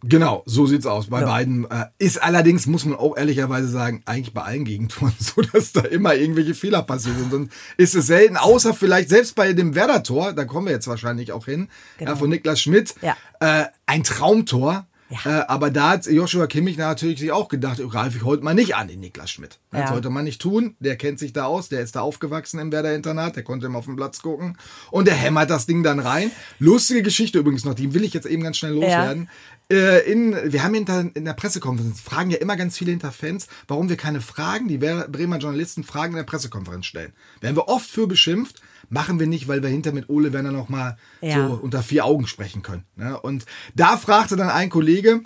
Genau, 0.02 0.44
so 0.46 0.66
sieht's 0.66 0.86
aus. 0.86 1.08
Bei 1.08 1.22
Ja. 1.22 1.26
beiden 1.28 1.70
äh, 1.70 1.88
ist 1.98 2.24
allerdings, 2.24 2.68
muss 2.68 2.86
man 2.86 2.98
auch 2.98 3.18
ehrlicherweise 3.18 3.68
sagen, 3.68 4.02
eigentlich 4.06 4.34
bei 4.34 4.42
allen 4.44 4.64
Gegentoren 4.64 5.14
so, 5.20 5.42
dass 5.42 5.74
da 5.74 5.82
immer 5.82 6.16
irgendwelche 6.16 6.54
Fehler 6.56 6.84
passiert 6.84 7.18
sind. 7.18 7.34
Und 7.34 7.52
ist 7.76 7.96
es 7.96 8.08
selten, 8.08 8.38
außer 8.38 8.74
vielleicht 8.74 9.10
selbst 9.10 9.36
bei 9.36 9.52
dem 9.52 9.76
Werder-Tor, 9.76 10.32
da 10.34 10.46
kommen 10.46 10.68
wir 10.68 10.74
jetzt 10.74 10.88
wahrscheinlich 10.88 11.34
auch 11.34 11.46
hin, 11.46 11.68
Genau. 11.98 12.14
äh, 12.14 12.16
von 12.16 12.30
Niklas 12.30 12.62
Schmidt, 12.62 12.96
Ja. 13.02 13.18
äh, 13.42 13.66
ein 13.88 14.04
Traumtor. 14.04 14.86
Ja. 15.10 15.40
Äh, 15.40 15.46
aber 15.48 15.72
da 15.72 15.90
hat 15.92 16.06
Joshua 16.06 16.46
Kimmich 16.48 16.78
natürlich 16.78 17.20
sich 17.20 17.32
auch 17.32 17.48
gedacht, 17.48 17.80
greife 17.90 18.18
ich 18.18 18.24
heute 18.24 18.44
mal 18.44 18.54
nicht 18.54 18.76
an 18.76 18.88
den 18.88 19.00
Niklas 19.00 19.32
Schmidt. 19.32 19.60
Das 19.72 19.82
Ja. 19.82 19.88
sollte 19.88 20.10
man 20.10 20.24
nicht 20.24 20.42
tun. 20.42 20.76
Der 20.80 20.96
kennt 20.98 21.18
sich 21.20 21.34
da 21.34 21.46
aus, 21.46 21.68
der 21.70 21.82
ist 21.82 21.96
da 21.96 22.02
aufgewachsen 22.02 22.60
im 22.60 22.72
Werder-Internat, 22.72 23.36
der 23.36 23.44
konnte 23.44 23.66
immer 23.66 23.80
auf 23.80 23.86
den 23.86 23.96
Platz 23.96 24.22
gucken. 24.22 24.58
Und 24.92 25.08
der 25.08 25.16
hämmert 25.16 25.50
das 25.50 25.66
Ding 25.66 25.82
dann 25.84 26.00
rein. 26.00 26.32
Lustige 26.60 27.02
Geschichte 27.02 27.40
übrigens 27.40 27.66
noch, 27.66 27.74
die 27.74 27.94
will 27.94 28.04
ich 28.04 28.14
jetzt 28.14 28.28
eben 28.28 28.44
ganz 28.44 28.58
schnell 28.58 28.74
loswerden. 28.74 29.30
Äh, 29.72 30.12
in, 30.12 30.36
wir 30.52 30.64
haben 30.64 30.74
hinter, 30.74 31.06
in 31.14 31.26
der 31.26 31.34
Pressekonferenz, 31.34 32.02
fragen 32.02 32.32
ja 32.32 32.38
immer 32.38 32.56
ganz 32.56 32.78
viele 32.78 32.92
hinter 32.92 33.12
Fans, 33.12 33.48
warum 33.68 33.88
wir 33.90 33.98
keine 33.98 34.22
Fragen, 34.22 34.68
die 34.68 34.78
Bremer 34.80 35.38
Journalisten 35.38 35.84
Fragen 35.84 36.14
in 36.14 36.18
der 36.18 36.24
Pressekonferenz 36.24 36.86
stellen. 36.88 37.14
Werden 37.42 37.56
wir 37.56 37.68
oft 37.68 37.90
für 37.90 38.08
beschimpft, 38.08 38.62
machen 38.90 39.20
wir 39.20 39.28
nicht, 39.28 39.48
weil 39.48 39.62
wir 39.62 39.70
hinter 39.70 39.92
mit 39.92 40.10
Ole 40.10 40.34
Werner 40.34 40.52
noch 40.52 40.70
mal 40.70 40.98
Ja. 41.22 41.48
so 41.48 41.54
unter 41.56 41.82
vier 41.84 42.06
Augen 42.06 42.28
sprechen 42.28 42.62
können. 42.62 42.84
Ne? 42.96 43.20
Und 43.20 43.46
da 43.76 43.98
fragte 43.98 44.36
dann 44.36 44.50
ein 44.50 44.70
Kollege, 44.70 45.22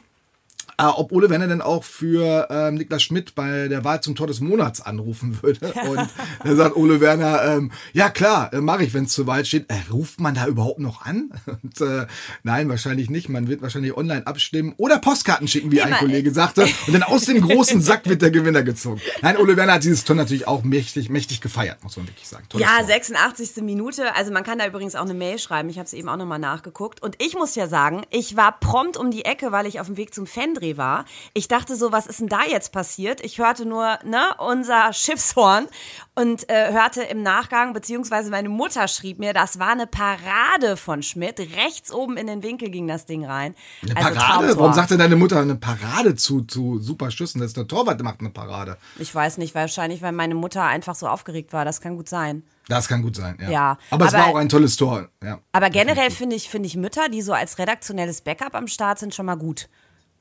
äh, 0.77 0.83
ob 0.85 1.11
Ole 1.11 1.29
Werner 1.29 1.47
denn 1.47 1.61
auch 1.61 1.83
für 1.83 2.47
ähm, 2.49 2.75
Niklas 2.75 3.03
Schmidt 3.03 3.35
bei 3.35 3.67
der 3.67 3.83
Wahl 3.83 4.01
zum 4.01 4.15
Tor 4.15 4.27
des 4.27 4.39
Monats 4.39 4.81
anrufen 4.81 5.39
würde. 5.41 5.73
Und 5.87 6.09
da 6.43 6.55
sagt 6.55 6.75
Ole 6.75 6.99
Werner, 6.99 7.43
ähm, 7.43 7.71
ja 7.93 8.09
klar, 8.09 8.53
äh, 8.53 8.61
mache 8.61 8.83
ich, 8.83 8.93
wenn 8.93 9.05
es 9.05 9.13
zur 9.13 9.27
Wahl 9.27 9.45
steht. 9.45 9.69
Äh, 9.69 9.75
ruft 9.91 10.19
man 10.19 10.35
da 10.35 10.47
überhaupt 10.47 10.79
noch 10.79 11.05
an? 11.05 11.29
Und 11.63 11.81
äh, 11.81 12.07
nein, 12.43 12.69
wahrscheinlich 12.69 13.09
nicht. 13.09 13.29
Man 13.29 13.47
wird 13.47 13.61
wahrscheinlich 13.61 13.95
online 13.95 14.25
abstimmen 14.27 14.73
oder 14.77 14.99
Postkarten 14.99 15.47
schicken, 15.47 15.71
wie 15.71 15.81
ein 15.81 15.89
Immer, 15.89 15.97
Kollege 15.97 16.31
sagte. 16.31 16.65
Und 16.87 16.93
dann 16.93 17.03
aus 17.03 17.25
dem 17.25 17.41
großen 17.41 17.81
Sack 17.81 18.07
wird 18.07 18.21
der 18.21 18.31
Gewinner 18.31 18.63
gezogen. 18.63 19.01
Nein, 19.21 19.37
Ole 19.37 19.57
Werner 19.57 19.73
hat 19.73 19.83
dieses 19.83 20.03
Tor 20.03 20.15
natürlich 20.15 20.47
auch 20.47 20.63
mächtig, 20.63 21.09
mächtig 21.09 21.41
gefeiert, 21.41 21.83
muss 21.83 21.97
man 21.97 22.07
wirklich 22.07 22.27
sagen. 22.27 22.45
Tolles 22.49 22.65
Ja, 22.65 22.77
Tor. 22.79 22.87
86. 22.87 23.63
Minute. 23.63 24.15
Also 24.15 24.31
man 24.31 24.43
kann 24.43 24.59
da 24.59 24.67
übrigens 24.67 24.95
auch 24.95 25.03
eine 25.03 25.13
Mail 25.13 25.39
schreiben. 25.39 25.69
Ich 25.69 25.77
habe 25.77 25.85
es 25.85 25.93
eben 25.93 26.09
auch 26.09 26.17
nochmal 26.17 26.39
nachgeguckt. 26.39 27.01
Und 27.01 27.15
ich 27.21 27.35
muss 27.35 27.55
ja 27.55 27.67
sagen, 27.67 28.03
ich 28.09 28.35
war 28.35 28.59
prompt 28.59 28.97
um 28.97 29.11
die 29.11 29.25
Ecke, 29.25 29.51
weil 29.51 29.65
ich 29.65 29.79
auf 29.79 29.87
dem 29.87 29.97
Weg 29.97 30.13
zum 30.13 30.25
Fendreh 30.63 30.77
war. 30.77 31.05
Ich 31.33 31.47
dachte 31.47 31.75
so, 31.75 31.91
was 31.91 32.07
ist 32.07 32.19
denn 32.19 32.27
da 32.27 32.43
jetzt 32.49 32.71
passiert? 32.71 33.21
Ich 33.23 33.37
hörte 33.39 33.65
nur, 33.65 33.99
ne, 34.05 34.33
unser 34.39 34.93
Schiffshorn 34.93 35.67
und 36.15 36.49
äh, 36.49 36.71
hörte 36.71 37.03
im 37.03 37.21
Nachgang, 37.23 37.73
beziehungsweise 37.73 38.29
meine 38.31 38.49
Mutter 38.49 38.87
schrieb 38.87 39.19
mir, 39.19 39.33
das 39.33 39.59
war 39.59 39.69
eine 39.69 39.87
Parade 39.87 40.77
von 40.77 41.03
Schmidt. 41.03 41.39
Rechts 41.39 41.91
oben 41.91 42.17
in 42.17 42.27
den 42.27 42.43
Winkel 42.43 42.69
ging 42.69 42.87
das 42.87 43.05
Ding 43.05 43.25
rein. 43.25 43.55
Eine 43.83 43.97
Also 43.97 44.19
Parade? 44.19 44.33
Traumtor. 44.47 44.57
Warum 44.59 44.73
sagte 44.73 44.97
deine 44.97 45.15
Mutter 45.15 45.39
eine 45.41 45.55
Parade 45.55 46.15
zu, 46.15 46.41
zu 46.41 46.79
super 46.79 47.11
Schüssen? 47.11 47.39
Das 47.39 47.47
ist 47.49 47.57
der 47.57 47.67
Torwart, 47.67 48.01
macht 48.03 48.19
eine 48.21 48.29
Parade. 48.29 48.77
Ich 48.99 49.13
weiß 49.13 49.37
nicht, 49.37 49.53
wahrscheinlich, 49.55 50.01
weil 50.01 50.11
meine 50.13 50.35
Mutter 50.35 50.63
einfach 50.63 50.95
so 50.95 51.07
aufgeregt 51.07 51.51
war. 51.53 51.65
Das 51.65 51.81
kann 51.81 51.95
gut 51.95 52.07
sein. 52.09 52.43
Das 52.69 52.87
kann 52.87 53.01
gut 53.01 53.17
sein, 53.17 53.37
ja. 53.41 53.49
Ja, 53.49 53.77
aber 53.89 54.05
es 54.05 54.13
aber- 54.13 54.23
war 54.23 54.29
auch 54.31 54.35
ein 54.37 54.47
tolles 54.47 54.77
Tor. 54.77 55.09
Ja. 55.21 55.39
Aber 55.51 55.69
generell 55.69 56.11
finde 56.11 56.37
ich, 56.37 56.47
finde 56.47 56.67
ich 56.67 56.77
Mütter, 56.77 57.09
die 57.09 57.21
so 57.21 57.33
als 57.33 57.57
redaktionelles 57.59 58.21
Backup 58.21 58.55
am 58.55 58.67
Start 58.67 58.99
sind, 58.99 59.13
schon 59.13 59.25
mal 59.25 59.35
gut. 59.35 59.67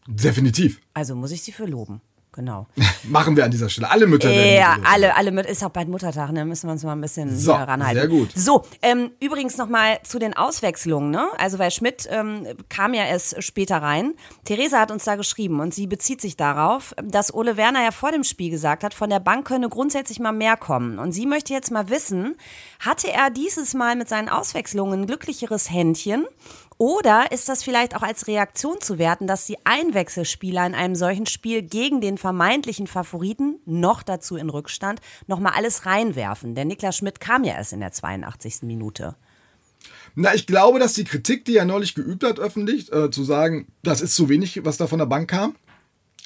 Definitiv. 0.06 0.80
Also 0.94 1.14
muss 1.14 1.30
ich 1.30 1.42
sie 1.42 1.52
für 1.52 1.66
loben. 1.66 2.00
Genau. 2.34 2.66
Machen 3.04 3.36
wir 3.36 3.44
an 3.44 3.50
dieser 3.50 3.68
Stelle. 3.68 3.90
Alle 3.90 4.06
Mütter 4.06 4.30
werden 4.30 4.56
Ja, 4.56 4.78
alle, 4.90 5.14
alle 5.16 5.32
mit, 5.32 5.44
ist 5.44 5.62
auch 5.62 5.68
bald 5.68 5.88
Muttertag, 5.88 6.32
ne? 6.32 6.46
Müssen 6.46 6.66
wir 6.66 6.72
uns 6.72 6.82
mal 6.82 6.92
ein 6.92 7.00
bisschen 7.02 7.36
So, 7.36 7.52
ranhalten. 7.52 8.00
sehr 8.00 8.08
gut. 8.08 8.30
So, 8.34 8.62
ähm, 8.80 9.10
übrigens 9.20 9.58
nochmal 9.58 9.98
zu 10.02 10.18
den 10.18 10.34
Auswechslungen, 10.34 11.10
ne? 11.10 11.28
Also, 11.36 11.58
weil 11.58 11.70
Schmidt 11.70 12.08
ähm, 12.10 12.46
kam 12.70 12.94
ja 12.94 13.04
erst 13.04 13.42
später 13.42 13.82
rein. 13.82 14.14
Theresa 14.46 14.80
hat 14.80 14.90
uns 14.90 15.04
da 15.04 15.16
geschrieben 15.16 15.60
und 15.60 15.74
sie 15.74 15.86
bezieht 15.86 16.22
sich 16.22 16.38
darauf, 16.38 16.94
dass 17.04 17.34
Ole 17.34 17.58
Werner 17.58 17.84
ja 17.84 17.90
vor 17.90 18.12
dem 18.12 18.24
Spiel 18.24 18.48
gesagt 18.50 18.82
hat, 18.82 18.94
von 18.94 19.10
der 19.10 19.20
Bank 19.20 19.46
könne 19.46 19.68
grundsätzlich 19.68 20.18
mal 20.18 20.32
mehr 20.32 20.56
kommen. 20.56 20.98
Und 20.98 21.12
sie 21.12 21.26
möchte 21.26 21.52
jetzt 21.52 21.70
mal 21.70 21.90
wissen, 21.90 22.36
hatte 22.80 23.12
er 23.12 23.28
dieses 23.28 23.74
Mal 23.74 23.94
mit 23.94 24.08
seinen 24.08 24.30
Auswechslungen 24.30 25.02
ein 25.02 25.06
glücklicheres 25.06 25.70
Händchen? 25.70 26.24
Oder 26.78 27.32
ist 27.32 27.48
das 27.48 27.62
vielleicht 27.62 27.94
auch 27.96 28.02
als 28.02 28.26
Reaktion 28.26 28.80
zu 28.80 28.98
werten, 28.98 29.26
dass 29.26 29.46
die 29.46 29.58
Einwechselspieler 29.64 30.66
in 30.66 30.74
einem 30.74 30.94
solchen 30.94 31.26
Spiel 31.26 31.62
gegen 31.62 32.00
den 32.00 32.18
vermeintlichen 32.18 32.87
Favoriten, 32.87 33.61
noch 33.64 34.02
dazu 34.02 34.37
in 34.37 34.50
Rückstand, 34.50 35.00
nochmal 35.26 35.52
alles 35.54 35.87
reinwerfen? 35.87 36.54
Denn 36.54 36.68
Niklas 36.68 36.96
Schmidt 36.96 37.20
kam 37.20 37.44
ja 37.44 37.54
erst 37.54 37.72
in 37.72 37.80
der 37.80 37.92
82. 37.92 38.62
Minute. 38.62 39.14
Na, 40.14 40.35
ich 40.35 40.46
glaube, 40.46 40.78
dass 40.78 40.94
die 40.94 41.04
Kritik, 41.04 41.44
die 41.44 41.56
er 41.56 41.64
neulich 41.64 41.94
geübt 41.94 42.24
hat, 42.24 42.38
öffentlich, 42.38 42.92
äh, 42.92 43.11
zu 43.11 43.24
sagen, 43.24 43.66
das 43.82 44.00
ist 44.00 44.14
zu 44.14 44.28
wenig, 44.28 44.64
was 44.64 44.76
da 44.76 44.87
von 44.87 44.98
der 44.98 45.06
Bank 45.06 45.30
kam, 45.30 45.56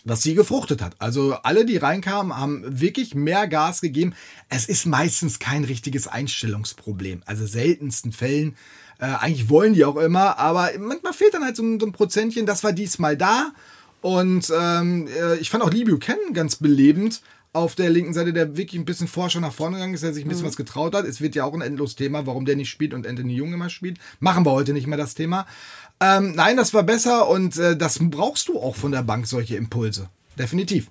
dass 0.05 0.23
sie 0.23 0.35
gefruchtet 0.35 0.83
hat. 0.83 0.95
Also 1.01 1.35
alle, 1.35 1.65
die 1.65 1.77
reinkamen, 1.77 2.37
haben 2.37 2.81
wirklich 2.81 3.15
mehr 3.15 3.47
Gas 3.49 3.81
gegeben. 3.81 4.15
Es 4.49 4.67
ist 4.67 4.87
meistens 4.87 5.39
kein 5.39 5.65
richtiges 5.65 6.07
Einstellungsproblem. 6.09 7.23
Also 7.27 7.47
seltensten 7.47 8.13
Fällen. 8.13 8.57
Äh, 8.99 9.07
eigentlich 9.07 9.49
wollen 9.49 9.75
die 9.75 9.85
auch 9.85 9.97
immer, 9.97 10.39
aber 10.39 10.71
manchmal 10.79 11.13
fehlt 11.13 11.35
dann 11.35 11.45
halt 11.45 11.57
so, 11.57 11.63
ein, 11.63 11.79
so 11.79 11.87
ein 11.87 11.93
Prozentchen. 11.93 12.47
Das 12.47 12.65
war 12.65 12.73
diesmal 12.73 13.17
da. 13.17 13.53
Und 14.01 14.53
ähm, 14.57 15.09
äh, 15.09 15.37
ich 15.37 15.51
fand 15.51 15.65
auch 15.65 15.71
Lee 15.71 15.85
Buchanan 15.85 16.33
ganz 16.33 16.57
belebend 16.57 17.23
auf 17.53 17.75
der 17.75 17.89
linken 17.89 18.13
Seite, 18.13 18.33
der 18.33 18.57
wirklich 18.57 18.81
ein 18.81 18.85
bisschen 18.85 19.09
Forscher 19.09 19.41
nach 19.41 19.53
vorne 19.53 19.77
gegangen 19.77 19.95
ist, 19.95 20.03
der 20.03 20.13
sich 20.13 20.25
ein 20.25 20.29
bisschen 20.29 20.45
mhm. 20.45 20.49
was 20.49 20.57
getraut 20.57 20.95
hat. 20.95 21.07
Es 21.07 21.21
wird 21.21 21.35
ja 21.35 21.45
auch 21.45 21.55
ein 21.55 21.63
endlos 21.63 21.97
Thema, 21.97 22.27
warum 22.27 22.45
der 22.45 22.55
nicht 22.55 22.69
spielt 22.69 22.93
und 22.93 23.07
Anthony 23.07 23.35
Jung 23.35 23.53
immer 23.55 23.71
spielt. 23.71 23.99
Machen 24.21 24.45
wir 24.45 24.53
heute 24.53 24.75
nicht 24.75 24.87
mehr 24.87 24.99
das 24.99 25.15
Thema. 25.15 25.47
Ähm, 25.99 26.35
nein, 26.35 26.57
das 26.57 26.75
war 26.75 26.83
besser 26.83 27.29
und 27.29 27.57
äh, 27.57 27.77
das 27.77 27.99
brauchst 28.01 28.49
du 28.49 28.61
auch 28.61 28.77
von 28.77 28.93
der 28.93 29.03
Bank, 29.03 29.27
solche 29.27 29.57
Impulse. 29.57 30.11
Definitiv. 30.39 30.89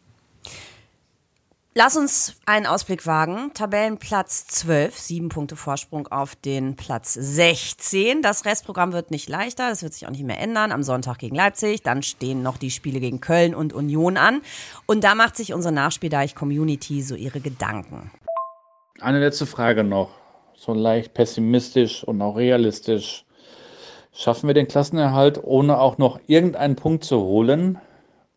Lass 1.78 1.98
uns 1.98 2.38
einen 2.46 2.68
Ausblick 2.68 3.06
wagen. 3.06 3.52
Tabellenplatz 3.54 4.48
12, 4.48 4.98
sieben 4.98 5.28
Punkte 5.28 5.58
Vorsprung 5.58 6.08
auf 6.08 6.38
den 6.38 6.78
Platz 6.78 7.16
16. 7.16 8.22
Das 8.22 8.46
Restprogramm 8.46 8.94
wird 8.94 9.12
nicht 9.12 9.28
leichter, 9.28 9.68
das 9.68 9.84
wird 9.84 9.94
sich 9.94 10.08
auch 10.08 10.12
nicht 10.12 10.24
mehr 10.24 10.40
ändern. 10.40 10.72
Am 10.72 10.84
Sonntag 10.84 11.18
gegen 11.18 11.36
Leipzig, 11.36 11.84
dann 11.84 12.02
stehen 12.02 12.42
noch 12.42 12.56
die 12.56 12.72
Spiele 12.72 13.02
gegen 13.02 13.20
Köln 13.20 13.54
und 13.54 13.74
Union 13.74 14.16
an. 14.16 14.40
Und 14.86 15.04
da 15.04 15.16
macht 15.16 15.36
sich 15.36 15.54
unsere 15.54 15.74
Nachspieldeich-Community 15.74 17.02
so 17.02 17.14
ihre 17.14 17.42
Gedanken. 17.42 18.10
Eine 19.02 19.20
letzte 19.20 19.46
Frage 19.46 19.84
noch, 19.84 20.12
so 20.56 20.74
leicht 20.74 21.14
pessimistisch 21.14 22.06
und 22.06 22.22
auch 22.22 22.38
realistisch. 22.38 23.26
Schaffen 24.14 24.48
wir 24.48 24.54
den 24.54 24.70
Klassenerhalt, 24.70 25.44
ohne 25.44 25.78
auch 25.78 25.98
noch 25.98 26.22
irgendeinen 26.28 26.78
Punkt 26.78 27.04
zu 27.04 27.20
holen? 27.20 27.80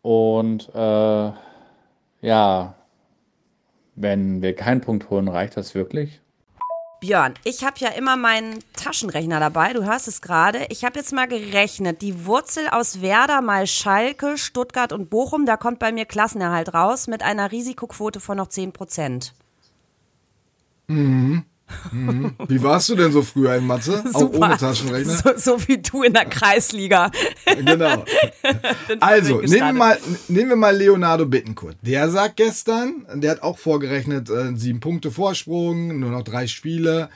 Und 0.01 0.67
äh, 0.75 1.31
ja, 2.21 2.75
wenn 3.99 4.41
wir 4.41 4.55
keinen 4.55 4.81
Punkt 4.81 5.09
holen, 5.09 5.27
reicht 5.27 5.57
das 5.57 5.75
wirklich? 5.75 6.21
Björn, 7.01 7.33
ich 7.45 7.63
habe 7.63 7.75
ja 7.79 7.89
immer 7.89 8.17
meinen 8.17 8.59
Taschenrechner 8.73 9.39
dabei, 9.39 9.71
du 9.71 9.85
hörst 9.85 10.07
es 10.07 10.21
gerade. 10.21 10.65
Ich 10.69 10.83
habe 10.83 10.99
jetzt 10.99 11.13
mal 11.13 11.27
gerechnet, 11.27 12.01
die 12.01 12.25
Wurzel 12.25 12.67
aus 12.69 13.01
Werder 13.01 13.41
mal 13.41 13.67
Schalke, 13.67 14.37
Stuttgart 14.37 14.91
und 14.91 15.09
Bochum, 15.09 15.45
da 15.45 15.55
kommt 15.55 15.79
bei 15.79 15.91
mir 15.93 16.05
Klassenerhalt 16.05 16.73
raus 16.73 17.07
mit 17.07 17.23
einer 17.23 17.51
Risikoquote 17.51 18.19
von 18.19 18.37
noch 18.37 18.47
10 18.47 18.73
Prozent. 18.73 19.33
Mhm. 20.87 21.45
Mhm. 21.91 22.35
Wie 22.47 22.61
warst 22.61 22.89
du 22.89 22.95
denn 22.95 23.11
so 23.11 23.21
früher 23.21 23.55
in 23.55 23.65
Mathe? 23.65 24.03
Super. 24.13 24.15
Auch 24.15 24.33
ohne 24.33 24.57
Taschenrechner? 24.57 25.13
So, 25.13 25.31
so, 25.35 25.67
wie 25.67 25.77
du 25.77 26.03
in 26.03 26.13
der 26.13 26.25
Kreisliga. 26.25 27.11
genau. 27.45 28.05
also, 28.99 29.41
nehmen 29.41 29.51
wir, 29.51 29.73
mal, 29.73 29.97
nehmen 30.27 30.49
wir 30.49 30.55
mal 30.55 30.75
Leonardo 30.75 31.25
Bittencourt. 31.25 31.77
Der 31.81 32.09
sagt 32.09 32.37
gestern, 32.37 33.05
der 33.13 33.31
hat 33.31 33.43
auch 33.43 33.57
vorgerechnet, 33.57 34.29
äh, 34.29 34.55
sieben 34.55 34.79
Punkte 34.79 35.11
Vorsprung, 35.11 35.99
nur 35.99 36.11
noch 36.11 36.23
drei 36.23 36.47
Spiele. 36.47 37.09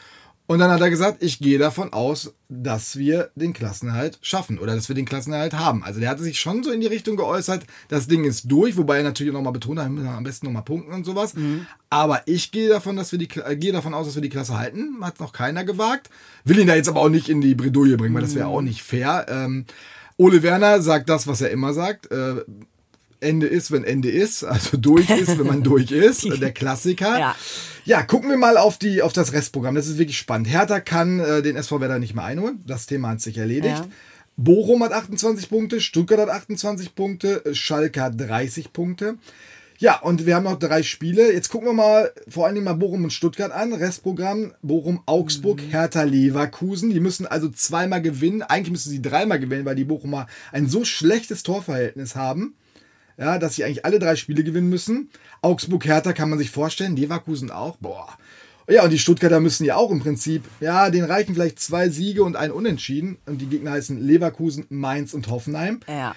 Und 0.54 0.60
dann 0.60 0.70
hat 0.70 0.82
er 0.82 0.92
gesagt, 0.92 1.24
ich 1.24 1.40
gehe 1.40 1.58
davon 1.58 1.94
aus, 1.94 2.36
dass 2.48 2.96
wir 2.96 3.32
den 3.34 3.54
Klassenerhalt 3.54 4.20
schaffen 4.22 4.60
oder 4.60 4.76
dass 4.76 4.88
wir 4.88 4.94
den 4.94 5.06
Klassenerhalt 5.06 5.56
haben. 5.56 5.84
Also 5.84 6.00
der 6.00 6.10
hatte 6.10 6.22
sich 6.22 6.40
schon 6.40 6.62
so 6.62 6.70
in 6.70 6.80
die 6.80 6.86
Richtung 6.86 7.16
geäußert, 7.18 7.66
das 7.90 8.08
Ding 8.08 8.24
ist 8.24 8.52
durch, 8.52 8.78
wobei 8.78 8.98
er 8.98 9.04
natürlich 9.04 9.34
nochmal 9.34 9.54
betont 9.54 9.80
hat, 9.80 9.88
am 9.88 10.24
besten 10.24 10.46
nochmal 10.46 10.62
punkten 10.62 10.94
und 10.94 11.06
sowas. 11.06 11.34
Mhm. 11.34 11.66
Aber 11.90 12.22
ich 12.28 12.52
gehe 12.52 12.70
davon, 12.70 12.96
dass 12.96 13.12
wir 13.12 13.18
die, 13.18 13.30
äh, 13.40 13.56
gehe 13.56 13.72
davon 13.72 13.96
aus, 13.96 14.06
dass 14.06 14.14
wir 14.14 14.22
die 14.22 14.30
Klasse 14.30 14.56
halten. 14.56 14.98
Hat 15.02 15.20
noch 15.20 15.34
keiner 15.34 15.64
gewagt. 15.64 16.12
Will 16.44 16.60
ihn 16.60 16.68
da 16.68 16.76
jetzt 16.76 16.88
aber 16.88 17.02
auch 17.02 17.10
nicht 17.10 17.30
in 17.30 17.42
die 17.42 17.56
Bredouille 17.56 17.98
bringen, 17.98 18.14
weil 18.14 18.22
das 18.22 18.36
wäre 18.36 18.50
mhm. 18.50 18.54
auch 18.54 18.62
nicht 18.62 18.84
fair. 18.84 19.26
Ähm, 19.30 19.66
Ole 20.18 20.44
Werner 20.44 20.84
sagt 20.84 21.10
das, 21.10 21.26
was 21.26 21.42
er 21.42 21.50
immer 21.50 21.74
sagt. 21.74 22.12
Äh, 22.12 22.44
Ende 23.24 23.48
ist, 23.48 23.72
wenn 23.72 23.84
Ende 23.84 24.10
ist, 24.10 24.44
also 24.44 24.78
durch 24.78 25.10
ist, 25.10 25.40
wenn 25.40 25.48
man 25.48 25.64
durch 25.64 25.92
ist, 25.92 26.26
der 26.42 26.52
Klassiker. 26.52 27.18
Ja. 27.18 27.36
ja, 27.86 28.04
gucken 28.04 28.30
wir 28.30 28.38
mal 28.38 28.58
auf, 28.58 28.78
die, 28.78 29.02
auf 29.02 29.14
das 29.14 29.34
Restprogramm. 29.34 29.76
Das 29.76 29.88
ist 29.88 29.98
wirklich 29.98 30.18
spannend. 30.18 30.48
Hertha 30.48 30.80
kann 30.80 31.20
äh, 31.20 31.42
den 31.42 31.56
SV 31.56 31.82
Werder 31.82 32.00
nicht 32.00 32.14
mehr 32.14 32.26
einholen. 32.26 32.62
Das 32.68 32.86
Thema 32.86 33.10
hat 33.10 33.22
sich 33.22 33.38
erledigt. 33.38 33.80
Ja. 33.80 33.88
Bochum 34.36 34.84
hat 34.84 34.94
28 34.94 35.50
Punkte, 35.50 35.80
Stuttgart 35.80 36.20
hat 36.20 36.30
28 36.30 36.96
Punkte, 36.96 37.44
Schalke 37.54 38.02
hat 38.02 38.20
30 38.20 38.74
Punkte. 38.74 39.18
Ja, 39.80 40.00
und 40.00 40.26
wir 40.26 40.36
haben 40.36 40.44
noch 40.44 40.60
drei 40.60 40.82
Spiele. 40.82 41.34
Jetzt 41.34 41.50
gucken 41.50 41.68
wir 41.68 41.74
mal 41.74 42.12
vor 42.28 42.46
allen 42.46 42.56
Dingen 42.56 42.66
mal 42.66 42.74
Bochum 42.74 43.04
und 43.04 43.12
Stuttgart 43.12 43.52
an. 43.52 43.74
Restprogramm 43.74 44.54
Bochum, 44.62 45.02
Augsburg, 45.06 45.62
mhm. 45.62 45.72
Hertha, 45.72 46.04
Leverkusen. 46.04 46.92
Die 46.92 47.00
müssen 47.00 47.26
also 47.26 47.50
zweimal 47.50 48.02
gewinnen. 48.02 48.44
Eigentlich 48.44 48.72
müssen 48.72 48.92
sie 48.92 49.02
dreimal 49.02 49.40
gewinnen, 49.40 49.66
weil 49.66 49.76
die 49.76 49.84
Bochumer 49.84 50.28
ein 50.52 50.68
so 50.68 50.86
schlechtes 50.86 51.44
Torverhältnis 51.44 52.16
haben 52.16 52.56
ja, 53.18 53.38
dass 53.38 53.56
sie 53.56 53.64
eigentlich 53.64 53.86
alle 53.86 54.00
drei 54.00 54.16
Spiele 54.16 54.44
gewinnen 54.44 54.70
müssen. 54.70 55.10
Augsburg, 55.42 55.86
Hertha 55.86 56.14
kann 56.14 56.30
man 56.30 56.40
sich 56.40 56.50
vorstellen, 56.50 56.96
Leverkusen 56.96 57.52
auch, 57.52 57.78
boah. 57.78 58.08
Ja, 58.70 58.84
und 58.84 58.92
die 58.92 59.00
Stuttgarter 59.00 59.40
müssen 59.40 59.66
ja 59.66 59.76
auch 59.76 59.92
im 59.92 60.00
Prinzip, 60.00 60.44
ja, 60.62 60.90
den 60.90 61.04
reichen 61.04 61.34
vielleicht 61.34 61.60
zwei 61.60 61.90
Siege 61.90 62.24
und 62.24 62.36
ein 62.38 62.52
Unentschieden. 62.52 63.18
Und 63.26 63.40
die 63.40 63.48
Gegner 63.48 63.72
heißen 63.72 64.00
Leverkusen, 64.00 64.66
Mainz 64.70 65.14
und 65.14 65.30
Hoffenheim. 65.30 65.82
Ja. 65.88 66.16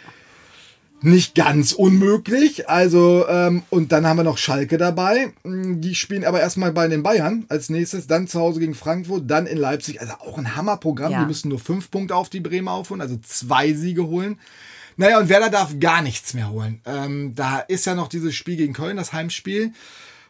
Nicht 1.03 1.35
ganz 1.35 1.73
unmöglich. 1.73 2.69
Also, 2.69 3.27
ähm, 3.29 3.65
und 3.69 3.93
dann 3.93 4.07
haben 4.07 4.17
wir 4.17 4.25
noch 4.25 4.39
Schalke 4.39 4.79
dabei. 4.79 5.33
Die 5.45 5.95
spielen 5.95 6.25
aber 6.25 6.41
erstmal 6.41 6.73
bei 6.73 6.89
den 6.89 7.03
Bayern 7.03 7.45
als 7.49 7.69
nächstes, 7.69 8.07
dann 8.07 8.29
zu 8.29 8.41
Hause 8.41 8.61
gegen 8.61 8.75
Frankfurt, 8.75 9.25
dann 9.27 9.47
in 9.47 9.59
Leipzig. 9.59 10.01
Also 10.01 10.15
auch 10.15 10.39
ein 10.39 10.57
Hammerprogramm. 10.57 11.13
Ja. 11.13 11.21
Die 11.21 11.27
müssen 11.27 11.49
nur 11.49 11.59
fünf 11.59 11.91
Punkte 11.91 12.15
auf 12.15 12.31
die 12.31 12.41
Bremer 12.41 12.73
aufholen, 12.73 13.03
also 13.03 13.19
zwei 13.23 13.73
Siege 13.75 14.07
holen. 14.07 14.39
Naja, 14.97 15.19
und 15.19 15.29
Werder 15.29 15.51
darf 15.51 15.79
gar 15.79 16.03
nichts 16.03 16.35
mehr 16.35 16.51
holen. 16.51 16.81
Ähm, 16.87 17.35
da 17.35 17.59
ist 17.61 17.87
ja 17.87 17.95
noch 17.95 18.09
dieses 18.09 18.35
Spiel 18.35 18.57
gegen 18.57 18.73
Köln, 18.73 18.97
das 18.97 19.13
Heimspiel. 19.13 19.73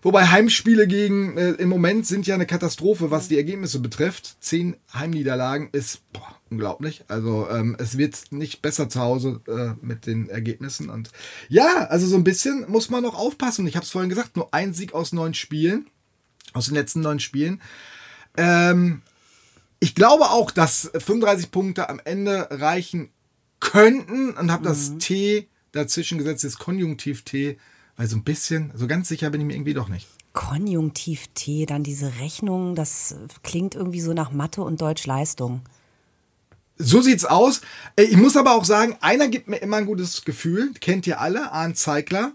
Wobei 0.03 0.27
Heimspiele 0.27 0.87
gegen 0.87 1.37
äh, 1.37 1.51
im 1.53 1.69
Moment 1.69 2.07
sind 2.07 2.27
ja 2.27 2.35
eine 2.35 2.47
Katastrophe, 2.47 3.11
was 3.11 3.29
die 3.29 3.37
Ergebnisse 3.37 3.81
betrifft. 3.81 4.37
Zehn 4.41 4.77
Heimniederlagen 4.93 5.69
ist 5.73 6.01
boah, 6.13 6.37
unglaublich. 6.51 7.05
Also 7.09 7.49
ähm, 7.51 7.77
es 7.79 7.97
wird 7.99 8.31
nicht 8.31 8.63
besser 8.63 8.89
zu 8.89 9.01
Hause 9.01 9.41
äh, 9.49 9.85
mit 9.85 10.07
den 10.07 10.29
Ergebnissen. 10.29 10.91
Und 10.91 11.11
ja, 11.49 11.87
also 11.89 12.07
so 12.07 12.17
ein 12.17 12.25
bisschen 12.25 12.67
muss 12.69 12.91
man 12.91 13.03
noch 13.03 13.17
aufpassen. 13.17 13.67
Ich 13.67 13.77
habe 13.77 13.85
es 13.85 13.91
vorhin 13.91 14.11
gesagt, 14.11 14.37
nur 14.37 14.53
ein 14.53 14.75
Sieg 14.75 14.95
aus 14.95 15.13
neun 15.13 15.35
Spielen, 15.35 15.87
aus 16.53 16.67
den 16.67 16.75
letzten 16.75 17.01
neun 17.01 17.19
Spielen. 17.19 17.61
Ähm, 18.37 19.03
ich 19.81 19.95
glaube 19.95 20.31
auch, 20.31 20.51
dass 20.51 20.91
35 20.97 21.51
Punkte 21.51 21.89
am 21.89 22.01
Ende 22.05 22.49
reichen 22.51 23.11
könnten 23.61 24.31
und 24.31 24.51
habe 24.51 24.65
das 24.65 24.91
mhm. 24.91 24.99
T 24.99 25.49
dazwischen 25.73 26.19
gesetzt, 26.19 26.45
das 26.45 26.59
Konjunktiv 26.59 27.23
T, 27.23 27.59
weil 27.97 28.07
so 28.07 28.17
ein 28.17 28.25
bisschen, 28.25 28.73
so 28.75 28.87
ganz 28.87 29.09
sicher 29.09 29.31
bin 29.31 29.41
ich 29.41 29.47
mir 29.47 29.55
irgendwie 29.55 29.75
doch 29.75 29.89
nicht. 29.89 30.09
Konjunktiv 30.33 31.29
T, 31.35 31.65
dann 31.67 31.83
diese 31.83 32.19
Rechnung, 32.21 32.75
das 32.75 33.17
klingt 33.43 33.75
irgendwie 33.75 34.01
so 34.01 34.13
nach 34.13 34.31
Mathe 34.31 34.63
und 34.63 34.81
Deutschleistung. 34.81 35.63
So 36.79 37.01
sieht's 37.01 37.25
aus. 37.25 37.63
Ich 37.99 38.19
muss 38.19 38.37
aber 38.37 38.55
auch 38.55 38.67
sagen, 38.67 38.97
einer 39.01 39.29
gibt 39.29 39.49
mir 39.49 39.57
immer 39.57 39.79
ein 39.79 39.87
gutes 39.87 40.27
Gefühl. 40.27 40.75
Kennt 40.79 41.07
ihr 41.07 41.21
alle? 41.21 41.53
Arndt 41.53 41.79
Zeigler. 41.79 42.33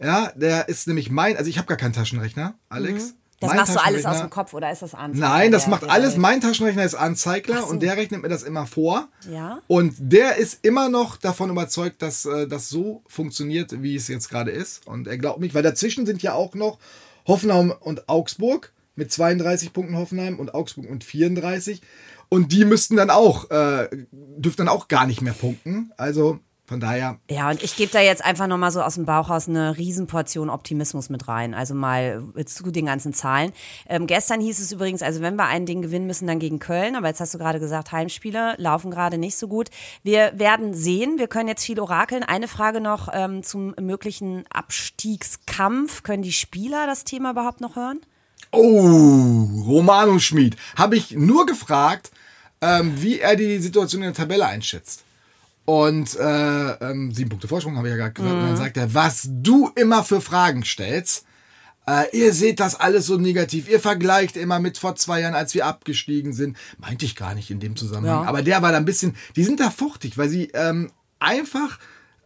Ja, 0.00 0.32
der 0.34 0.68
ist 0.68 0.88
nämlich 0.88 1.10
mein, 1.10 1.36
also 1.36 1.48
ich 1.48 1.58
habe 1.58 1.68
gar 1.68 1.76
keinen 1.76 1.92
Taschenrechner, 1.92 2.54
Alex. 2.68 3.12
Mhm. 3.12 3.12
Das 3.40 3.54
machst 3.54 3.74
du 3.74 3.84
alles 3.84 4.04
aus 4.04 4.18
dem 4.18 4.30
Kopf 4.30 4.52
oder 4.52 4.70
ist 4.72 4.82
das 4.82 4.94
Anzeigler? 4.94 5.28
Nein, 5.28 5.52
das 5.52 5.68
macht 5.68 5.88
alles. 5.88 6.16
Mein 6.16 6.40
Taschenrechner 6.40 6.84
ist 6.84 6.96
Anzeigler 6.96 7.62
so. 7.62 7.68
und 7.68 7.82
der 7.82 7.96
rechnet 7.96 8.22
mir 8.22 8.28
das 8.28 8.42
immer 8.42 8.66
vor. 8.66 9.08
Ja. 9.30 9.60
Und 9.68 9.94
der 9.98 10.36
ist 10.36 10.64
immer 10.64 10.88
noch 10.88 11.16
davon 11.16 11.50
überzeugt, 11.50 12.02
dass 12.02 12.24
äh, 12.24 12.48
das 12.48 12.68
so 12.68 13.02
funktioniert, 13.06 13.80
wie 13.82 13.94
es 13.94 14.08
jetzt 14.08 14.28
gerade 14.28 14.50
ist. 14.50 14.86
Und 14.88 15.06
er 15.06 15.18
glaubt 15.18 15.38
mich, 15.38 15.54
weil 15.54 15.62
dazwischen 15.62 16.04
sind 16.04 16.22
ja 16.22 16.34
auch 16.34 16.54
noch 16.54 16.78
Hoffenheim 17.28 17.72
und 17.78 18.08
Augsburg 18.08 18.72
mit 18.96 19.12
32 19.12 19.72
Punkten 19.72 19.96
Hoffenheim 19.96 20.40
und 20.40 20.54
Augsburg 20.54 20.90
mit 20.90 21.04
34. 21.04 21.80
Und 22.28 22.52
die 22.52 22.64
müssten 22.64 22.96
dann 22.96 23.10
auch, 23.10 23.50
äh, 23.50 23.88
dürften 24.10 24.66
dann 24.66 24.68
auch 24.68 24.88
gar 24.88 25.06
nicht 25.06 25.22
mehr 25.22 25.32
punkten. 25.32 25.92
Also 25.96 26.40
von 26.68 26.80
daher. 26.80 27.18
Ja, 27.30 27.48
und 27.48 27.62
ich 27.62 27.76
gebe 27.76 27.90
da 27.90 28.00
jetzt 28.02 28.22
einfach 28.22 28.46
nochmal 28.46 28.70
so 28.70 28.82
aus 28.82 28.96
dem 28.96 29.06
Bauch 29.06 29.30
aus 29.30 29.48
eine 29.48 29.78
Riesenportion 29.78 30.50
Optimismus 30.50 31.08
mit 31.08 31.26
rein. 31.26 31.54
Also 31.54 31.74
mal 31.74 32.22
zu 32.44 32.70
den 32.70 32.84
ganzen 32.84 33.14
Zahlen. 33.14 33.54
Ähm, 33.88 34.06
gestern 34.06 34.42
hieß 34.42 34.58
es 34.60 34.70
übrigens, 34.70 35.00
also 35.00 35.22
wenn 35.22 35.36
wir 35.36 35.46
ein 35.46 35.64
Ding 35.64 35.80
gewinnen 35.80 36.06
müssen, 36.06 36.26
dann 36.26 36.38
gegen 36.38 36.58
Köln. 36.58 36.94
Aber 36.94 37.08
jetzt 37.08 37.20
hast 37.20 37.32
du 37.32 37.38
gerade 37.38 37.58
gesagt, 37.58 37.90
Heimspiele 37.90 38.54
laufen 38.58 38.90
gerade 38.90 39.16
nicht 39.16 39.38
so 39.38 39.48
gut. 39.48 39.70
Wir 40.02 40.32
werden 40.38 40.74
sehen. 40.74 41.18
Wir 41.18 41.26
können 41.26 41.48
jetzt 41.48 41.64
viel 41.64 41.80
orakeln. 41.80 42.22
Eine 42.22 42.48
Frage 42.48 42.82
noch 42.82 43.08
ähm, 43.14 43.42
zum 43.42 43.74
möglichen 43.80 44.44
Abstiegskampf. 44.50 46.02
Können 46.02 46.22
die 46.22 46.32
Spieler 46.32 46.86
das 46.86 47.04
Thema 47.04 47.30
überhaupt 47.30 47.62
noch 47.62 47.76
hören? 47.76 48.00
Oh, 48.52 49.48
Romano 49.66 50.18
Schmid. 50.18 50.56
Habe 50.76 50.96
ich 50.96 51.12
nur 51.12 51.46
gefragt, 51.46 52.10
ähm, 52.60 53.00
wie 53.00 53.20
er 53.20 53.36
die 53.36 53.58
Situation 53.58 54.02
in 54.02 54.08
der 54.08 54.14
Tabelle 54.14 54.46
einschätzt. 54.46 55.04
Und 55.68 56.16
äh, 56.16 56.70
ähm, 56.80 57.12
sieben 57.12 57.28
Punkte 57.28 57.46
Vorsprung, 57.46 57.76
habe 57.76 57.88
ich 57.88 57.92
ja 57.92 57.98
gerade 57.98 58.14
gesagt. 58.14 58.34
Mhm. 58.34 58.40
Und 58.40 58.48
dann 58.48 58.56
sagt 58.56 58.78
er, 58.78 58.94
was 58.94 59.28
du 59.30 59.70
immer 59.74 60.02
für 60.02 60.22
Fragen 60.22 60.64
stellst. 60.64 61.26
Äh, 61.86 62.04
ihr 62.16 62.32
seht 62.32 62.58
das 62.58 62.74
alles 62.74 63.04
so 63.04 63.18
negativ. 63.18 63.68
Ihr 63.68 63.78
vergleicht 63.78 64.38
immer 64.38 64.60
mit 64.60 64.78
vor 64.78 64.96
zwei 64.96 65.20
Jahren, 65.20 65.34
als 65.34 65.52
wir 65.52 65.66
abgestiegen 65.66 66.32
sind. 66.32 66.56
Meinte 66.78 67.04
ich 67.04 67.16
gar 67.16 67.34
nicht 67.34 67.50
in 67.50 67.60
dem 67.60 67.76
Zusammenhang. 67.76 68.22
Ja. 68.22 68.28
Aber 68.30 68.40
der 68.40 68.62
war 68.62 68.72
da 68.72 68.78
ein 68.78 68.86
bisschen, 68.86 69.14
die 69.36 69.44
sind 69.44 69.60
da 69.60 69.68
fuchtig, 69.68 70.16
weil 70.16 70.30
sie 70.30 70.48
ähm, 70.54 70.90
einfach 71.18 71.78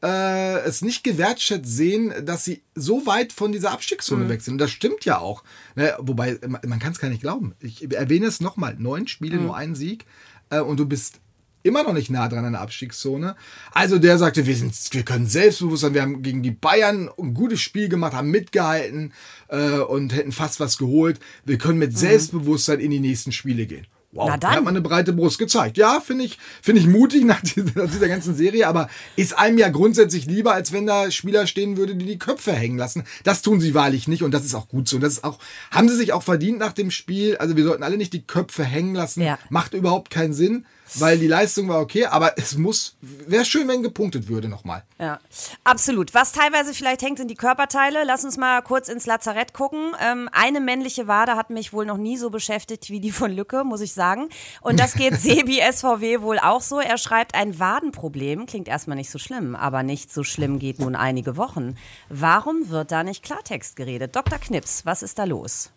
äh, 0.05 0.61
es 0.61 0.83
nicht 0.83 1.03
gewertschätzt 1.03 1.69
sehen, 1.69 2.15
dass 2.25 2.45
sie 2.45 2.63
so 2.77 3.07
weit 3.07 3.33
von 3.33 3.51
dieser 3.51 3.73
Abstiegszone 3.73 4.29
weg 4.29 4.43
sind. 4.43 4.55
Und 4.55 4.59
das 4.59 4.71
stimmt 4.71 5.05
ja 5.05 5.19
auch. 5.19 5.43
Ne? 5.75 5.97
Wobei, 5.99 6.39
man, 6.47 6.61
man 6.65 6.79
kann 6.79 6.93
es 6.93 7.01
gar 7.01 7.09
nicht 7.09 7.23
glauben. 7.23 7.57
Ich 7.59 7.93
erwähne 7.93 8.27
es 8.27 8.41
nochmal. 8.41 8.77
Neun 8.79 9.09
Spiele, 9.09 9.39
nur 9.39 9.57
ein 9.57 9.75
Sieg. 9.75 10.07
Äh, 10.51 10.61
und 10.61 10.79
du 10.79 10.87
bist 10.87 11.22
immer 11.63 11.83
noch 11.83 11.93
nicht 11.93 12.11
nah 12.11 12.29
dran 12.29 12.45
an 12.45 12.53
der 12.53 12.61
Abstiegszone. 12.61 13.37
Also 13.73 13.99
der 13.99 14.19
sagte, 14.19 14.47
wir, 14.47 14.57
sind, 14.57 14.75
wir 14.93 15.03
können 15.05 15.27
selbstbewusst 15.27 15.83
sein. 15.83 15.95
Wir 15.95 16.03
haben 16.03 16.23
gegen 16.23 16.43
die 16.43 16.51
Bayern 16.51 17.11
ein 17.19 17.35
gutes 17.35 17.61
Spiel 17.61 17.89
gemacht, 17.89 18.15
haben 18.15 18.31
mitgehalten 18.31 19.13
äh, 19.49 19.79
und 19.79 20.15
hätten 20.15 20.33
fast 20.33 20.61
was 20.61 20.79
geholt. 20.79 21.21
Wir 21.45 21.59
können 21.59 21.79
mit 21.79 21.97
Selbstbewusstsein 21.97 22.81
in 22.81 22.91
die 22.91 23.01
nächsten 23.01 23.33
Spiele 23.33 23.67
gehen. 23.67 23.87
Wow, 24.15 24.27
Na 24.29 24.37
da 24.37 24.49
dann. 24.49 24.57
hat 24.57 24.65
man 24.65 24.75
eine 24.75 24.83
breite 24.83 25.15
Brust 25.15 25.39
gezeigt. 25.39 25.79
Ja, 25.79 25.99
finde 26.01 26.25
ich, 26.25 26.39
finde 26.61 26.83
ich 26.83 26.87
mutig 26.87 27.25
nach 27.25 27.41
dieser, 27.41 27.71
nach 27.75 27.91
dieser 27.91 28.09
ganzen 28.09 28.35
Serie, 28.35 28.69
aber 28.69 28.91
ist 29.17 29.39
einem 29.39 29.57
ja 29.57 29.71
grundsätzlich 29.71 30.27
lieber, 30.27 30.53
als 30.53 30.71
wenn 30.73 30.87
da 30.87 31.11
Spieler 31.11 31.47
stehen 31.47 31.79
würde, 31.79 31.95
die 31.95 32.05
die 32.05 32.19
Köpfe 32.19 32.53
hängen 32.53 32.77
lassen. 32.77 33.05
Das 33.25 33.41
tun 33.41 33.59
sie 33.61 33.73
wahrlich 33.73 34.09
nicht 34.09 34.23
und 34.23 34.33
das 34.33 34.45
ist 34.45 34.55
auch 34.55 34.69
gut 34.69 34.87
so. 34.87 34.97
Und 34.97 35.03
das 35.03 35.15
ist 35.15 35.25
auch, 35.25 35.39
haben 35.71 35.89
sie 35.89 35.97
sich 35.97 36.13
auch 36.13 36.23
verdient 36.23 36.59
nach 36.59 36.75
dem 36.75 36.91
Spiel. 36.91 37.39
Also 37.39 37.57
wir 37.57 37.65
sollten 37.65 37.83
alle 37.83 37.97
nicht 37.97 38.13
die 38.13 38.27
Köpfe 38.27 38.65
hängen 38.65 38.95
lassen. 38.95 39.23
Ja. 39.23 39.39
Macht 39.49 39.73
überhaupt 39.73 40.11
keinen 40.11 40.35
Sinn, 40.35 40.67
weil 40.95 41.19
die 41.19 41.27
Leistung 41.27 41.69
war 41.69 41.81
okay, 41.81 42.07
aber 42.07 42.39
es 42.39 42.57
muss, 42.57 42.97
wäre 43.01 43.45
schön, 43.45 43.69
wenn 43.69 43.83
gepunktet 43.83 44.29
würde 44.29 44.49
nochmal. 44.49 44.85
Ja, 44.99 45.19
absolut. 45.65 46.15
Was 46.15 46.33
teilweise 46.33 46.75
vielleicht 46.75 47.03
hängt, 47.03 47.19
sind 47.19 47.29
die 47.29 47.35
Körperteile. 47.35 48.05
Lass 48.05 48.25
uns 48.25 48.37
mal 48.37 48.63
kurz 48.63 48.89
ins 48.89 49.07
Lazarett 49.07 49.53
gucken. 49.53 49.93
Ähm, 50.01 50.29
eine 50.33 50.61
männliche 50.61 51.09
Wade 51.09 51.37
hat 51.37 51.51
mich 51.51 51.73
wohl 51.73 51.87
noch 51.87 51.97
nie 51.97 52.17
so 52.17 52.31
beschäftigt 52.31 52.91
wie 52.91 53.01
die 53.01 53.13
von 53.13 53.31
Lücke, 53.31 53.65
muss 53.65 53.81
ich 53.81 53.93
sagen. 53.95 54.29
Und 54.61 54.79
das 54.79 54.95
geht 54.95 55.15
Sebi 55.21 55.61
SVW 55.61 56.21
wohl 56.21 56.39
auch 56.39 56.61
so. 56.61 56.81
Er 56.81 56.99
schreibt, 56.99 57.35
ein 57.35 57.59
Wadenproblem 57.59 58.47
klingt 58.47 58.69
erstmal 58.69 58.97
nicht 58.97 59.11
so 59.11 59.19
schlimm, 59.19 59.57
aber 59.57 59.83
nicht 59.83 60.13
so 60.13 60.25
schlimm 60.25 60.59
geht 60.59 60.79
nun 60.79 60.97
einige 60.97 61.37
Wochen. 61.37 61.77
Warum 62.09 62.69
wird 62.69 62.93
da 62.93 63.03
nicht 63.03 63.23
Klartext 63.23 63.77
geredet? 63.77 64.15
Dr. 64.15 64.39
Knips, 64.39 64.85
was 64.85 65.03
ist 65.03 65.19
da 65.19 65.25
los? 65.25 65.71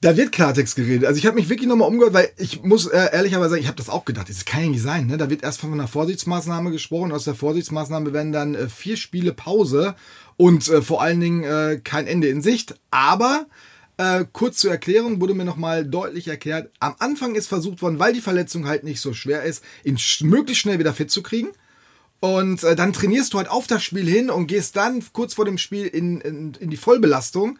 Da 0.00 0.16
wird 0.16 0.30
Klartext 0.30 0.76
geredet. 0.76 1.06
Also 1.06 1.18
ich 1.18 1.26
habe 1.26 1.34
mich 1.34 1.48
wirklich 1.48 1.68
nochmal 1.68 1.88
umgehört, 1.88 2.14
weil 2.14 2.30
ich 2.36 2.62
muss 2.62 2.86
äh, 2.86 3.08
ehrlicherweise 3.12 3.50
sagen, 3.50 3.62
ich 3.62 3.66
habe 3.66 3.76
das 3.76 3.88
auch 3.88 4.04
gedacht. 4.04 4.28
Das 4.28 4.44
kann 4.44 4.62
ja 4.62 4.68
nicht 4.68 4.82
sein. 4.82 5.08
Ne? 5.08 5.16
Da 5.16 5.28
wird 5.28 5.42
erst 5.42 5.60
von 5.60 5.72
einer 5.72 5.88
Vorsichtsmaßnahme 5.88 6.70
gesprochen. 6.70 7.10
Aus 7.10 7.24
der 7.24 7.34
Vorsichtsmaßnahme 7.34 8.12
werden 8.12 8.30
dann 8.30 8.54
äh, 8.54 8.68
vier 8.68 8.96
Spiele 8.96 9.32
Pause 9.32 9.96
und 10.36 10.68
äh, 10.68 10.82
vor 10.82 11.02
allen 11.02 11.20
Dingen 11.20 11.42
äh, 11.42 11.80
kein 11.82 12.06
Ende 12.06 12.28
in 12.28 12.42
Sicht. 12.42 12.76
Aber 12.92 13.46
äh, 13.96 14.24
kurz 14.32 14.58
zur 14.58 14.70
Erklärung 14.70 15.20
wurde 15.20 15.34
mir 15.34 15.44
nochmal 15.44 15.84
deutlich 15.84 16.28
erklärt. 16.28 16.70
Am 16.78 16.94
Anfang 17.00 17.34
ist 17.34 17.48
versucht 17.48 17.82
worden, 17.82 17.98
weil 17.98 18.12
die 18.12 18.20
Verletzung 18.20 18.68
halt 18.68 18.84
nicht 18.84 19.00
so 19.00 19.12
schwer 19.12 19.42
ist, 19.42 19.64
ihn 19.82 19.98
sch 19.98 20.22
möglichst 20.22 20.62
schnell 20.62 20.78
wieder 20.78 20.94
fit 20.94 21.10
zu 21.10 21.24
kriegen. 21.24 21.48
Und 22.20 22.62
äh, 22.62 22.76
dann 22.76 22.92
trainierst 22.92 23.34
du 23.34 23.38
halt 23.38 23.50
auf 23.50 23.66
das 23.66 23.82
Spiel 23.82 24.08
hin 24.08 24.30
und 24.30 24.46
gehst 24.46 24.76
dann 24.76 25.02
kurz 25.12 25.34
vor 25.34 25.44
dem 25.44 25.58
Spiel 25.58 25.86
in, 25.86 26.20
in, 26.20 26.54
in 26.54 26.70
die 26.70 26.76
Vollbelastung. 26.76 27.58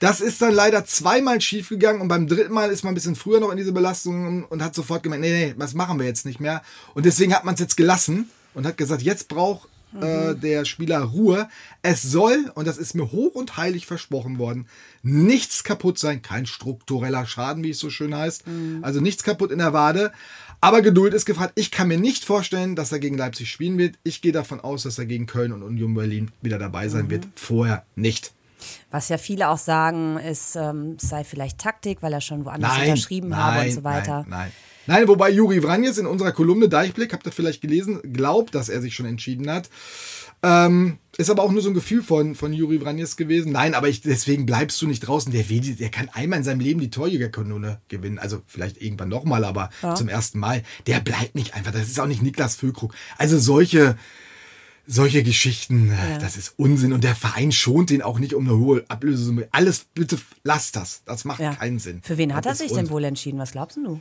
Das 0.00 0.20
ist 0.20 0.40
dann 0.40 0.54
leider 0.54 0.84
zweimal 0.84 1.40
schiefgegangen 1.40 2.00
und 2.00 2.08
beim 2.08 2.28
dritten 2.28 2.52
Mal 2.52 2.70
ist 2.70 2.84
man 2.84 2.92
ein 2.92 2.94
bisschen 2.94 3.16
früher 3.16 3.40
noch 3.40 3.50
in 3.50 3.56
diese 3.56 3.72
Belastung 3.72 4.44
und 4.44 4.62
hat 4.62 4.74
sofort 4.74 5.02
gemeint, 5.02 5.22
nee, 5.22 5.46
nee, 5.46 5.54
das 5.58 5.74
machen 5.74 5.98
wir 5.98 6.06
jetzt 6.06 6.24
nicht 6.24 6.40
mehr. 6.40 6.62
Und 6.94 7.04
deswegen 7.04 7.34
hat 7.34 7.44
man 7.44 7.54
es 7.54 7.60
jetzt 7.60 7.76
gelassen 7.76 8.30
und 8.54 8.66
hat 8.66 8.76
gesagt, 8.76 9.02
jetzt 9.02 9.28
braucht 9.28 9.68
äh, 10.00 10.34
der 10.34 10.64
Spieler 10.64 11.00
Ruhe. 11.00 11.48
Es 11.82 12.02
soll, 12.02 12.50
und 12.54 12.66
das 12.66 12.78
ist 12.78 12.94
mir 12.94 13.10
hoch 13.10 13.34
und 13.34 13.56
heilig 13.56 13.86
versprochen 13.86 14.38
worden, 14.38 14.68
nichts 15.02 15.64
kaputt 15.64 15.98
sein, 15.98 16.22
kein 16.22 16.46
struktureller 16.46 17.26
Schaden, 17.26 17.64
wie 17.64 17.70
es 17.70 17.78
so 17.78 17.90
schön 17.90 18.14
heißt. 18.14 18.44
Also 18.82 19.00
nichts 19.00 19.22
kaputt 19.24 19.50
in 19.50 19.58
der 19.58 19.72
Wade. 19.72 20.12
Aber 20.60 20.82
Geduld 20.82 21.14
ist 21.14 21.24
gefragt. 21.24 21.52
Ich 21.54 21.70
kann 21.70 21.88
mir 21.88 21.98
nicht 21.98 22.24
vorstellen, 22.24 22.74
dass 22.74 22.92
er 22.92 22.98
gegen 22.98 23.16
Leipzig 23.16 23.50
spielen 23.50 23.78
wird. 23.78 23.96
Ich 24.02 24.20
gehe 24.20 24.32
davon 24.32 24.60
aus, 24.60 24.82
dass 24.82 24.98
er 24.98 25.06
gegen 25.06 25.26
Köln 25.26 25.52
und 25.52 25.62
Union 25.62 25.94
Berlin 25.94 26.30
wieder 26.42 26.58
dabei 26.58 26.88
sein 26.88 27.10
wird. 27.10 27.26
Vorher 27.36 27.84
nicht. 27.94 28.32
Was 28.90 29.08
ja 29.08 29.18
viele 29.18 29.48
auch 29.48 29.58
sagen, 29.58 30.18
ist, 30.18 30.56
ähm, 30.56 30.96
es 31.00 31.08
sei 31.08 31.24
vielleicht 31.24 31.58
Taktik, 31.58 32.02
weil 32.02 32.12
er 32.12 32.20
schon 32.20 32.44
woanders 32.44 32.78
unterschrieben 32.78 33.36
habe 33.36 33.66
und 33.66 33.72
so 33.72 33.84
weiter. 33.84 34.24
Nein, 34.28 34.30
nein. 34.30 34.52
Nein, 34.88 35.06
wobei 35.06 35.30
Juri 35.30 35.60
Vranjes 35.60 35.98
in 35.98 36.06
unserer 36.06 36.32
Kolumne 36.32 36.70
Deichblick, 36.70 37.12
habt 37.12 37.26
ihr 37.26 37.32
vielleicht 37.32 37.60
gelesen, 37.60 38.00
glaubt, 38.14 38.54
dass 38.54 38.70
er 38.70 38.80
sich 38.80 38.94
schon 38.94 39.04
entschieden 39.04 39.50
hat. 39.50 39.68
Ähm, 40.42 40.96
ist 41.18 41.28
aber 41.28 41.42
auch 41.42 41.52
nur 41.52 41.60
so 41.60 41.68
ein 41.68 41.74
Gefühl 41.74 42.02
von, 42.02 42.34
von 42.34 42.54
Juri 42.54 42.78
Vranjes 42.78 43.18
gewesen. 43.18 43.52
Nein, 43.52 43.74
aber 43.74 43.88
ich, 43.88 44.00
deswegen 44.00 44.46
bleibst 44.46 44.80
du 44.80 44.86
nicht 44.86 45.00
draußen. 45.00 45.30
Der, 45.30 45.50
will, 45.50 45.60
der 45.60 45.90
kann 45.90 46.08
einmal 46.14 46.38
in 46.38 46.44
seinem 46.44 46.60
Leben 46.60 46.80
die 46.80 46.88
Torjägerkanone 46.88 47.82
gewinnen. 47.88 48.18
Also 48.18 48.40
vielleicht 48.46 48.80
irgendwann 48.80 49.10
nochmal, 49.10 49.44
aber 49.44 49.68
zum 49.94 50.08
ersten 50.08 50.38
Mal. 50.38 50.62
Der 50.86 51.00
bleibt 51.00 51.34
nicht 51.34 51.54
einfach. 51.54 51.72
Das 51.72 51.82
ist 51.82 52.00
auch 52.00 52.06
nicht 52.06 52.22
Niklas 52.22 52.56
Füllkrug. 52.56 52.94
Also 53.18 53.38
solche, 53.38 53.98
solche 54.90 55.22
Geschichten, 55.22 55.92
äh, 55.92 56.18
das 56.18 56.36
ist 56.36 56.54
Unsinn. 56.56 56.92
Und 56.92 57.04
der 57.04 57.14
Verein 57.14 57.52
schont 57.52 57.90
den 57.90 58.02
auch 58.02 58.18
nicht 58.18 58.34
um 58.34 58.48
eine 58.48 58.58
hohe 58.58 58.84
Ablösesumme. 58.88 59.46
Alles, 59.52 59.84
bitte 59.94 60.18
lasst 60.42 60.74
das. 60.76 61.02
Das 61.04 61.24
macht 61.24 61.40
Ja. 61.40 61.54
keinen 61.54 61.78
Sinn. 61.78 62.00
Für 62.02 62.16
wen 62.16 62.34
hat 62.34 62.46
er 62.46 62.50
Das 62.52 62.60
ist 62.60 62.68
sich 62.70 62.76
denn 62.76 62.88
wohl 62.90 63.04
entschieden? 63.04 63.38
Was 63.38 63.52
glaubst 63.52 63.76
du? 63.76 64.00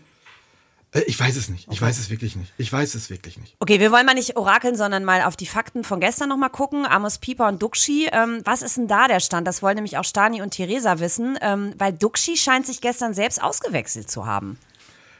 Äh, 0.93 1.01
Ich 1.01 1.19
weiß 1.19 1.35
es 1.35 1.49
nicht. 1.49 1.67
Ich 1.69 1.81
weiß 1.81 1.99
es 1.99 2.09
wirklich 2.09 2.37
nicht. 2.37 2.53
Ich 2.57 2.71
weiß 2.71 2.95
es 2.95 3.09
wirklich 3.09 3.37
nicht. 3.37 3.55
Okay, 3.59 3.81
wir 3.81 3.91
wollen 3.91 4.05
mal 4.05 4.13
nicht 4.15 4.37
orakeln, 4.37 4.77
sondern 4.77 5.03
mal 5.03 5.23
auf 5.23 5.35
die 5.35 5.45
Fakten 5.45 5.83
von 5.83 5.99
gestern 5.99 6.29
nochmal 6.29 6.49
gucken. 6.49 6.85
Amos 6.85 7.17
Pieper 7.17 7.49
und 7.49 7.61
Duxi. 7.61 8.07
Ähm, 8.13 8.39
was 8.45 8.61
ist 8.61 8.77
denn 8.77 8.87
da 8.87 9.09
der 9.09 9.19
Stand? 9.19 9.45
Das 9.45 9.61
wollen 9.61 9.75
nämlich 9.75 9.97
auch 9.97 10.05
Stani 10.05 10.41
und 10.41 10.51
Theresa 10.51 10.99
wissen, 11.01 11.37
ähm, 11.41 11.73
weil 11.77 11.91
Duxi 11.91 12.37
scheint 12.37 12.65
sich 12.65 12.79
gestern 12.79 13.13
selbst 13.13 13.43
ausgewechselt 13.43 14.09
zu 14.09 14.25
haben. 14.25 14.57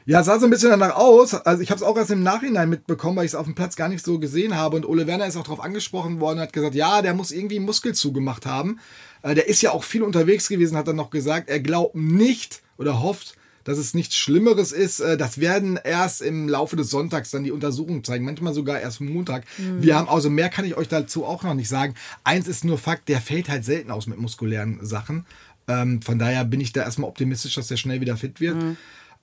Ja, 0.08 0.24
sah 0.24 0.39
so 0.39 0.46
ein 0.46 0.50
bisschen 0.50 0.70
danach 0.70 0.96
aus. 0.96 1.34
Also 1.34 1.62
ich 1.62 1.70
habe 1.70 1.80
es 1.80 1.84
auch 1.84 1.98
erst 1.98 2.12
im 2.12 2.24
Nachhinein 2.24 2.70
mitbekommen, 2.70 3.17
weil 3.17 3.26
ich 3.26 3.32
es 3.32 3.36
auf 3.36 3.46
dem 3.46 3.56
Platz 3.56 3.76
gar 3.76 3.89
nicht 3.89 4.06
so 4.06 4.20
gesehen 4.20 4.56
habe. 4.56 4.78
Und 4.78 4.86
Ole 4.88 5.06
Werner 5.06 5.28
ist 5.28 5.36
auch 5.36 5.43
darauf 5.43 5.60
angesprochen 5.60 6.22
worden 6.22 6.38
und 6.38 6.43
hat 6.43 6.54
gesagt, 6.54 6.76
ja, 6.76 7.02
der 7.02 7.13
muss 7.13 7.32
irgendwie 7.32 7.60
Muskel 7.60 7.93
zugemacht 7.93 8.46
haben. 8.46 8.80
Äh, 9.22 9.36
der 9.36 9.50
ist 9.50 9.62
ja 9.62 9.72
auch 9.72 9.84
viel 9.84 10.04
unterwegs 10.04 10.48
gewesen, 10.48 10.78
hat 10.78 10.88
dann 10.88 10.96
noch 10.96 11.10
gesagt. 11.10 11.50
Er 11.50 11.60
glaubt 11.60 11.96
nicht 11.96 12.62
oder 12.78 13.02
hofft, 13.02 13.36
dass 13.65 13.78
es 13.78 13.93
nichts 13.93 14.15
Schlimmeres 14.15 14.72
ist. 14.72 15.02
Äh, 15.02 15.17
Das 15.17 15.39
werden 15.41 15.78
erst 15.84 16.22
im 16.22 16.48
Laufe 16.48 16.78
des 16.78 16.89
Sonntags 16.89 17.32
dann 17.32 17.43
die 17.43 17.52
Untersuchungen 17.52 18.06
zeigen. 18.06 18.24
Manchmal 18.24 18.54
sogar 18.54 18.80
erst 18.80 19.02
Montag. 19.02 19.43
Wir 19.58 19.98
haben, 19.98 20.08
also 20.08 20.30
mehr 20.30 20.48
kann 20.48 20.63
ich 20.63 20.78
euch 20.78 20.88
dazu 20.88 21.26
auch 21.26 21.43
noch 21.43 21.54
nicht 21.54 21.67
sagen. 21.67 21.96
Eins 22.24 22.48
ist 22.48 22.63
nur 22.63 22.78
Fakt, 22.78 23.10
der 23.10 23.20
fällt 23.20 23.50
halt 23.50 23.65
selten 23.65 23.91
aus 23.91 24.08
mit 24.08 24.20
muskulären 24.20 24.80
Sachen. 24.86 25.26
Ähm, 25.67 26.02
von 26.02 26.17
daher 26.17 26.46
bin 26.46 26.62
ich 26.62 26.72
da 26.72 26.84
erstmal 26.84 27.10
optimistisch, 27.10 27.56
dass 27.56 27.67
der 27.67 27.76
schnell 27.76 28.00
wieder 28.00 28.15
fit 28.15 28.39
wird. 28.39 28.56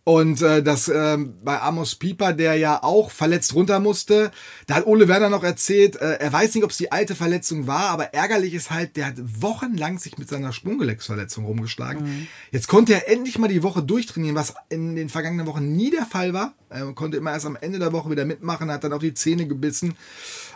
Und 0.04 0.42
äh, 0.42 0.62
das 0.62 0.88
ähm, 0.88 1.34
bei 1.42 1.60
Amos 1.62 1.94
Pieper, 1.94 2.34
der 2.34 2.56
ja 2.56 2.82
auch 2.82 3.10
verletzt 3.10 3.54
runter 3.54 3.80
musste, 3.80 4.30
da 4.66 4.74
hat 4.74 4.86
Ole 4.86 5.08
Werner 5.08 5.30
noch 5.30 5.42
erzählt, 5.42 5.96
äh, 5.96 6.18
er 6.18 6.30
weiß 6.30 6.54
nicht, 6.54 6.62
ob 6.62 6.70
es 6.72 6.76
die 6.76 6.92
alte 6.92 7.14
Verletzung 7.14 7.66
war, 7.66 7.88
aber 7.88 8.12
ärgerlich 8.12 8.52
ist 8.52 8.70
halt, 8.70 8.96
der 8.96 9.06
hat 9.06 9.14
wochenlang 9.18 9.98
sich 9.98 10.18
mit 10.18 10.28
seiner 10.28 10.52
Sprunggelenksverletzung 10.52 11.46
rumgeschlagen. 11.46 12.28
Jetzt 12.50 12.68
konnte 12.68 12.92
er 12.92 13.10
endlich 13.10 13.38
mal 13.38 13.48
die 13.48 13.62
Woche 13.62 13.82
durchtrainieren, 13.82 14.36
was 14.36 14.54
in 14.68 14.94
den 14.94 15.08
vergangenen 15.08 15.46
Wochen 15.46 15.74
nie 15.74 15.90
der 15.90 16.04
Fall 16.04 16.34
war. 16.34 16.52
Er 16.68 16.92
konnte 16.92 17.16
immer 17.16 17.32
erst 17.32 17.46
am 17.46 17.56
Ende 17.58 17.78
der 17.78 17.92
Woche 17.92 18.10
wieder 18.10 18.26
mitmachen, 18.26 18.70
hat 18.70 18.84
dann 18.84 18.92
auf 18.92 19.00
die 19.00 19.14
Zähne 19.14 19.46
gebissen. 19.46 19.96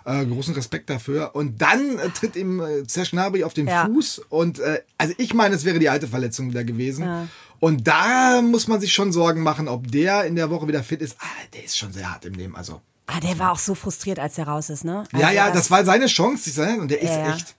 Äh, 0.05 0.27
großen 0.27 0.55
Respekt 0.55 0.91
dafür. 0.91 1.35
Und 1.35 1.61
dann 1.63 1.99
äh, 1.99 2.09
tritt 2.11 2.35
ihm 2.37 2.61
äh, 2.61 2.85
Serge 2.87 3.11
Gnabry 3.13 3.45
auf 3.45 3.55
den 3.55 3.67
Ja. 3.67 3.87
Fuß. 3.87 4.23
Und 4.29 4.59
äh, 4.59 4.83
also 4.97 5.15
ich 5.17 5.33
meine, 5.35 5.55
es 5.55 5.65
wäre 5.65 5.79
die 5.79 5.89
alte 5.89 6.09
Verletzung 6.09 6.51
wieder 6.51 6.65
gewesen. 6.65 7.29
Und 7.61 7.87
da 7.87 8.41
muss 8.43 8.69
man 8.69 8.81
sich 8.81 8.93
schon 8.93 9.13
Sorgen 9.13 9.43
machen, 9.43 9.69
ob 9.69 9.91
der 9.91 10.25
in 10.25 10.37
der 10.37 10.51
Woche 10.51 10.69
wieder 10.69 10.83
fit 10.83 11.01
ist. 11.03 11.17
Ah, 11.21 11.25
der 11.55 11.65
ist 11.65 11.77
schon 11.77 11.93
sehr 11.93 12.11
hart 12.11 12.25
im 12.25 12.35
Leben. 12.35 12.55
Also 12.57 12.81
Ah, 13.11 13.21
der 13.21 13.39
war 13.39 13.53
auch 13.53 13.59
so 13.59 13.75
frustriert, 13.75 14.19
als 14.19 14.37
er 14.37 14.47
raus 14.49 14.69
ist, 14.69 14.85
ne? 14.85 15.05
ja, 15.13 15.21
Also 15.29 15.35
ja, 15.37 15.51
das 15.51 15.71
war 15.71 15.83
seine 15.85 16.07
Chance, 16.07 16.51
und 16.79 16.91
der 16.91 17.01
ist 17.01 17.09
Ja, 17.11 17.19
ja. 17.29 17.35
echt. 17.35 17.55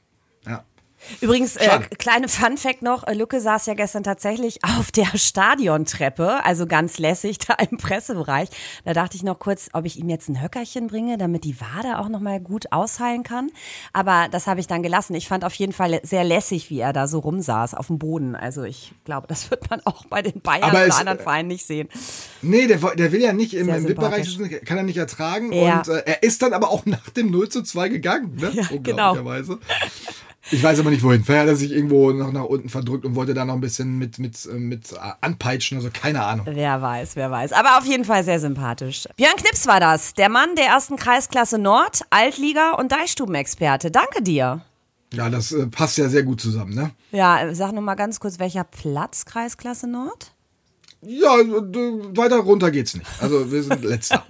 Übrigens, 1.21 1.55
äh, 1.55 1.79
kleine 1.97 2.27
Fun-Fact 2.27 2.81
noch, 2.81 3.07
äh, 3.07 3.13
Lücke 3.13 3.41
saß 3.41 3.65
ja 3.65 3.73
gestern 3.73 4.03
tatsächlich 4.03 4.59
auf 4.77 4.91
der 4.91 5.17
Stadiontreppe, 5.17 6.43
also 6.43 6.67
ganz 6.67 6.99
lässig 6.99 7.39
da 7.39 7.55
im 7.55 7.77
Pressebereich. 7.77 8.49
Da 8.85 8.93
dachte 8.93 9.15
ich 9.15 9.23
noch 9.23 9.39
kurz, 9.39 9.69
ob 9.73 9.85
ich 9.85 9.97
ihm 9.97 10.09
jetzt 10.09 10.29
ein 10.29 10.41
Höckerchen 10.41 10.87
bringe, 10.87 11.17
damit 11.17 11.43
die 11.43 11.59
Wade 11.59 11.99
auch 11.99 12.09
nochmal 12.09 12.39
gut 12.39 12.71
ausheilen 12.71 13.23
kann. 13.23 13.51
Aber 13.93 14.27
das 14.29 14.47
habe 14.47 14.59
ich 14.59 14.67
dann 14.67 14.83
gelassen. 14.83 15.15
Ich 15.15 15.27
fand 15.27 15.45
auf 15.45 15.53
jeden 15.55 15.73
Fall 15.73 15.99
sehr 16.03 16.23
lässig, 16.23 16.69
wie 16.69 16.79
er 16.79 16.93
da 16.93 17.07
so 17.07 17.19
rumsaß 17.19 17.73
auf 17.73 17.87
dem 17.87 17.99
Boden. 17.99 18.35
Also 18.35 18.63
ich 18.63 18.93
glaube, 19.05 19.27
das 19.27 19.49
wird 19.51 19.69
man 19.69 19.81
auch 19.85 20.05
bei 20.05 20.21
den 20.21 20.41
Bayern 20.41 20.69
oder 20.69 20.97
anderen 20.97 21.19
Vereinen 21.19 21.47
nicht 21.47 21.65
sehen. 21.65 21.89
Nee, 22.41 22.67
der, 22.67 22.77
der 22.77 23.11
will 23.11 23.21
ja 23.21 23.33
nicht 23.33 23.53
im, 23.53 23.69
im 23.69 23.87
VIP-Bereich 23.87 24.37
kann 24.65 24.77
er 24.77 24.83
nicht 24.83 24.97
ertragen. 24.97 25.51
Ja. 25.51 25.79
Und 25.79 25.87
äh, 25.87 26.03
er 26.05 26.23
ist 26.23 26.41
dann 26.41 26.53
aber 26.53 26.69
auch 26.69 26.85
nach 26.85 27.09
dem 27.09 27.31
0 27.31 27.49
zu 27.49 27.63
2 27.63 27.89
gegangen, 27.89 28.35
ne? 28.35 28.51
Ja, 28.53 28.65
genau. 28.81 29.15
Ich 30.51 30.63
weiß 30.63 30.79
aber 30.79 30.89
nicht 30.89 31.03
wohin. 31.03 31.23
Vielleicht 31.23 31.41
hat 31.41 31.47
er 31.49 31.55
sich 31.55 31.71
irgendwo 31.71 32.11
noch 32.11 32.31
nach 32.31 32.45
unten 32.45 32.69
verdrückt 32.69 33.05
und 33.05 33.15
wollte 33.15 33.33
da 33.33 33.45
noch 33.45 33.53
ein 33.53 33.61
bisschen 33.61 33.97
mit, 33.97 34.19
mit, 34.19 34.45
äh, 34.45 34.53
mit 34.53 34.91
äh, 34.93 34.97
anpeitschen, 35.21 35.77
also 35.77 35.89
keine 35.93 36.23
Ahnung. 36.23 36.47
Wer 36.49 36.81
weiß, 36.81 37.15
wer 37.15 37.29
weiß. 37.29 37.51
Aber 37.53 37.77
auf 37.77 37.85
jeden 37.85 38.05
Fall 38.05 38.23
sehr 38.23 38.39
sympathisch. 38.39 39.07
Björn 39.17 39.35
Knips 39.35 39.67
war 39.67 39.79
das, 39.79 40.13
der 40.13 40.29
Mann 40.29 40.55
der 40.55 40.65
ersten 40.65 40.95
Kreisklasse 40.95 41.59
Nord, 41.59 42.01
Altliga 42.09 42.71
und 42.71 42.91
Deichstubenexperte. 42.91 43.91
Danke 43.91 44.23
dir. 44.23 44.61
Ja, 45.13 45.29
das 45.29 45.51
äh, 45.51 45.67
passt 45.67 45.97
ja 45.97 46.07
sehr 46.07 46.23
gut 46.23 46.39
zusammen, 46.39 46.73
ne? 46.73 46.91
Ja, 47.11 47.53
sag 47.53 47.71
noch 47.73 47.81
mal 47.81 47.95
ganz 47.95 48.19
kurz, 48.19 48.39
welcher 48.39 48.63
Platz 48.63 49.25
Kreisklasse 49.25 49.87
Nord? 49.87 50.33
Ja, 51.01 51.29
weiter 51.29 52.39
runter 52.39 52.71
geht's 52.71 52.93
nicht. 52.93 53.07
Also 53.21 53.49
wir 53.49 53.63
sind 53.63 53.85
letzter. 53.85 54.21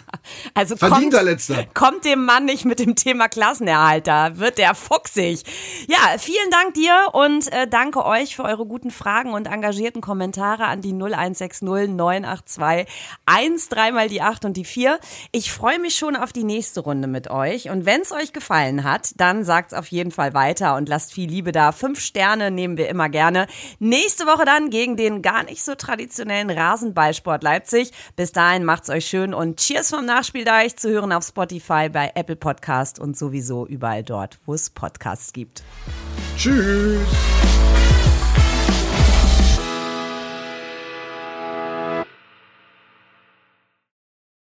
also 0.54 0.74
Verdienter 0.74 1.18
kommt, 1.18 1.30
letzter. 1.30 1.66
Kommt 1.74 2.06
dem 2.06 2.24
Mann 2.24 2.46
nicht 2.46 2.64
mit 2.64 2.78
dem 2.78 2.96
Thema 2.96 3.28
Klassenerhalter, 3.28 4.38
wird 4.38 4.56
der 4.56 4.74
fuchsig. 4.74 5.42
Ja, 5.86 6.16
vielen 6.18 6.50
Dank 6.50 6.72
dir 6.72 7.10
und 7.12 7.52
äh, 7.52 7.68
danke 7.68 8.06
euch 8.06 8.36
für 8.36 8.44
eure 8.44 8.64
guten 8.64 8.90
Fragen 8.90 9.34
und 9.34 9.48
engagierten 9.48 10.00
Kommentare 10.00 10.64
an 10.64 10.80
die 10.80 10.94
0160 10.94 11.60
982 11.60 12.86
1 13.26 13.68
dreimal 13.68 14.08
die 14.08 14.22
8 14.22 14.46
und 14.46 14.56
die 14.56 14.64
4. 14.64 14.98
Ich 15.30 15.52
freue 15.52 15.78
mich 15.78 15.94
schon 15.94 16.16
auf 16.16 16.32
die 16.32 16.44
nächste 16.44 16.80
Runde 16.80 17.06
mit 17.06 17.28
euch 17.28 17.68
und 17.68 17.84
wenn 17.84 18.00
es 18.00 18.12
euch 18.12 18.32
gefallen 18.32 18.82
hat, 18.82 19.12
dann 19.18 19.44
sagt's 19.44 19.74
auf 19.74 19.88
jeden 19.88 20.10
Fall 20.10 20.32
weiter 20.32 20.76
und 20.76 20.88
lasst 20.88 21.12
viel 21.12 21.28
Liebe 21.28 21.52
da. 21.52 21.70
Fünf 21.72 22.00
Sterne 22.00 22.50
nehmen 22.50 22.78
wir 22.78 22.88
immer 22.88 23.10
gerne. 23.10 23.46
Nächste 23.78 24.24
Woche 24.24 24.46
dann 24.46 24.70
gegen 24.70 24.96
den 24.96 25.20
gar 25.20 25.42
nicht 25.42 25.62
so 25.62 25.74
traditionellen 25.74 26.13
traditionellen 26.14 26.50
Rasenballsport 26.50 27.42
Leipzig. 27.42 27.90
Bis 28.16 28.32
dahin 28.32 28.64
macht's 28.64 28.90
euch 28.90 29.06
schön 29.06 29.34
und 29.34 29.58
Cheers 29.58 29.90
vom 29.90 30.06
Nachspieldeich 30.06 30.76
zu 30.76 30.90
hören 30.90 31.12
auf 31.12 31.24
Spotify, 31.24 31.88
bei 31.88 32.12
Apple 32.14 32.36
Podcast 32.36 32.98
und 32.98 33.16
sowieso 33.16 33.66
überall 33.66 34.04
dort, 34.04 34.38
wo 34.46 34.54
es 34.54 34.70
Podcasts 34.70 35.32
gibt. 35.32 35.62
Tschüss. 36.36 36.98